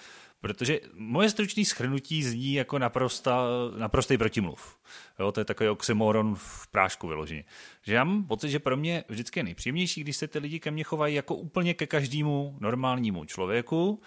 Protože 0.43 0.79
moje 0.93 1.29
stručné 1.29 1.65
schrnutí 1.65 2.23
zní 2.23 2.53
jako 2.53 2.79
naprosta, 2.79 3.45
naprostý 3.77 4.17
protimluv. 4.17 4.77
Jo, 5.19 5.31
to 5.31 5.41
je 5.41 5.45
takový 5.45 5.69
oxymoron 5.69 6.35
v 6.35 6.67
prášku 6.67 7.07
vyloženě. 7.07 7.43
Že 7.81 7.93
já 7.93 8.03
mám 8.03 8.23
pocit, 8.23 8.49
že 8.49 8.59
pro 8.59 8.77
mě 8.77 9.03
vždycky 9.09 9.39
je 9.39 9.43
nejpříjemnější, 9.43 10.01
když 10.01 10.17
se 10.17 10.27
ty 10.27 10.39
lidi 10.39 10.59
ke 10.59 10.71
mně 10.71 10.83
chovají 10.83 11.15
jako 11.15 11.35
úplně 11.35 11.73
ke 11.73 11.87
každému 11.87 12.57
normálnímu 12.59 13.25
člověku, 13.25 14.01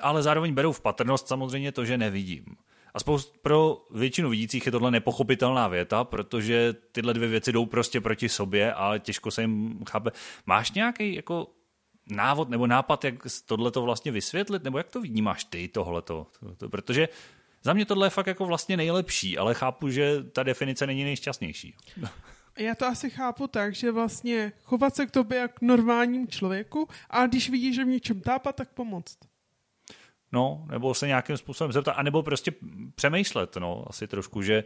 ale 0.00 0.22
zároveň 0.22 0.54
berou 0.54 0.72
v 0.72 0.80
patrnost 0.80 1.28
samozřejmě 1.28 1.72
to, 1.72 1.84
že 1.84 1.98
nevidím. 1.98 2.44
A 2.94 2.98
pro 3.42 3.86
většinu 3.90 4.30
vidících 4.30 4.66
je 4.66 4.72
tohle 4.72 4.90
nepochopitelná 4.90 5.68
věta, 5.68 6.04
protože 6.04 6.74
tyhle 6.92 7.14
dvě 7.14 7.28
věci 7.28 7.52
jdou 7.52 7.66
prostě 7.66 8.00
proti 8.00 8.28
sobě 8.28 8.74
a 8.74 8.98
těžko 8.98 9.30
se 9.30 9.40
jim 9.40 9.84
chápe. 9.90 10.10
Máš 10.46 10.72
nějaký 10.72 11.14
jako 11.14 11.46
návod 12.06 12.48
nebo 12.48 12.66
nápad, 12.66 13.04
jak 13.04 13.14
tohle 13.46 13.70
to 13.70 13.82
vlastně 13.82 14.12
vysvětlit, 14.12 14.64
nebo 14.64 14.78
jak 14.78 14.90
to 14.90 15.00
vnímáš 15.00 15.44
ty 15.44 15.68
tohleto? 15.68 16.26
Protože 16.70 17.08
za 17.62 17.72
mě 17.72 17.86
tohle 17.86 18.06
je 18.06 18.10
fakt 18.10 18.26
jako 18.26 18.46
vlastně 18.46 18.76
nejlepší, 18.76 19.38
ale 19.38 19.54
chápu, 19.54 19.90
že 19.90 20.22
ta 20.22 20.42
definice 20.42 20.86
není 20.86 21.04
nejšťastnější. 21.04 21.76
Já 22.58 22.74
to 22.74 22.86
asi 22.86 23.10
chápu 23.10 23.46
tak, 23.46 23.74
že 23.74 23.92
vlastně 23.92 24.52
chovat 24.62 24.96
se 24.96 25.06
k 25.06 25.10
tobě 25.10 25.38
jak 25.38 25.60
normálním 25.60 26.28
člověku 26.28 26.88
a 27.10 27.26
když 27.26 27.50
vidíš, 27.50 27.74
že 27.74 27.84
v 27.84 27.88
něčem 27.88 28.20
tápa, 28.20 28.52
tak 28.52 28.68
pomoct. 28.68 29.18
No, 30.32 30.66
nebo 30.70 30.94
se 30.94 31.06
nějakým 31.06 31.36
způsobem 31.36 31.72
zeptat, 31.72 31.92
anebo 31.92 32.22
prostě 32.22 32.52
přemýšlet, 32.94 33.56
no, 33.56 33.84
asi 33.88 34.06
trošku, 34.06 34.42
že 34.42 34.64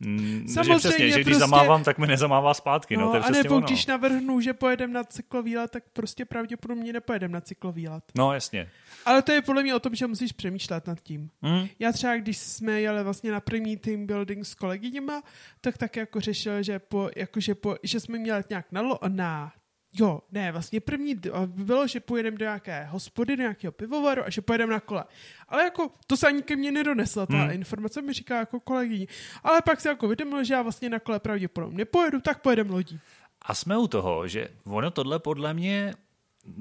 Mm, 0.00 0.48
Samozřejmě, 0.48 0.74
že 0.74 0.78
přesně, 0.78 1.10
že 1.10 1.14
když 1.14 1.24
prostě... 1.24 1.38
zamávám, 1.38 1.84
tak 1.84 1.98
mi 1.98 2.06
nezamává 2.06 2.54
zpátky. 2.54 2.96
No, 2.96 3.02
no 3.02 3.10
to 3.10 3.16
je 3.16 3.22
a 3.22 3.30
nebo 3.30 3.56
ono. 3.56 3.66
když 3.66 3.86
navrhnu, 3.86 4.40
že 4.40 4.52
pojedem 4.52 4.92
na 4.92 5.04
cyklovýlet, 5.04 5.70
tak 5.70 5.84
prostě 5.92 6.24
pravděpodobně 6.24 6.92
nepojedem 6.92 7.32
na 7.32 7.40
cyklovýlet. 7.40 8.04
No, 8.14 8.32
jasně. 8.32 8.70
Ale 9.04 9.22
to 9.22 9.32
je 9.32 9.42
podle 9.42 9.62
mě 9.62 9.74
o 9.74 9.80
tom, 9.80 9.94
že 9.94 10.06
musíš 10.06 10.32
přemýšlet 10.32 10.86
nad 10.86 11.00
tím. 11.00 11.30
Mm. 11.42 11.68
Já 11.78 11.92
třeba, 11.92 12.16
když 12.16 12.38
jsme 12.38 12.80
jeli 12.80 13.04
vlastně 13.04 13.32
na 13.32 13.40
první 13.40 13.76
team 13.76 14.06
building 14.06 14.46
s 14.46 14.54
kolegyněma, 14.54 15.22
tak 15.60 15.78
tak 15.78 15.96
jako 15.96 16.20
řešil, 16.20 16.62
že, 16.62 16.78
po, 16.78 17.10
jako, 17.16 17.40
že, 17.40 17.54
po, 17.54 17.76
že 17.82 18.00
jsme 18.00 18.18
měli 18.18 18.44
nějak 18.50 18.66
na, 18.72 18.82
na 19.08 19.52
Jo, 19.92 20.20
ne, 20.32 20.52
vlastně 20.52 20.80
první 20.80 21.14
bylo, 21.46 21.86
že 21.86 22.00
pojedeme 22.00 22.36
do 22.36 22.44
nějaké 22.44 22.84
hospody, 22.84 23.36
do 23.36 23.42
nějakého 23.42 23.72
pivovaru 23.72 24.24
a 24.24 24.30
že 24.30 24.40
pojedeme 24.40 24.72
na 24.72 24.80
kole. 24.80 25.04
Ale 25.48 25.62
jako 25.64 25.90
to 26.06 26.16
se 26.16 26.26
ani 26.26 26.42
ke 26.42 26.56
mně 26.56 26.72
nedonesla, 26.72 27.26
ta 27.26 27.36
hmm. 27.36 27.50
informace 27.50 28.02
mi 28.02 28.12
říká 28.12 28.38
jako 28.38 28.60
kolegyni. 28.60 29.08
Ale 29.42 29.62
pak 29.62 29.80
se 29.80 29.88
jako 29.88 30.08
vědomil, 30.08 30.44
že 30.44 30.54
já 30.54 30.62
vlastně 30.62 30.88
na 30.88 30.98
kole 30.98 31.20
pravděpodobně 31.20 31.78
nepojedu, 31.78 32.20
tak 32.20 32.42
pojedem 32.42 32.70
lodí. 32.70 33.00
A 33.42 33.54
jsme 33.54 33.78
u 33.78 33.86
toho, 33.86 34.28
že 34.28 34.48
ono 34.64 34.90
tohle 34.90 35.18
podle 35.18 35.54
mě 35.54 35.94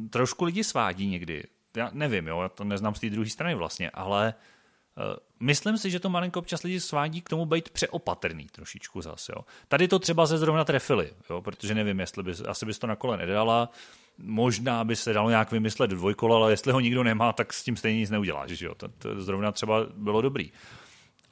trošku 0.09 0.45
lidi 0.45 0.63
svádí 0.63 1.07
někdy. 1.07 1.43
Já 1.77 1.89
nevím, 1.93 2.27
jo, 2.27 2.41
já 2.41 2.49
to 2.49 2.63
neznám 2.63 2.95
z 2.95 2.99
té 2.99 3.09
druhé 3.09 3.30
strany 3.30 3.55
vlastně, 3.55 3.89
ale 3.89 4.34
uh, 4.34 4.59
myslím 5.39 5.77
si, 5.77 5.91
že 5.91 5.99
to 5.99 6.09
malinko 6.09 6.39
občas 6.39 6.63
lidi 6.63 6.79
svádí 6.79 7.21
k 7.21 7.29
tomu 7.29 7.45
být 7.45 7.69
přeopatrný 7.69 8.47
trošičku 8.51 9.01
zase. 9.01 9.31
Jo. 9.35 9.41
Tady 9.67 9.87
to 9.87 9.99
třeba 9.99 10.27
se 10.27 10.37
zrovna 10.37 10.65
trefili, 10.65 11.13
jo, 11.29 11.41
protože 11.41 11.75
nevím, 11.75 11.99
jestli 11.99 12.23
bys, 12.23 12.41
asi 12.47 12.65
bys 12.65 12.79
to 12.79 12.87
na 12.87 12.95
kole 12.95 13.17
nedala, 13.17 13.69
možná 14.17 14.83
by 14.83 14.95
se 14.95 15.13
dalo 15.13 15.29
nějak 15.29 15.51
vymyslet 15.51 15.89
dvojkola, 15.89 16.35
ale 16.35 16.51
jestli 16.51 16.71
ho 16.71 16.79
nikdo 16.79 17.03
nemá, 17.03 17.33
tak 17.33 17.53
s 17.53 17.63
tím 17.63 17.77
stejně 17.77 17.99
nic 17.99 18.09
neuděláš. 18.09 18.49
Že 18.49 18.65
jo? 18.65 18.75
To, 18.75 18.87
to 18.87 19.21
zrovna 19.21 19.51
třeba 19.51 19.85
bylo 19.95 20.21
dobrý 20.21 20.51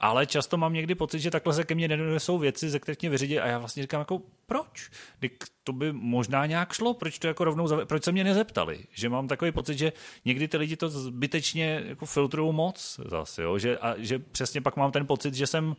ale 0.00 0.26
často 0.26 0.56
mám 0.56 0.72
někdy 0.72 0.94
pocit, 0.94 1.20
že 1.20 1.30
takhle 1.30 1.54
se 1.54 1.64
ke 1.64 1.74
mně 1.74 1.88
nedonesou 1.88 2.38
věci, 2.38 2.70
ze 2.70 2.78
kterých 2.78 3.00
mě 3.02 3.10
vyřídí 3.10 3.38
a 3.38 3.46
já 3.46 3.58
vlastně 3.58 3.82
říkám 3.82 4.00
jako 4.00 4.22
proč? 4.46 4.90
Dik, 5.20 5.44
to 5.64 5.72
by 5.72 5.92
možná 5.92 6.46
nějak 6.46 6.72
šlo, 6.72 6.94
proč 6.94 7.18
to 7.18 7.26
jako 7.26 7.44
rovnou, 7.44 7.66
zav... 7.66 7.88
proč 7.88 8.04
se 8.04 8.12
mě 8.12 8.24
nezeptali? 8.24 8.84
Že 8.92 9.08
mám 9.08 9.28
takový 9.28 9.52
pocit, 9.52 9.78
že 9.78 9.92
někdy 10.24 10.48
ty 10.48 10.56
lidi 10.56 10.76
to 10.76 10.88
zbytečně 10.88 11.82
jako 11.86 12.06
filtrují 12.06 12.52
moc 12.52 13.00
zase, 13.08 13.42
jo? 13.42 13.58
Že, 13.58 13.78
a 13.78 13.94
že 13.98 14.18
přesně 14.18 14.60
pak 14.60 14.76
mám 14.76 14.92
ten 14.92 15.06
pocit, 15.06 15.34
že 15.34 15.46
jsem 15.46 15.76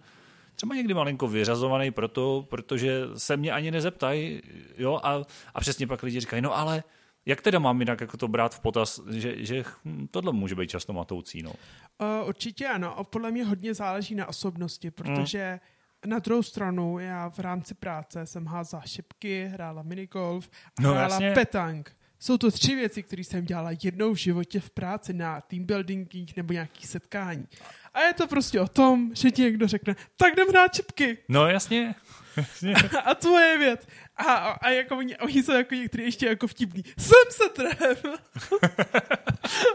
třeba 0.56 0.76
někdy 0.76 0.94
malinko 0.94 1.28
vyřazovaný 1.28 1.92
proto, 1.92 2.46
protože 2.50 3.02
se 3.18 3.38
mě 3.38 3.52
ani 3.52 3.72
nezeptají, 3.72 4.42
jo, 4.78 5.00
a, 5.04 5.22
a 5.54 5.60
přesně 5.60 5.88
pak 5.88 6.04
lidi 6.04 6.20
říkají, 6.20 6.42
no 6.42 6.58
ale 6.58 6.84
jak 7.30 7.42
teda 7.42 7.60
mám 7.60 7.80
jinak 7.80 8.02
jako 8.02 8.18
to 8.18 8.28
brát 8.28 8.56
v 8.56 8.60
potaz, 8.60 9.02
že, 9.10 9.46
že 9.46 9.64
tohle 10.12 10.34
může 10.34 10.56
být 10.56 10.70
často 10.70 10.94
matoucí? 10.94 11.44
No? 11.44 11.52
Uh, 11.52 12.28
určitě 12.28 12.68
ano. 12.68 12.98
A 12.98 13.04
podle 13.04 13.32
mě 13.32 13.46
hodně 13.46 13.74
záleží 13.74 14.16
na 14.16 14.26
osobnosti, 14.26 14.92
protože 14.92 15.60
hmm. 16.04 16.12
na 16.12 16.20
druhou 16.20 16.44
stranu 16.44 17.00
já 17.00 17.30
v 17.30 17.40
rámci 17.40 17.74
práce 17.74 18.26
jsem 18.26 18.46
házela 18.46 18.82
šipky, 18.86 19.46
hrála 19.54 19.84
minigolf 19.84 20.50
a 20.80 20.82
no, 20.82 20.92
hrála 20.92 21.14
jasně. 21.14 21.32
petang. 21.32 21.96
Jsou 22.20 22.38
to 22.38 22.52
tři 22.52 22.76
věci, 22.76 23.04
které 23.04 23.24
jsem 23.24 23.46
dělala 23.46 23.70
jednou 23.84 24.14
v 24.14 24.18
životě 24.18 24.60
v 24.60 24.70
práci 24.70 25.14
na 25.14 25.42
team 25.42 25.66
buildingích 25.66 26.38
nebo 26.38 26.54
nějakých 26.54 26.88
setkání. 26.88 27.48
A 27.94 28.02
je 28.02 28.14
to 28.14 28.28
prostě 28.28 28.62
o 28.62 28.68
tom, 28.68 29.12
že 29.16 29.32
ti 29.32 29.42
někdo 29.42 29.68
řekne, 29.68 29.96
tak 30.18 30.34
jdem 30.34 30.48
hrát 30.48 30.76
čipky. 30.76 31.18
No 31.30 31.48
jasně. 31.48 31.96
jasně. 32.38 32.74
a 33.06 33.16
tvoje 33.16 33.58
věc. 33.58 33.88
A, 34.28 34.34
a 34.34 34.70
jako 34.70 34.98
oni, 34.98 35.18
oni 35.18 35.44
jsou 35.44 35.52
jako 35.52 35.76
některý 35.76 36.04
ještě 36.04 36.26
jako 36.26 36.48
vtipný. 36.48 36.84
Jsem 36.98 37.24
se 37.30 37.50
trefil. 37.50 38.14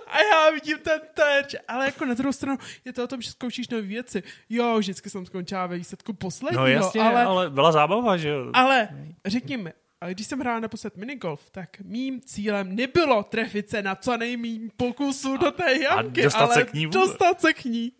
a 0.07 0.19
já 0.33 0.51
vidím 0.51 0.79
ten 0.79 1.01
terč. 1.15 1.55
Ale 1.69 1.85
jako 1.87 2.05
na 2.05 2.15
druhou 2.15 2.33
stranu 2.33 2.59
je 2.85 2.93
to 2.93 3.05
o 3.05 3.07
tom, 3.07 3.23
že 3.23 3.31
zkoušíš 3.31 3.69
nové 3.69 3.83
věci. 3.83 4.23
Jo, 4.51 4.79
vždycky 4.79 5.11
jsem 5.11 5.27
skončila 5.27 5.67
ve 5.67 5.77
výsledku 5.77 6.13
posledního. 6.13 6.63
No 6.63 6.69
jasně, 6.69 7.01
ale, 7.01 7.25
ale 7.25 7.51
byla 7.51 7.73
zábava, 7.73 8.17
že 8.17 8.29
jo. 8.29 8.51
Ale 8.53 8.89
řekněme, 9.27 9.73
ale 10.05 10.15
když 10.15 10.27
jsem 10.27 10.41
hrál 10.41 10.61
naposled 10.61 10.97
minigolf, 10.97 11.51
tak 11.51 11.69
mým 11.85 12.21
cílem 12.21 12.77
nebylo 12.77 13.23
trefit 13.23 13.71
se 13.71 13.83
na 13.83 13.95
co 13.95 14.17
nejméně 14.17 14.69
pokusů 14.77 15.37
do 15.37 15.51
té 15.51 15.83
jamky, 15.83 16.21
a 16.21 16.25
dostat 16.25 16.41
ale 16.41 16.55
se 16.55 16.65
k 16.65 16.75
ní 16.75 16.87
dostat 16.87 17.41
se 17.41 17.53
k 17.53 17.65
ní. 17.65 17.93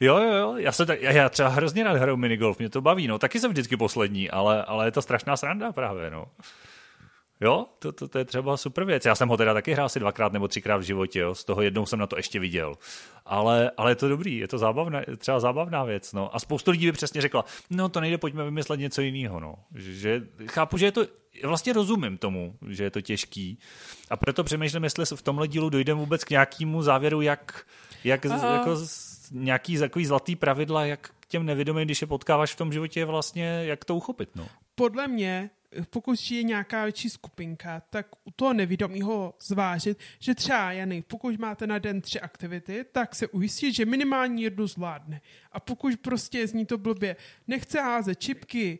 Jo, 0.00 0.16
jo, 0.16 0.32
jo, 0.32 0.54
já, 0.56 0.72
se 0.72 0.86
tak, 0.86 1.02
já 1.02 1.28
třeba 1.28 1.48
hrozně 1.48 1.84
rád 1.84 1.96
hraju 1.96 2.16
minigolf, 2.16 2.58
mě 2.58 2.68
to 2.68 2.80
baví, 2.80 3.06
no, 3.06 3.18
taky 3.18 3.40
jsem 3.40 3.50
vždycky 3.50 3.76
poslední, 3.76 4.30
ale, 4.30 4.64
ale 4.64 4.86
je 4.86 4.90
to 4.90 5.02
strašná 5.02 5.36
sranda 5.36 5.72
právě, 5.72 6.10
no. 6.10 6.26
Jo, 7.44 7.66
to, 7.78 7.92
to, 7.92 8.08
to 8.08 8.18
je 8.18 8.24
třeba 8.24 8.56
super 8.56 8.84
věc. 8.84 9.04
Já 9.04 9.14
jsem 9.14 9.28
ho 9.28 9.36
teda 9.36 9.54
taky 9.54 9.72
hrál 9.72 9.86
asi 9.86 10.00
dvakrát 10.00 10.32
nebo 10.32 10.48
třikrát 10.48 10.76
v 10.76 10.82
životě, 10.82 11.18
jo. 11.18 11.34
z 11.34 11.44
toho 11.44 11.62
jednou 11.62 11.86
jsem 11.86 11.98
na 11.98 12.06
to 12.06 12.16
ještě 12.16 12.40
viděl. 12.40 12.74
Ale, 13.26 13.70
ale 13.76 13.90
je 13.90 13.94
to 13.94 14.08
dobrý, 14.08 14.38
je 14.38 14.48
to 14.48 14.58
zábavná, 14.58 15.00
třeba 15.18 15.40
zábavná 15.40 15.84
věc. 15.84 16.12
No. 16.12 16.36
A 16.36 16.38
spoustu 16.38 16.70
lidí 16.70 16.86
by 16.86 16.92
přesně 16.92 17.20
řekla, 17.20 17.44
no 17.70 17.88
to 17.88 18.00
nejde, 18.00 18.18
pojďme 18.18 18.44
vymyslet 18.44 18.80
něco 18.80 19.02
jiného. 19.02 19.40
No. 19.40 19.54
Že, 19.74 20.22
chápu, 20.46 20.76
že 20.76 20.86
je 20.86 20.92
to, 20.92 21.06
vlastně 21.44 21.72
rozumím 21.72 22.18
tomu, 22.18 22.54
že 22.68 22.84
je 22.84 22.90
to 22.90 23.00
těžký. 23.00 23.58
A 24.10 24.16
proto 24.16 24.44
přemýšlím, 24.44 24.84
jestli 24.84 25.16
v 25.16 25.22
tomhle 25.22 25.48
dílu 25.48 25.70
dojdeme 25.70 26.00
vůbec 26.00 26.24
k 26.24 26.30
nějakému 26.30 26.82
závěru, 26.82 27.20
jak, 27.20 27.66
jak 28.04 28.24
jako 28.24 28.76
nějaký 29.30 29.78
takový 29.78 30.06
zlatý 30.06 30.36
pravidla, 30.36 30.84
jak 30.84 31.10
těm 31.28 31.46
nevědomým, 31.46 31.84
když 31.84 32.00
je 32.00 32.06
potkáváš 32.06 32.52
v 32.52 32.56
tom 32.56 32.72
životě, 32.72 33.04
vlastně 33.04 33.62
jak 33.64 33.84
to 33.84 33.96
uchopit. 33.96 34.36
No. 34.36 34.48
Podle 34.74 35.08
mě 35.08 35.50
pokud 35.90 36.30
je 36.30 36.42
nějaká 36.42 36.84
větší 36.84 37.10
skupinka, 37.10 37.82
tak 37.90 38.06
u 38.24 38.30
toho 38.30 38.52
nevědomího 38.52 39.34
zvážit, 39.42 39.98
že 40.18 40.34
třeba, 40.34 40.72
Jany, 40.72 41.02
pokud 41.02 41.38
máte 41.38 41.66
na 41.66 41.78
den 41.78 42.00
tři 42.00 42.20
aktivity, 42.20 42.84
tak 42.92 43.14
se 43.14 43.26
ujistit, 43.26 43.72
že 43.72 43.86
minimálně 43.86 44.42
jednu 44.44 44.66
zvládne. 44.66 45.20
A 45.52 45.60
pokud 45.60 45.96
prostě 45.96 46.46
zní 46.46 46.66
to 46.66 46.78
blbě, 46.78 47.16
nechce 47.48 47.80
házet 47.80 48.20
čipky, 48.20 48.78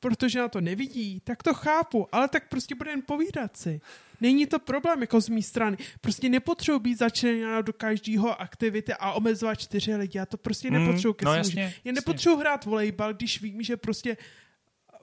protože 0.00 0.38
na 0.38 0.48
to 0.48 0.60
nevidí, 0.60 1.20
tak 1.24 1.42
to 1.42 1.54
chápu, 1.54 2.08
ale 2.12 2.28
tak 2.28 2.48
prostě 2.48 2.74
bude 2.74 2.90
jen 2.90 3.02
povídat 3.06 3.56
si. 3.56 3.80
Není 4.20 4.46
to 4.46 4.58
problém 4.58 5.00
jako 5.00 5.20
z 5.20 5.28
mé 5.28 5.42
strany. 5.42 5.76
Prostě 6.00 6.28
nepotřebuji 6.28 6.78
být 6.78 6.98
začleněna 6.98 7.60
do 7.60 7.72
každého 7.72 8.40
aktivity 8.40 8.92
a 8.94 9.12
omezovat 9.12 9.54
čtyři 9.60 9.96
lidi. 9.96 10.18
Já 10.18 10.26
to 10.26 10.36
prostě 10.36 10.70
Mm, 10.70 10.86
nepotřebuji. 10.86 11.16
no 11.24 11.34
jasně. 11.34 11.74
Já 11.84 11.92
nepotřebuji 11.92 12.36
hrát 12.36 12.64
volejbal, 12.64 13.14
když 13.14 13.42
vím, 13.42 13.62
že 13.62 13.76
prostě 13.76 14.16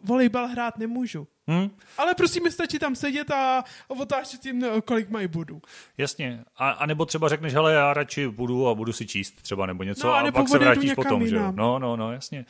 volejbal 0.03 0.47
hrát 0.47 0.77
nemůžu. 0.77 1.27
Hm? 1.51 1.69
Ale 1.97 2.15
prostě 2.15 2.41
mi 2.41 2.51
stačí 2.51 2.79
tam 2.79 2.95
sedět 2.95 3.31
a, 3.31 3.63
otáčet 3.87 4.45
jim, 4.45 4.59
no, 4.59 4.81
kolik 4.81 5.09
mají 5.09 5.27
bodů. 5.27 5.61
Jasně. 5.97 6.43
A, 6.57 6.69
a 6.69 6.85
nebo 6.85 7.05
třeba 7.05 7.29
řekneš, 7.29 7.53
hele, 7.53 7.73
já 7.73 7.93
radši 7.93 8.27
budu 8.27 8.67
a 8.67 8.75
budu 8.75 8.93
si 8.93 9.07
číst 9.07 9.41
třeba 9.41 9.65
nebo 9.65 9.83
něco 9.83 10.07
No, 10.07 10.13
a 10.13 10.19
a 10.19 10.31
pak 10.31 10.49
se 10.49 10.59
vrátíš 10.59 10.93
potom, 10.93 11.27
že 11.27 11.35
jo? 11.35 11.51
No, 11.55 11.79
no, 11.79 11.95
no, 11.95 12.11
jasně. 12.11 12.45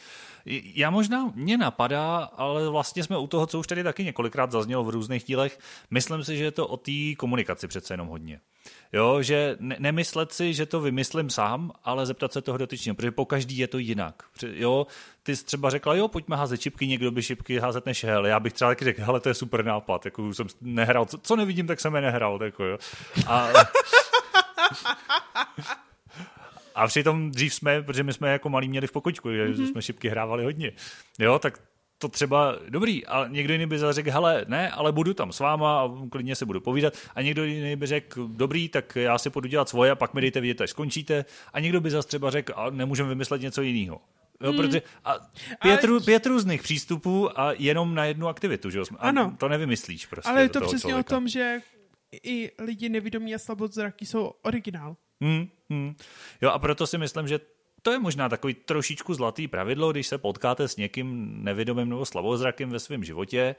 Já 0.76 0.90
možná, 0.90 1.32
mě 1.36 1.58
napadá, 1.58 2.18
ale 2.18 2.70
vlastně 2.70 3.04
jsme 3.04 3.18
u 3.18 3.28
toho, 3.28 3.48
co 3.48 3.60
už 3.60 3.68
tady 3.68 3.84
taky 3.84 4.04
několikrát 4.04 4.52
zaznělo 4.52 4.84
v 4.84 4.90
různých 4.90 5.24
dílech, 5.24 5.60
myslím 5.92 6.24
si, 6.24 6.38
že 6.38 6.44
je 6.44 6.52
to 6.52 6.68
o 6.68 6.78
té 6.78 7.16
komunikaci 7.18 7.68
přece 7.68 7.94
jenom 7.94 8.08
hodně. 8.08 8.40
Jo, 8.94 9.22
že 9.22 9.58
ne- 9.60 9.76
nemyslet 9.80 10.32
si, 10.34 10.54
že 10.54 10.66
to 10.66 10.82
vymyslím 10.82 11.30
sám, 11.30 11.72
ale 11.84 12.06
zeptat 12.06 12.34
se 12.34 12.42
toho 12.42 12.58
dotyčného, 12.58 12.96
protože 12.96 13.12
po 13.12 13.26
každý 13.26 13.58
je 13.58 13.68
to 13.68 13.78
jinak. 13.78 14.24
Jo, 14.44 14.88
ty 15.24 15.36
jsi 15.36 15.46
třeba 15.46 15.70
řekla, 15.70 15.96
jo, 15.96 16.08
pojďme 16.08 16.36
házet 16.36 16.62
šipky, 16.62 16.88
někdo 16.88 17.12
by 17.12 17.22
šipky 17.22 17.60
házet 17.60 17.86
nešel. 17.86 18.26
Já 18.26 18.40
bych 18.40 18.54
třeba 18.54 18.72
taky 18.72 18.83
řekl, 18.84 19.02
hele, 19.04 19.20
to 19.20 19.30
je 19.30 19.36
super 19.36 19.66
nápad, 19.66 20.06
jako 20.06 20.34
jsem 20.34 20.48
nehrál, 20.62 21.06
co, 21.06 21.18
co 21.18 21.36
nevidím, 21.36 21.68
tak 21.68 21.80
jsem 21.80 21.96
je 21.96 22.02
nehrál, 22.02 22.40
tak 22.40 22.54
jo. 22.60 22.78
A, 23.28 23.50
a 26.76 26.88
přitom 26.88 27.32
dřív 27.32 27.54
jsme, 27.54 27.82
protože 27.82 28.04
my 28.04 28.14
jsme 28.14 28.32
jako 28.32 28.50
malí 28.50 28.70
měli 28.70 28.88
v 28.88 28.92
pokočku, 28.92 29.32
že 29.32 29.48
mm-hmm. 29.48 29.72
jsme 29.72 29.82
šipky 29.82 30.10
hrávali 30.10 30.44
hodně. 30.44 30.72
Jo, 31.20 31.40
tak 31.40 31.60
to 31.98 32.10
třeba 32.10 32.56
dobrý, 32.70 33.06
ale 33.06 33.30
někdo 33.30 33.54
jiný 33.54 33.66
by 33.66 33.78
řekl, 33.90 34.12
hele, 34.12 34.46
ne, 34.48 34.72
ale 34.72 34.92
budu 34.92 35.14
tam 35.14 35.32
s 35.32 35.40
váma 35.40 35.82
a 35.82 35.90
klidně 36.12 36.36
se 36.36 36.46
budu 36.46 36.62
povídat. 36.62 36.94
A 37.16 37.22
někdo 37.22 37.44
jiný 37.44 37.76
by 37.76 37.86
řekl, 37.86 38.28
dobrý, 38.28 38.70
tak 38.70 38.96
já 38.96 39.18
si 39.18 39.30
půjdu 39.30 39.50
dělat 39.50 39.70
svoje 39.70 39.92
a 39.92 39.96
pak 39.96 40.14
mi 40.14 40.22
dejte 40.22 40.42
vědět, 40.42 40.62
až 40.62 40.70
skončíte. 40.70 41.26
A 41.54 41.60
někdo 41.60 41.82
by 41.82 41.90
zase 41.90 42.08
třeba 42.08 42.30
řekl, 42.30 42.54
a 42.56 42.70
nemůžeme 42.70 43.10
vymyslet 43.10 43.42
něco 43.42 43.62
jiného. 43.62 44.02
Jo, 44.42 44.50
Hmm. 44.52 44.58
protože 44.62 44.82
a 45.06 45.16
pět, 45.62 45.84
rů, 45.84 46.00
pět 46.02 46.26
různých 46.26 46.62
přístupů 46.64 47.40
a 47.40 47.52
jenom 47.58 47.96
na 47.96 48.06
jednu 48.06 48.28
aktivitu, 48.28 48.70
že 48.70 48.80
jo? 48.80 48.86
A 49.00 49.08
Ano. 49.08 49.36
to 49.40 49.50
nevymyslíš 49.50 50.06
prostě. 50.06 50.30
Ale 50.30 50.42
je 50.42 50.50
to 50.50 50.62
přesně 50.62 50.80
člověka. 50.80 51.00
o 51.00 51.16
tom, 51.16 51.28
že 51.28 51.60
i 52.24 52.52
lidi 52.60 52.90
nevědomí 52.90 53.36
a 53.36 53.40
slabozraky 53.40 54.06
jsou 54.06 54.34
originál. 54.42 54.96
Hmm, 55.22 55.48
hmm. 55.70 55.96
Jo, 56.42 56.50
a 56.50 56.60
proto 56.60 56.88
si 56.88 56.98
myslím, 56.98 57.28
že 57.28 57.40
to 57.82 57.92
je 57.92 58.00
možná 58.00 58.30
takový 58.30 58.54
trošičku 58.54 59.14
zlatý 59.14 59.48
pravidlo, 59.48 59.92
když 59.92 60.08
se 60.08 60.18
potkáte 60.18 60.68
s 60.68 60.78
někým 60.78 61.38
nevědomým 61.44 61.90
nebo 61.90 62.06
slabozrakým 62.06 62.70
ve 62.70 62.80
svém 62.80 63.04
životě, 63.04 63.56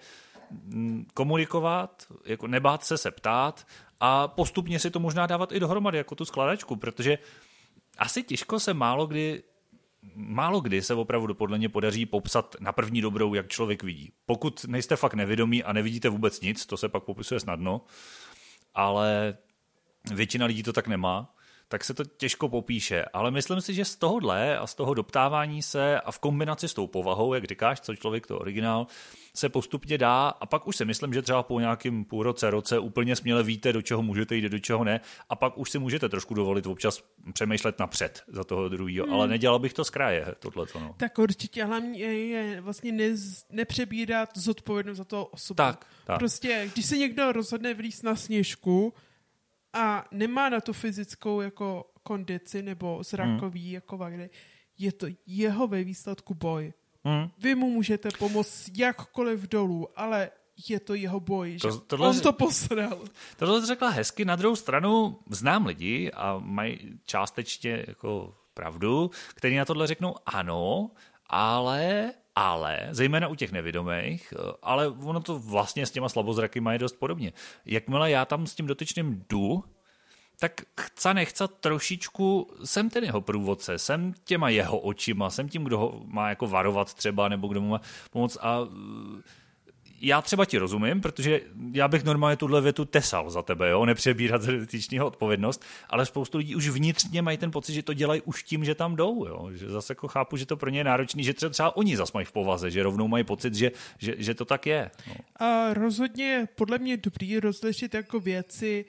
mm, 0.51 1.07
komunikovat, 1.15 2.07
jako 2.25 2.47
nebát 2.47 2.85
se 2.85 2.99
se 2.99 3.11
ptát 3.11 3.67
a 4.01 4.29
postupně 4.29 4.79
si 4.79 4.91
to 4.91 5.01
možná 5.01 5.27
dávat 5.27 5.53
i 5.53 5.61
dohromady 5.61 5.99
jako 5.99 6.15
tu 6.15 6.25
skladačku, 6.25 6.77
protože 6.77 7.19
asi 7.99 8.23
těžko 8.23 8.61
se 8.61 8.75
málo 8.75 9.07
kdy 9.07 9.43
Málo 10.15 10.61
kdy 10.61 10.83
se 10.83 10.95
opravdu 10.95 11.35
podle 11.35 11.59
mě 11.59 11.69
podaří 11.69 12.07
popsat 12.07 12.57
na 12.61 12.73
první 12.73 13.01
dobrou, 13.01 13.35
jak 13.35 13.49
člověk 13.49 13.83
vidí. 13.83 14.13
Pokud 14.27 14.65
nejste 14.65 14.97
fakt 14.97 15.15
nevědomí 15.15 15.65
a 15.65 15.73
nevidíte 15.73 16.09
vůbec 16.09 16.41
nic, 16.41 16.67
to 16.67 16.77
se 16.77 16.89
pak 16.89 17.05
popisuje 17.05 17.41
snadno, 17.41 17.81
ale 18.75 19.37
většina 20.15 20.47
lidí 20.47 20.63
to 20.63 20.73
tak 20.73 20.87
nemá, 20.87 21.35
tak 21.69 21.85
se 21.85 21.95
to 21.95 22.05
těžko 22.05 22.49
popíše. 22.49 23.05
Ale 23.13 23.31
myslím 23.31 23.61
si, 23.61 23.75
že 23.75 23.85
z 23.85 23.97
tohohle 23.97 24.59
a 24.59 24.67
z 24.67 24.75
toho 24.75 24.95
doptávání 24.95 25.63
se 25.63 26.01
a 26.01 26.13
v 26.13 26.19
kombinaci 26.19 26.69
s 26.69 26.75
tou 26.75 26.87
povahou, 26.87 27.35
jak 27.35 27.45
říkáš, 27.45 27.81
co 27.81 27.97
člověk 27.97 28.27
to 28.27 28.39
originál, 28.39 28.87
se 29.37 29.49
postupně 29.49 29.99
dá 29.99 30.29
a 30.29 30.47
pak 30.47 30.67
už 30.67 30.77
si 30.77 30.85
myslím, 30.85 31.15
že 31.15 31.23
třeba 31.23 31.43
po 31.43 31.61
nějakým 31.61 32.05
půl 32.05 32.23
roce, 32.23 32.51
roce 32.51 32.79
úplně 32.79 33.17
směle 33.17 33.43
víte, 33.43 33.73
do 33.73 33.83
čeho 33.83 34.03
můžete 34.03 34.37
jít, 34.37 34.45
do 34.45 34.59
čeho 34.59 34.85
ne 34.85 35.01
a 35.29 35.37
pak 35.37 35.59
už 35.59 35.71
si 35.71 35.79
můžete 35.79 36.09
trošku 36.09 36.35
dovolit 36.35 36.67
občas 36.67 37.03
přemýšlet 37.33 37.79
napřed 37.79 38.23
za 38.29 38.45
toho 38.45 38.69
druhého, 38.69 39.07
hmm. 39.07 39.15
ale 39.15 39.29
nedělal 39.29 39.59
bych 39.59 39.73
to 39.73 39.85
z 39.85 39.91
kraje, 39.91 40.35
tohle 40.39 40.67
no. 40.75 40.95
Tak 40.97 41.19
určitě 41.19 41.65
hlavně 41.65 41.99
je, 42.01 42.27
je 42.27 42.61
vlastně 42.61 42.93
nez, 42.93 43.45
nepřebírat 43.51 44.39
zodpovědnost 44.39 44.99
za 44.99 45.05
toho 45.05 45.25
osobu. 45.25 45.57
Tak, 45.57 45.87
tak. 46.05 46.19
Prostě, 46.19 46.71
když 46.73 46.87
se 46.87 46.97
někdo 46.97 47.33
rozhodne 47.33 47.75
vlíz 47.75 48.03
na 48.03 48.17
sněžku 48.17 48.95
a 49.75 50.05
nemá 50.11 50.49
na 50.49 50.61
to 50.61 50.73
fyzickou 50.73 51.41
jako 51.41 51.91
kondici 52.03 52.63
nebo 52.63 53.03
zrakový 53.03 53.65
hmm. 53.65 53.75
jako 53.75 53.97
vady, 53.97 54.31
je 54.79 54.93
to 54.93 55.07
jeho 55.27 55.67
ve 55.67 55.85
výsledku 55.85 56.35
boj. 56.35 56.73
Hmm. 57.05 57.31
Vy 57.39 57.55
mu 57.55 57.71
můžete 57.71 58.09
pomoct 58.19 58.71
jakkoliv 58.77 59.41
dolů, 59.41 59.89
ale 59.97 60.31
je 60.69 60.81
to 60.81 60.95
jeho 60.95 61.21
boj, 61.21 61.59
To- 61.59 61.71
že 61.71 61.79
tohle 61.87 62.09
on 62.09 62.21
to 62.21 62.33
posral. 62.33 63.01
Tohle 63.37 63.61
jsi 63.61 63.67
řekla 63.67 63.89
hezky, 63.89 64.25
na 64.25 64.37
druhou 64.37 64.57
stranu 64.57 65.19
znám 65.31 65.67
lidi 65.67 66.11
a 66.13 66.39
mají 66.39 66.99
částečně 67.05 67.85
jako 67.87 68.35
pravdu, 68.55 69.11
kteří 69.35 69.57
na 69.57 69.65
tohle 69.65 69.87
řeknou 69.87 70.15
ano, 70.27 70.91
ale, 71.27 72.13
ale, 72.37 72.89
zejména 72.91 73.29
u 73.29 73.35
těch 73.35 73.53
nevědomých, 73.53 74.35
ale 74.63 74.89
ono 74.89 75.21
to 75.21 75.39
vlastně 75.39 75.87
s 75.87 75.91
těma 75.91 76.09
slabozraky 76.09 76.61
mají 76.61 76.79
dost 76.79 76.97
podobně. 76.97 77.33
Jakmile 77.65 78.11
já 78.11 78.25
tam 78.25 78.47
s 78.47 78.55
tím 78.55 78.67
dotyčným 78.67 79.25
jdu, 79.29 79.65
tak 80.39 80.61
chce 80.81 81.15
nechce 81.15 81.49
trošičku, 81.49 82.51
jsem 82.65 82.91
ten 82.91 83.05
jeho 83.05 83.21
průvodce, 83.21 83.79
jsem 83.79 84.13
těma 84.25 84.49
jeho 84.49 84.79
očima, 84.79 85.31
jsem 85.31 85.49
tím, 85.49 85.65
kdo 85.65 85.79
ho 85.79 86.03
má 86.07 86.29
jako 86.29 86.47
varovat 86.47 86.95
třeba, 86.95 87.29
nebo 87.29 87.49
kdo 87.49 87.61
mu 87.61 87.69
má 87.69 87.81
pomoct 88.11 88.39
a 88.41 88.59
já 90.07 90.23
třeba 90.23 90.45
ti 90.45 90.59
rozumím, 90.59 91.01
protože 91.01 91.41
já 91.73 91.89
bych 91.89 92.05
normálně 92.05 92.37
tuhle 92.37 92.61
větu 92.61 92.85
tesal 92.85 93.31
za 93.31 93.43
tebe, 93.43 93.71
jo? 93.71 93.85
nepřebírat 93.85 94.43
z 94.43 94.47
dotyčného 94.47 95.07
odpovědnost, 95.07 95.65
ale 95.91 96.07
spoustu 96.07 96.39
lidí 96.39 96.57
už 96.57 96.69
vnitřně 96.69 97.23
mají 97.23 97.39
ten 97.39 97.51
pocit, 97.51 97.75
že 97.75 97.83
to 97.83 97.95
dělají 97.95 98.23
už 98.25 98.43
tím, 98.43 98.65
že 98.65 98.75
tam 98.75 98.97
jdou. 98.97 99.27
Jo? 99.27 99.51
Že 99.53 99.71
zase 99.71 99.91
jako 99.91 100.09
chápu, 100.09 100.37
že 100.37 100.47
to 100.47 100.57
pro 100.57 100.71
ně 100.71 100.81
je 100.81 100.85
náročný, 100.85 101.25
že 101.25 101.35
třeba, 101.35 101.51
třeba 101.51 101.77
oni 101.77 101.97
zase 101.97 102.11
mají 102.15 102.27
v 102.27 102.33
povaze, 102.33 102.71
že 102.71 102.83
rovnou 102.83 103.09
mají 103.09 103.25
pocit, 103.25 103.55
že, 103.55 103.73
že, 103.99 104.15
že 104.19 104.35
to 104.35 104.45
tak 104.45 104.67
je. 104.67 104.91
No. 105.09 105.15
A 105.47 105.75
rozhodně 105.75 106.49
podle 106.55 106.79
mě 106.79 106.97
dobrý 106.97 107.41
rozlišit 107.41 107.95
jako 107.95 108.21
věci, 108.21 108.85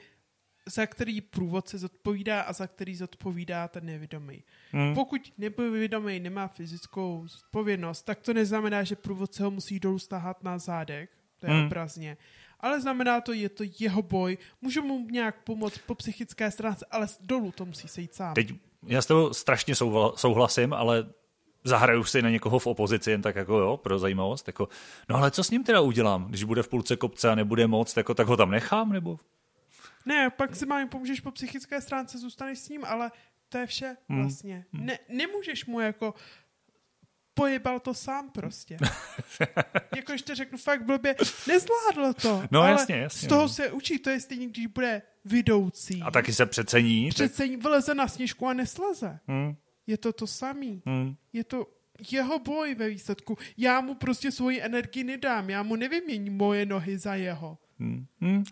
za 0.70 0.86
který 0.86 1.22
průvodce 1.22 1.78
zodpovídá 1.78 2.41
a 2.41 2.53
za 2.53 2.68
který 2.68 2.95
zodpovídá 2.95 3.68
ten 3.68 3.86
nevědomý. 3.86 4.43
Hmm. 4.72 4.95
Pokud 4.95 5.34
nevědomý 5.38 6.20
nemá 6.20 6.47
fyzickou 6.47 7.24
zodpovědnost, 7.28 8.03
tak 8.03 8.22
to 8.22 8.34
neznamená, 8.34 8.84
že 8.84 8.95
průvodce 8.95 9.43
ho 9.43 9.51
musí 9.51 9.80
dolů 9.80 9.99
stáhat 9.99 10.43
na 10.43 10.57
zádech, 10.57 11.09
to 11.39 11.47
je 11.47 11.53
hmm. 11.53 11.66
obrazně. 11.66 12.18
Ale 12.59 12.82
znamená 12.82 13.22
to, 13.22 13.34
je 13.34 13.49
to 13.49 13.63
jeho 13.80 14.01
boj, 14.01 14.38
můžu 14.61 14.82
mu 14.82 15.07
nějak 15.09 15.43
pomoct 15.43 15.78
po 15.78 15.95
psychické 15.95 16.51
stránce, 16.51 16.86
ale 16.91 17.07
dolů 17.22 17.51
to 17.51 17.66
musí 17.66 17.88
sejít 17.88 18.16
sám. 18.16 18.34
Teď 18.34 18.53
já 18.88 19.01
s 19.01 19.05
tebou 19.05 19.34
strašně 19.34 19.74
souhla- 19.74 20.13
souhlasím, 20.16 20.74
ale 20.74 21.05
zahraju 21.63 22.03
si 22.03 22.22
na 22.22 22.30
někoho 22.30 22.59
v 22.59 22.68
opozici 22.68 23.11
jen 23.11 23.22
tak 23.22 23.36
jako 23.36 23.57
jo, 23.57 23.78
pro 23.78 23.99
zajímavost. 23.99 24.47
Jako, 24.47 24.70
no 25.09 25.16
ale 25.16 25.32
co 25.32 25.43
s 25.43 25.49
ním 25.49 25.63
teda 25.63 25.82
udělám, 25.82 26.26
když 26.26 26.43
bude 26.43 26.63
v 26.63 26.68
půlce 26.68 26.95
kopce 26.95 27.30
a 27.30 27.36
nebude 27.36 27.68
moc, 27.68 27.97
jako, 27.97 28.13
tak 28.13 28.28
ho 28.28 28.38
tam 28.38 28.51
nechám, 28.51 28.91
nebo? 28.91 29.20
Ne, 30.06 30.30
pak 30.30 30.56
si 30.56 30.66
mám 30.66 30.89
pomůžeš 30.89 31.20
po 31.20 31.32
psychické 31.32 31.82
stránce, 31.82 32.18
zůstaneš 32.18 32.60
s 32.60 32.70
ním, 32.70 32.86
ale 32.86 33.12
to 33.49 33.58
je 33.58 33.66
vše 33.68 33.97
vlastně. 34.10 34.66
Ne, 34.74 34.99
nemůžeš 35.10 35.66
mu 35.66 35.80
jako 35.80 36.14
pojebal 37.34 37.80
to 37.80 37.93
sám 37.93 38.30
prostě. 38.30 38.78
jako 39.95 40.12
ještě 40.12 40.36
řeknu 40.36 40.58
fakt 40.58 40.84
blbě, 40.86 41.16
nezvládlo 41.47 42.14
to. 42.14 42.43
No, 42.51 42.62
ale 42.62 42.72
jasně, 42.72 42.95
jasně, 42.95 43.26
Z 43.26 43.30
toho 43.30 43.41
no. 43.41 43.49
se 43.49 43.72
učí, 43.72 43.99
to 43.99 44.10
je 44.10 44.20
stejně, 44.20 44.47
když 44.47 44.66
bude 44.68 45.01
vidoucí. 45.26 46.01
A 46.01 46.12
taky 46.12 46.34
se 46.34 46.45
přecení. 46.45 47.06
tak- 47.10 47.14
Přece 47.16 47.47
vyleze 47.47 47.95
na 47.95 48.08
sněžku 48.08 48.47
a 48.47 48.53
nesleze. 48.53 49.20
Hmm, 49.28 49.56
Je 49.88 49.97
to 49.97 50.14
to 50.14 50.28
samý. 50.28 50.82
hmm. 50.86 51.16
Je 51.34 51.43
to 51.43 51.68
jeho 52.12 52.39
boj 52.39 52.76
ve 52.76 52.89
výsledku. 52.89 53.38
Já 53.58 53.82
mu 53.82 53.95
prostě 53.95 54.32
svoji 54.32 54.62
energii 54.62 55.03
nedám. 55.03 55.49
Já 55.49 55.64
mu 55.64 55.76
nevyměním 55.76 56.38
moje 56.38 56.66
nohy 56.66 56.97
za 56.97 57.16
jeho. 57.16 57.58
Hmm. 57.80 58.06
Hmm. 58.22 58.43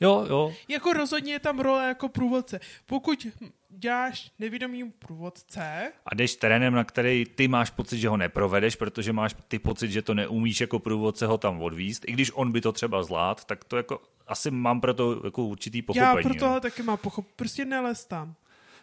Jo, 0.00 0.26
jo. 0.28 0.54
Jako 0.68 0.92
rozhodně 0.92 1.32
je 1.32 1.38
tam 1.38 1.60
role 1.60 1.88
jako 1.88 2.08
průvodce. 2.08 2.60
Pokud 2.86 3.26
děláš 3.68 4.30
nevědomým 4.38 4.92
průvodce, 4.98 5.92
A 6.06 6.14
jdeš 6.14 6.36
terénem, 6.36 6.74
na 6.74 6.84
který 6.84 7.24
ty 7.34 7.48
máš 7.48 7.70
pocit, 7.70 7.98
že 7.98 8.08
ho 8.08 8.16
neprovedeš, 8.16 8.76
protože 8.76 9.12
máš 9.12 9.34
ty 9.48 9.58
pocit, 9.58 9.90
že 9.90 10.02
to 10.02 10.14
neumíš 10.14 10.60
jako 10.60 10.78
průvodce 10.78 11.26
ho 11.26 11.38
tam 11.38 11.62
odvíst, 11.62 12.04
i 12.08 12.12
když 12.12 12.30
on 12.34 12.52
by 12.52 12.60
to 12.60 12.72
třeba 12.72 13.02
zvlád, 13.02 13.44
tak 13.44 13.64
to 13.64 13.76
jako 13.76 14.02
asi 14.26 14.50
mám 14.50 14.80
pro 14.80 14.94
to 14.94 15.20
jako 15.24 15.44
určitý 15.44 15.82
pochopení. 15.82 16.16
já 16.16 16.22
pro 16.22 16.34
tohle 16.34 16.60
taky 16.60 16.82
mám 16.82 16.98
pochop. 16.98 17.26
Prostě 17.36 17.64
nelez 17.64 18.04
tam. 18.06 18.34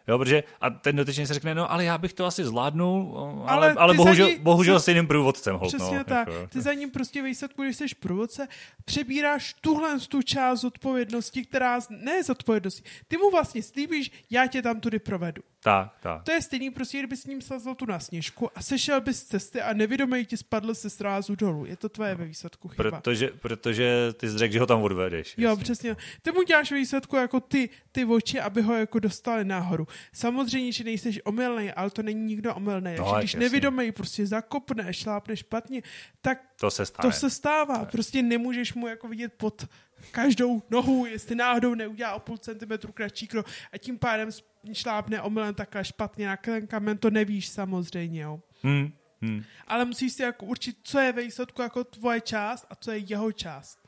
Jo, 0.08 0.18
protože 0.18 0.44
a 0.62 0.70
ten 0.70 0.96
dotyčný 0.96 1.28
si 1.28 1.34
řekne, 1.34 1.56
no 1.56 1.72
ale 1.72 1.84
já 1.86 1.98
bych 1.98 2.14
to 2.14 2.26
asi 2.26 2.46
zvládnul, 2.46 3.18
ale, 3.48 3.66
Ale 3.68 3.74
ale, 3.74 3.94
bohužel, 3.94 4.28
ní- 4.30 4.40
bohužel 4.40 4.80
s 4.80 4.88
jiným 4.88 5.08
průvodcem. 5.08 5.56
Hold, 5.56 5.76
Přesně 5.76 5.98
no, 5.98 6.04
tak. 6.04 6.28
Jako, 6.28 6.48
Ty 6.48 6.62
za 6.62 6.74
ním 6.74 6.92
prostě 6.92 7.22
výsledku, 7.22 7.64
když 7.64 7.76
jsi 7.78 7.86
průvodce, 8.00 8.48
přebíráš 8.86 9.56
tuhle 9.62 10.00
tu 10.00 10.22
část 10.22 10.60
zodpovědnosti, 10.60 11.46
která 11.46 11.80
z- 11.82 11.88
ne 11.90 12.24
zodpovědnosti. 12.24 12.84
Ty 13.08 13.18
mu 13.18 13.32
vlastně 13.32 13.64
slíbíš, 13.64 14.12
já 14.30 14.48
tě 14.48 14.62
tam 14.62 14.80
tudy 14.80 15.00
provedu. 15.00 15.42
Tak, 15.64 15.94
tak. 16.02 16.24
To 16.24 16.32
je 16.32 16.42
stejný, 16.42 16.70
prostě 16.72 16.98
kdyby 17.00 17.18
s 17.18 17.26
ním 17.26 17.42
slezl 17.42 17.76
tu 17.76 17.86
na 17.86 18.00
sněžku 18.00 18.50
a 18.56 18.62
sešel 18.62 19.02
bys 19.02 19.20
z 19.20 19.24
cesty 19.24 19.62
a 19.62 19.74
nevědomý 19.74 20.26
ti 20.26 20.38
spadl 20.38 20.76
se 20.76 20.90
srázu 20.90 21.36
dolů. 21.36 21.66
Je 21.66 21.76
to 21.78 21.90
tvoje 21.90 22.16
ve 22.16 22.26
výsledku 22.26 22.68
chyba. 22.68 22.84
Protože, 22.84 23.28
protože 23.28 24.14
ty 24.18 24.30
jsi 24.30 24.38
řekl, 24.38 24.54
že 24.54 24.60
ho 24.60 24.66
tam 24.66 24.82
odvedeš. 24.82 25.36
Jo, 25.38 25.50
jasně. 25.50 25.64
přesně. 25.64 25.96
Ty 26.22 26.32
mu 26.32 26.44
děláš 26.44 26.72
ve 26.72 26.78
výsledku 26.78 27.16
jako 27.16 27.40
ty, 27.40 27.70
ty 27.92 28.06
oči, 28.06 28.40
aby 28.40 28.62
ho 28.62 28.74
jako 28.76 29.00
dostali 29.00 29.46
nahoru. 29.46 29.88
Samozřejmě, 30.14 30.72
že 30.72 30.84
nejseš 30.84 31.20
omylný, 31.24 31.72
ale 31.72 31.90
to 31.90 32.04
není 32.04 32.22
nikdo 32.22 32.56
omylný. 32.56 32.96
No, 32.98 33.06
No, 33.06 33.18
když 33.20 33.34
jasně. 33.34 33.40
nevědomý 33.46 33.92
prostě 33.92 34.28
zakopne, 34.28 34.94
šlápne 34.94 35.38
špatně, 35.38 35.82
tak 36.22 36.42
To 36.60 36.72
se 36.72 36.86
stane. 36.86 37.10
to 37.10 37.20
se 37.20 37.30
stává. 37.30 37.86
Prostě 37.86 38.22
nemůžeš 38.22 38.74
mu 38.74 38.88
jako 38.88 39.08
vidět 39.08 39.34
pod 39.38 39.66
každou 40.12 40.64
nohu, 40.70 41.06
jestli 41.06 41.36
náhodou 41.36 41.76
neudělá 41.76 42.14
o 42.14 42.20
půl 42.20 42.38
centimetru 42.38 42.92
kratší 42.92 43.28
krok 43.28 43.46
a 43.74 43.78
tím 43.78 44.00
pádem 44.00 44.30
šlápne 44.72 45.22
omylem 45.22 45.56
takhle 45.56 45.86
špatně 45.86 46.28
na 46.28 46.38
ten 46.38 46.68
kamen, 46.68 46.98
to 46.98 47.10
nevíš 47.10 47.48
samozřejmě, 47.48 48.22
jo. 48.22 48.40
Hmm, 48.64 48.94
hmm. 49.22 49.44
Ale 49.68 49.86
musíš 49.86 50.14
si 50.14 50.24
jako 50.24 50.46
určit, 50.46 50.78
co 50.84 51.00
je 51.00 51.12
ve 51.12 51.24
výsledku 51.24 51.62
jako 51.62 51.84
tvoje 51.84 52.22
část 52.22 52.66
a 52.70 52.76
co 52.76 52.92
je 52.92 52.98
jeho 52.98 53.32
část. 53.32 53.80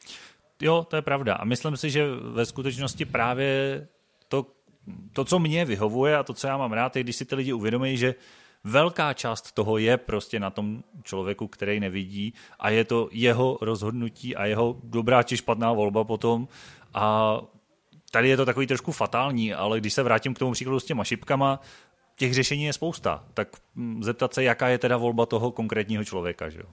Jo, 0.62 0.88
to 0.90 0.96
je 0.96 1.02
pravda. 1.02 1.36
A 1.36 1.46
myslím 1.46 1.78
si, 1.78 1.90
že 1.90 2.08
ve 2.16 2.46
skutečnosti 2.46 3.06
právě 3.06 3.88
to, 4.28 4.48
to, 5.14 5.26
co 5.26 5.40
mě 5.40 5.66
vyhovuje 5.66 6.18
a 6.18 6.24
to, 6.24 6.34
co 6.34 6.48
já 6.48 6.58
mám 6.58 6.74
rád, 6.74 6.96
je, 6.96 7.04
když 7.04 7.16
si 7.16 7.26
ty 7.26 7.36
lidi 7.36 7.54
uvědomí, 7.54 7.98
že 7.98 8.16
velká 8.64 9.14
část 9.14 9.52
toho 9.52 9.78
je 9.78 9.98
prostě 9.98 10.40
na 10.40 10.50
tom 10.50 10.84
člověku, 11.04 11.48
který 11.48 11.80
nevidí 11.80 12.34
a 12.60 12.70
je 12.70 12.84
to 12.84 13.10
jeho 13.12 13.58
rozhodnutí 13.62 14.36
a 14.36 14.46
jeho 14.46 14.80
dobrá 14.84 15.24
či 15.24 15.38
špatná 15.38 15.74
volba 15.74 16.04
potom 16.04 16.48
a 16.94 17.38
tady 18.16 18.30
je 18.30 18.38
to 18.38 18.46
takový 18.46 18.68
trošku 18.68 18.92
fatální, 18.92 19.54
ale 19.54 19.80
když 19.80 19.94
se 19.94 20.04
vrátím 20.04 20.34
k 20.34 20.40
tomu 20.40 20.52
příkladu 20.52 20.80
s 20.80 20.86
těma 20.86 21.04
šipkama, 21.04 21.60
těch 22.16 22.34
řešení 22.34 22.64
je 22.64 22.74
spousta. 22.74 23.24
Tak 23.34 23.48
mm, 23.76 24.04
zeptat 24.04 24.34
se, 24.34 24.44
jaká 24.44 24.68
je 24.68 24.78
teda 24.78 24.98
volba 24.98 25.26
toho 25.26 25.52
konkrétního 25.52 26.04
člověka, 26.04 26.50
že 26.50 26.60
jo? 26.60 26.66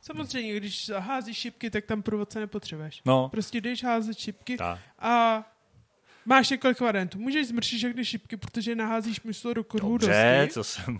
Samozřejmě, 0.00 0.56
když 0.56 0.90
házíš 0.98 1.36
šipky, 1.38 1.70
tak 1.70 1.84
tam 1.84 2.02
průvodce 2.02 2.40
nepotřebuješ. 2.40 3.00
No, 3.04 3.28
Prostě 3.28 3.60
jdeš 3.60 3.84
házet 3.84 4.18
šipky 4.18 4.56
tak. 4.56 4.78
a 4.98 5.42
máš 6.26 6.50
několik 6.50 6.80
variantů. 6.80 7.18
Můžeš 7.18 7.48
zmršit 7.48 7.76
všechny 7.78 8.04
šipky, 8.04 8.36
protože 8.36 8.74
naházíš 8.74 9.22
myslo 9.22 9.54
do 9.54 9.64
kruhu 9.64 9.98
Dobře, 9.98 10.38
dosti. 10.40 10.54
co 10.54 10.64
jsem... 10.64 10.98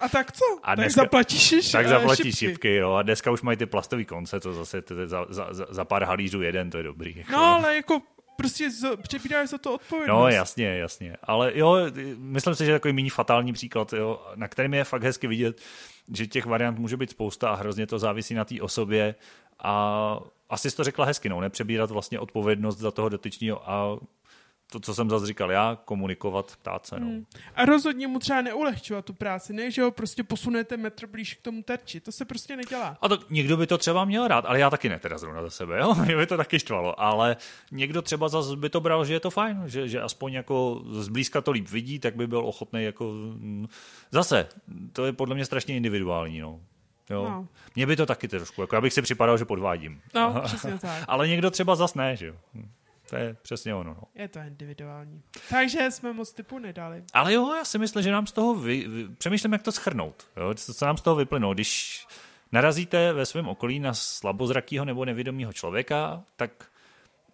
A 0.00 0.08
tak 0.08 0.32
co? 0.32 0.44
A 0.62 0.76
tak 0.76 0.78
dneska- 0.78 1.02
zaplatíš 1.02 1.70
tak 1.72 1.86
eh, 1.86 1.88
zaplatí 1.88 2.22
šipky. 2.22 2.36
šipky, 2.36 2.74
jo. 2.74 2.92
A 2.92 3.02
dneska 3.02 3.30
už 3.30 3.42
mají 3.42 3.56
ty 3.58 3.66
plastové 3.66 4.04
konce, 4.04 4.40
to 4.40 4.52
zase 4.52 4.82
za, 5.06 5.26
za, 5.28 5.54
za, 5.54 5.66
za 5.70 5.84
pár 5.84 6.04
halířů 6.04 6.42
jeden, 6.42 6.70
to 6.70 6.76
je 6.76 6.82
dobrý. 6.84 7.14
Jako. 7.16 7.32
No, 7.32 7.38
ale 7.44 7.76
jako 7.76 8.02
prostě 8.42 8.70
z, 8.70 8.96
přebíráš 8.96 9.48
za 9.48 9.58
to 9.58 9.74
odpovědnost. 9.74 10.18
No, 10.18 10.28
jasně, 10.28 10.66
jasně. 10.66 11.16
Ale 11.22 11.52
jo, 11.54 11.76
myslím 12.16 12.54
si, 12.54 12.66
že 12.66 12.72
takový 12.72 12.92
méně 12.92 13.10
fatální 13.10 13.52
příklad, 13.52 13.92
jo, 13.92 14.26
na 14.34 14.48
kterém 14.48 14.74
je 14.74 14.84
fakt 14.84 15.02
hezky 15.02 15.26
vidět, 15.26 15.60
že 16.14 16.26
těch 16.26 16.46
variant 16.46 16.78
může 16.78 16.96
být 16.96 17.10
spousta 17.10 17.50
a 17.50 17.54
hrozně 17.54 17.86
to 17.86 17.98
závisí 17.98 18.34
na 18.34 18.44
té 18.44 18.60
osobě. 18.60 19.14
A 19.58 20.18
asi 20.50 20.70
jsi 20.70 20.76
to 20.76 20.84
řekla 20.84 21.04
hezky, 21.04 21.28
no, 21.28 21.40
nepřebírat 21.40 21.90
vlastně 21.90 22.18
odpovědnost 22.18 22.78
za 22.78 22.90
toho 22.90 23.08
dotyčního 23.08 23.70
a 23.70 23.98
to, 24.72 24.80
co 24.80 24.94
jsem 24.94 25.10
zase 25.10 25.26
říkal 25.26 25.50
já, 25.52 25.78
komunikovat, 25.84 26.56
ptát 26.56 26.86
se, 26.86 27.00
no. 27.00 27.06
Hmm. 27.06 27.24
A 27.54 27.64
rozhodně 27.64 28.06
mu 28.06 28.18
třeba 28.18 28.42
neulehčovat 28.42 29.04
tu 29.04 29.12
práci, 29.12 29.52
ne, 29.52 29.70
že 29.70 29.82
ho 29.82 29.90
prostě 29.90 30.24
posunete 30.24 30.76
metr 30.76 31.06
blíž 31.06 31.34
k 31.34 31.42
tomu 31.42 31.62
terči. 31.62 32.00
To 32.00 32.12
se 32.12 32.24
prostě 32.24 32.56
nedělá. 32.56 32.96
A 33.00 33.08
to 33.08 33.18
někdo 33.30 33.56
by 33.56 33.66
to 33.66 33.78
třeba 33.78 34.04
měl 34.04 34.28
rád, 34.28 34.44
ale 34.44 34.60
já 34.60 34.70
taky 34.70 34.88
ne 34.88 34.98
teda 34.98 35.18
zrovna 35.18 35.42
za 35.42 35.50
sebe, 35.50 35.78
jo? 35.80 35.94
Mě 36.04 36.16
by 36.16 36.26
to 36.26 36.36
taky 36.36 36.58
štvalo, 36.58 37.00
ale 37.00 37.36
někdo 37.70 38.02
třeba 38.02 38.28
zase 38.28 38.56
by 38.56 38.68
to 38.68 38.80
bral, 38.80 39.04
že 39.04 39.12
je 39.12 39.20
to 39.20 39.30
fajn, 39.30 39.62
že, 39.66 39.88
že 39.88 40.00
aspoň 40.00 40.32
jako 40.32 40.82
zblízka 40.90 41.40
to 41.40 41.50
líp 41.50 41.68
vidí, 41.68 41.98
tak 41.98 42.16
by 42.16 42.26
byl 42.26 42.46
ochotný 42.46 42.84
jako... 42.84 43.04
mm, 43.04 43.66
Zase, 44.10 44.48
to 44.92 45.06
je 45.06 45.12
podle 45.12 45.34
mě 45.34 45.44
strašně 45.44 45.76
individuální, 45.76 46.40
no. 46.40 46.60
Jo. 47.10 47.24
No. 47.28 47.48
Mně 47.76 47.86
by 47.86 47.96
to 47.96 48.06
taky 48.06 48.28
trošku, 48.28 48.60
jako 48.60 48.74
já 48.74 48.80
bych 48.80 48.92
si 48.92 49.02
připadal, 49.02 49.38
že 49.38 49.44
podvádím. 49.44 50.00
No, 50.14 50.40
přesně 50.44 50.78
tak. 50.78 51.04
Ale 51.08 51.28
někdo 51.28 51.50
třeba 51.50 51.76
zas 51.76 51.94
ne, 51.94 52.16
že 52.16 52.26
jo. 52.26 52.34
To 53.12 53.18
je 53.18 53.36
přesně 53.42 53.74
ono, 53.74 53.94
no. 53.94 54.02
Je 54.14 54.28
to 54.28 54.38
individuální. 54.38 55.22
Takže 55.50 55.90
jsme 55.90 56.12
moc 56.12 56.32
typu 56.32 56.58
nedali. 56.58 57.04
Ale 57.12 57.32
jo, 57.32 57.54
já 57.54 57.64
si 57.64 57.78
myslím, 57.78 58.02
že 58.02 58.12
nám 58.12 58.26
z 58.26 58.32
toho 58.32 58.54
vy, 58.54 58.88
vy, 58.88 59.08
přemýšlím, 59.08 59.52
jak 59.52 59.62
to 59.62 59.72
schrnout. 59.72 60.26
Jo? 60.36 60.54
Co, 60.54 60.74
co 60.74 60.86
nám 60.86 60.96
z 60.96 61.02
toho 61.02 61.16
vyplynou. 61.16 61.54
Když 61.54 62.06
narazíte 62.52 63.12
ve 63.12 63.26
svém 63.26 63.48
okolí 63.48 63.80
na 63.80 63.94
slabozrakýho 63.94 64.84
nebo 64.84 65.04
nevědomého 65.04 65.52
člověka, 65.52 66.22
tak 66.36 66.50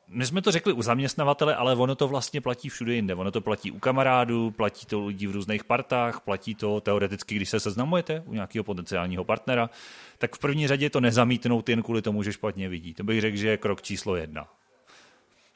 my 0.09 0.27
jsme 0.27 0.43
to 0.43 0.53
řekli 0.53 0.73
u 0.73 0.83
zaměstnavatele, 0.83 1.57
ale 1.57 1.75
ono 1.75 1.95
to 1.95 2.09
vlastně 2.09 2.41
platí 2.41 2.69
všude 2.69 2.95
jinde. 2.95 3.15
Ono 3.15 3.31
to 3.31 3.41
platí 3.41 3.71
u 3.71 3.79
kamarádů, 3.79 4.51
platí 4.51 4.87
to 4.87 5.01
u 5.01 5.07
lidí 5.07 5.27
v 5.27 5.33
různých 5.33 5.65
partách, 5.65 6.21
platí 6.21 6.55
to 6.55 6.81
teoreticky, 6.81 7.35
když 7.35 7.49
se 7.49 7.61
seznamujete 7.61 8.23
u 8.27 8.35
nějakého 8.35 8.65
potenciálního 8.65 9.25
partnera, 9.25 9.71
tak 10.19 10.37
v 10.37 10.39
první 10.39 10.69
řadě 10.69 10.91
to 10.91 11.01
nezamítnout 11.01 11.69
jen 11.69 11.83
kvůli 11.83 12.03
tomu, 12.03 12.23
že 12.23 12.33
špatně 12.33 12.69
vidí. 12.69 12.95
To 12.95 13.05
bych 13.05 13.21
řekl, 13.21 13.37
že 13.37 13.49
je 13.49 13.57
krok 13.57 13.83
číslo 13.83 14.17
jedna. 14.17 14.49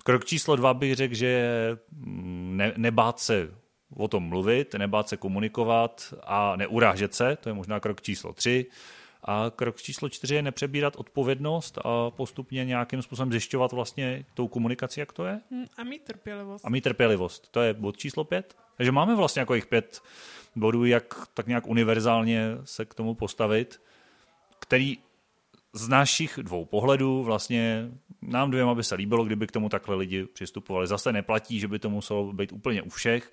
Krok 0.04 0.24
číslo 0.24 0.56
dva 0.56 0.74
bych 0.74 0.94
řekl, 0.94 1.14
že 1.14 1.48
ne, 1.96 2.72
nebát 2.76 3.20
se 3.20 3.50
o 3.96 4.08
tom 4.08 4.22
mluvit, 4.22 4.74
nebát 4.74 5.08
se 5.08 5.16
komunikovat 5.16 6.14
a 6.22 6.56
neurážet 6.56 7.14
se, 7.14 7.36
to 7.36 7.48
je 7.48 7.52
možná 7.52 7.80
krok 7.80 8.02
číslo 8.02 8.32
tři. 8.32 8.66
A 9.24 9.52
krok 9.56 9.82
číslo 9.82 10.08
čtyři 10.08 10.34
je 10.34 10.42
nepřebírat 10.42 10.96
odpovědnost 10.96 11.78
a 11.84 12.10
postupně 12.10 12.64
nějakým 12.64 13.02
způsobem 13.02 13.32
zjišťovat 13.32 13.72
vlastně 13.72 14.24
tou 14.34 14.48
komunikaci, 14.48 15.00
jak 15.00 15.12
to 15.12 15.24
je. 15.24 15.40
Hm, 15.50 15.64
a 15.76 15.84
mít 15.84 16.02
trpělivost. 16.04 16.64
A 16.64 16.70
mít 16.70 16.84
trpělivost, 16.84 17.48
to 17.50 17.60
je 17.60 17.74
bod 17.74 17.96
číslo 17.96 18.24
pět. 18.24 18.56
Takže 18.76 18.92
máme 18.92 19.16
vlastně 19.16 19.40
jako 19.40 19.54
jich 19.54 19.66
pět 19.66 20.02
bodů, 20.56 20.84
jak 20.84 21.14
tak 21.34 21.46
nějak 21.46 21.66
univerzálně 21.66 22.48
se 22.64 22.84
k 22.84 22.94
tomu 22.94 23.14
postavit, 23.14 23.80
který 24.58 24.98
z 25.72 25.88
našich 25.88 26.38
dvou 26.42 26.64
pohledů 26.64 27.22
vlastně 27.22 27.90
nám 28.22 28.50
dvěma 28.50 28.74
by 28.74 28.84
se 28.84 28.94
líbilo, 28.94 29.24
kdyby 29.24 29.46
k 29.46 29.52
tomu 29.52 29.68
takhle 29.68 29.96
lidi 29.96 30.26
přistupovali. 30.26 30.86
Zase 30.86 31.12
neplatí, 31.12 31.60
že 31.60 31.68
by 31.68 31.78
to 31.78 31.90
muselo 31.90 32.32
být 32.32 32.52
úplně 32.52 32.82
u 32.82 32.88
všech, 32.88 33.32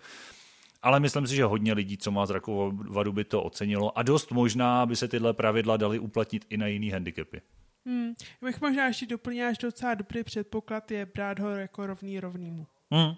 ale 0.82 1.00
myslím 1.00 1.28
si, 1.28 1.36
že 1.36 1.44
hodně 1.44 1.74
lidí, 1.74 1.98
co 1.98 2.12
má 2.12 2.26
zrakovou 2.26 2.72
vadu, 2.90 3.14
by 3.14 3.24
to 3.24 3.44
ocenilo 3.44 3.98
a 3.98 4.04
dost 4.04 4.32
možná 4.32 4.86
by 4.86 4.96
se 4.96 5.08
tyhle 5.08 5.34
pravidla 5.34 5.78
daly 5.78 6.00
uplatnit 6.00 6.46
i 6.50 6.58
na 6.58 6.68
jiný 6.68 6.90
handicapy. 6.90 7.42
Hmm. 7.86 8.14
Bych 8.42 8.62
možná 8.62 8.88
ještě 8.88 9.06
doplnil, 9.06 9.50
že 9.50 9.58
docela 9.62 9.94
dobrý 9.94 10.24
předpoklad 10.24 10.92
je 10.92 11.06
brát 11.06 11.40
ho 11.40 11.50
jako 11.50 11.88
rovný 11.88 12.20
rovnýmu. 12.20 12.68
Hmm. 12.92 13.14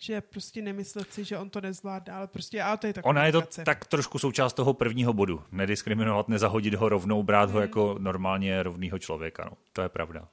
Že 0.00 0.20
prostě 0.20 0.62
nemyslet 0.62 1.12
si, 1.12 1.24
že 1.24 1.38
on 1.38 1.50
to 1.50 1.60
nezvládne, 1.60 2.12
ale 2.12 2.26
prostě, 2.26 2.62
a 2.62 2.76
to 2.76 2.86
je 2.86 2.92
taková 2.92 3.10
Ona 3.10 3.26
je 3.26 3.32
to 3.32 3.42
tak 3.64 3.86
trošku 3.86 4.18
součást 4.18 4.52
toho 4.52 4.74
prvního 4.74 5.12
bodu. 5.12 5.42
Nediskriminovat, 5.52 6.28
nezahodit 6.28 6.74
ho 6.74 6.88
rovnou, 6.88 7.22
brát 7.22 7.50
ho 7.50 7.60
jako 7.60 7.96
normálně 7.98 8.62
rovného 8.62 8.98
člověka. 8.98 9.44
No. 9.44 9.56
To 9.72 9.82
je 9.82 9.88
pravda. 9.88 10.28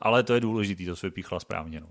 Ale 0.00 0.22
to 0.22 0.34
je 0.34 0.40
důležitý, 0.40 0.86
to 0.86 0.96
se 0.96 1.06
vypíchla 1.06 1.40
správně. 1.40 1.80
No. 1.80 1.86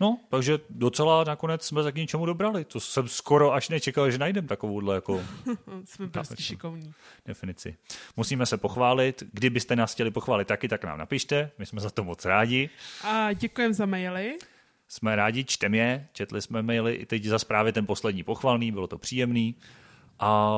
No, 0.00 0.18
takže 0.28 0.58
docela 0.70 1.24
nakonec 1.24 1.62
jsme 1.66 1.82
se 1.82 1.92
k 1.92 1.96
něčemu 1.96 2.26
dobrali. 2.26 2.64
To 2.64 2.80
jsem 2.80 3.08
skoro 3.08 3.52
až 3.52 3.68
nečekal, 3.68 4.10
že 4.10 4.18
najdem 4.18 4.46
takovouhle 4.46 4.94
jako 4.94 5.22
Jsme 5.84 6.08
prostě 6.08 6.42
šikovní. 6.42 6.92
definici. 7.26 7.76
Musíme 8.16 8.46
se 8.46 8.56
pochválit. 8.56 9.22
Kdybyste 9.32 9.76
nás 9.76 9.92
chtěli 9.94 10.10
pochválit 10.10 10.48
taky, 10.48 10.68
tak 10.68 10.84
nám 10.84 10.98
napište. 10.98 11.50
My 11.58 11.66
jsme 11.66 11.80
za 11.80 11.90
to 11.90 12.04
moc 12.04 12.24
rádi. 12.24 12.70
A 13.04 13.32
děkujeme 13.32 13.74
za 13.74 13.86
maily. 13.86 14.38
Jsme 14.88 15.16
rádi, 15.16 15.44
čtem 15.44 15.74
je, 15.74 16.08
četli 16.12 16.42
jsme 16.42 16.62
maily, 16.62 16.94
i 16.94 17.06
teď 17.06 17.24
za 17.24 17.38
právě 17.46 17.72
ten 17.72 17.86
poslední 17.86 18.22
pochvalný, 18.22 18.72
bylo 18.72 18.86
to 18.86 18.98
příjemný. 18.98 19.54
A 20.18 20.50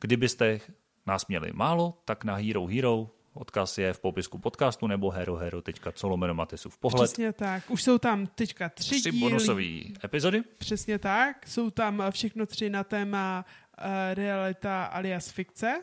kdybyste 0.00 0.60
nás 1.06 1.26
měli 1.26 1.50
málo, 1.52 1.98
tak 2.04 2.24
na 2.24 2.34
Hero 2.34 2.66
Hero, 2.66 3.10
odkaz 3.34 3.78
je 3.78 3.92
v 3.92 4.00
popisku 4.00 4.38
podcastu 4.38 4.86
nebo 4.86 5.10
herohero.co 5.10 6.08
lomeno 6.08 6.34
Matisův 6.34 6.78
pohled. 6.78 7.08
Přesně 7.08 7.32
tak. 7.32 7.70
Už 7.70 7.82
jsou 7.82 7.98
tam 7.98 8.26
teďka 8.26 8.68
tři, 8.68 9.00
Tři 9.00 9.12
bonusové 9.12 9.80
epizody. 10.04 10.42
Přesně 10.58 10.98
tak. 10.98 11.46
Jsou 11.46 11.70
tam 11.70 12.02
všechno 12.10 12.46
tři 12.46 12.70
na 12.70 12.84
téma 12.84 13.44
uh, 13.78 13.84
realita 14.14 14.84
alias 14.84 15.30
fikce. 15.30 15.82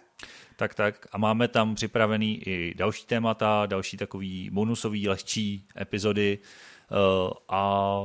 Tak, 0.56 0.76
tak. 0.76 1.08
A 1.12 1.18
máme 1.18 1.48
tam 1.48 1.76
připravený 1.76 2.48
i 2.48 2.74
další 2.78 3.06
témata, 3.06 3.66
další 3.66 3.98
takový 3.98 4.50
bonusový, 4.50 5.08
lehčí 5.08 5.68
epizody 5.82 6.40
uh, 6.42 6.75
a 7.50 8.00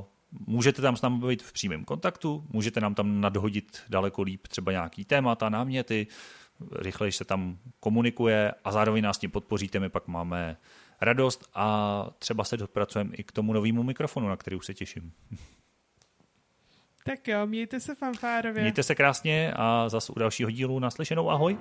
můžete 0.46 0.82
tam 0.82 0.96
s 0.96 1.02
námi 1.02 1.26
být 1.26 1.42
v 1.42 1.52
přímém 1.52 1.84
kontaktu, 1.84 2.46
můžete 2.48 2.80
nám 2.80 2.94
tam 2.94 3.20
nadhodit 3.20 3.82
daleko 3.88 4.22
líp 4.22 4.46
třeba 4.48 4.72
nějaký 4.72 5.04
témata, 5.04 5.48
náměty, 5.48 6.06
rychleji 6.72 7.12
se 7.12 7.24
tam 7.24 7.58
komunikuje 7.80 8.52
a 8.64 8.72
zároveň 8.72 9.04
nás 9.04 9.18
tím 9.18 9.30
podpoříte, 9.30 9.80
my 9.80 9.88
pak 9.88 10.08
máme 10.08 10.56
radost 11.00 11.50
a 11.54 12.06
třeba 12.18 12.44
se 12.44 12.56
dopracujeme 12.56 13.16
i 13.16 13.24
k 13.24 13.32
tomu 13.32 13.52
novému 13.52 13.82
mikrofonu, 13.82 14.28
na 14.28 14.36
který 14.36 14.56
už 14.56 14.66
se 14.66 14.74
těším. 14.74 15.12
Tak 17.04 17.28
jo, 17.28 17.46
mějte 17.46 17.80
se 17.80 17.94
fanfárově. 17.94 18.62
Mějte 18.62 18.82
se 18.82 18.94
krásně 18.94 19.52
a 19.56 19.88
zase 19.88 20.12
u 20.12 20.18
dalšího 20.18 20.50
dílu 20.50 20.78
naslyšenou 20.78 21.30
ahoj. 21.30 21.58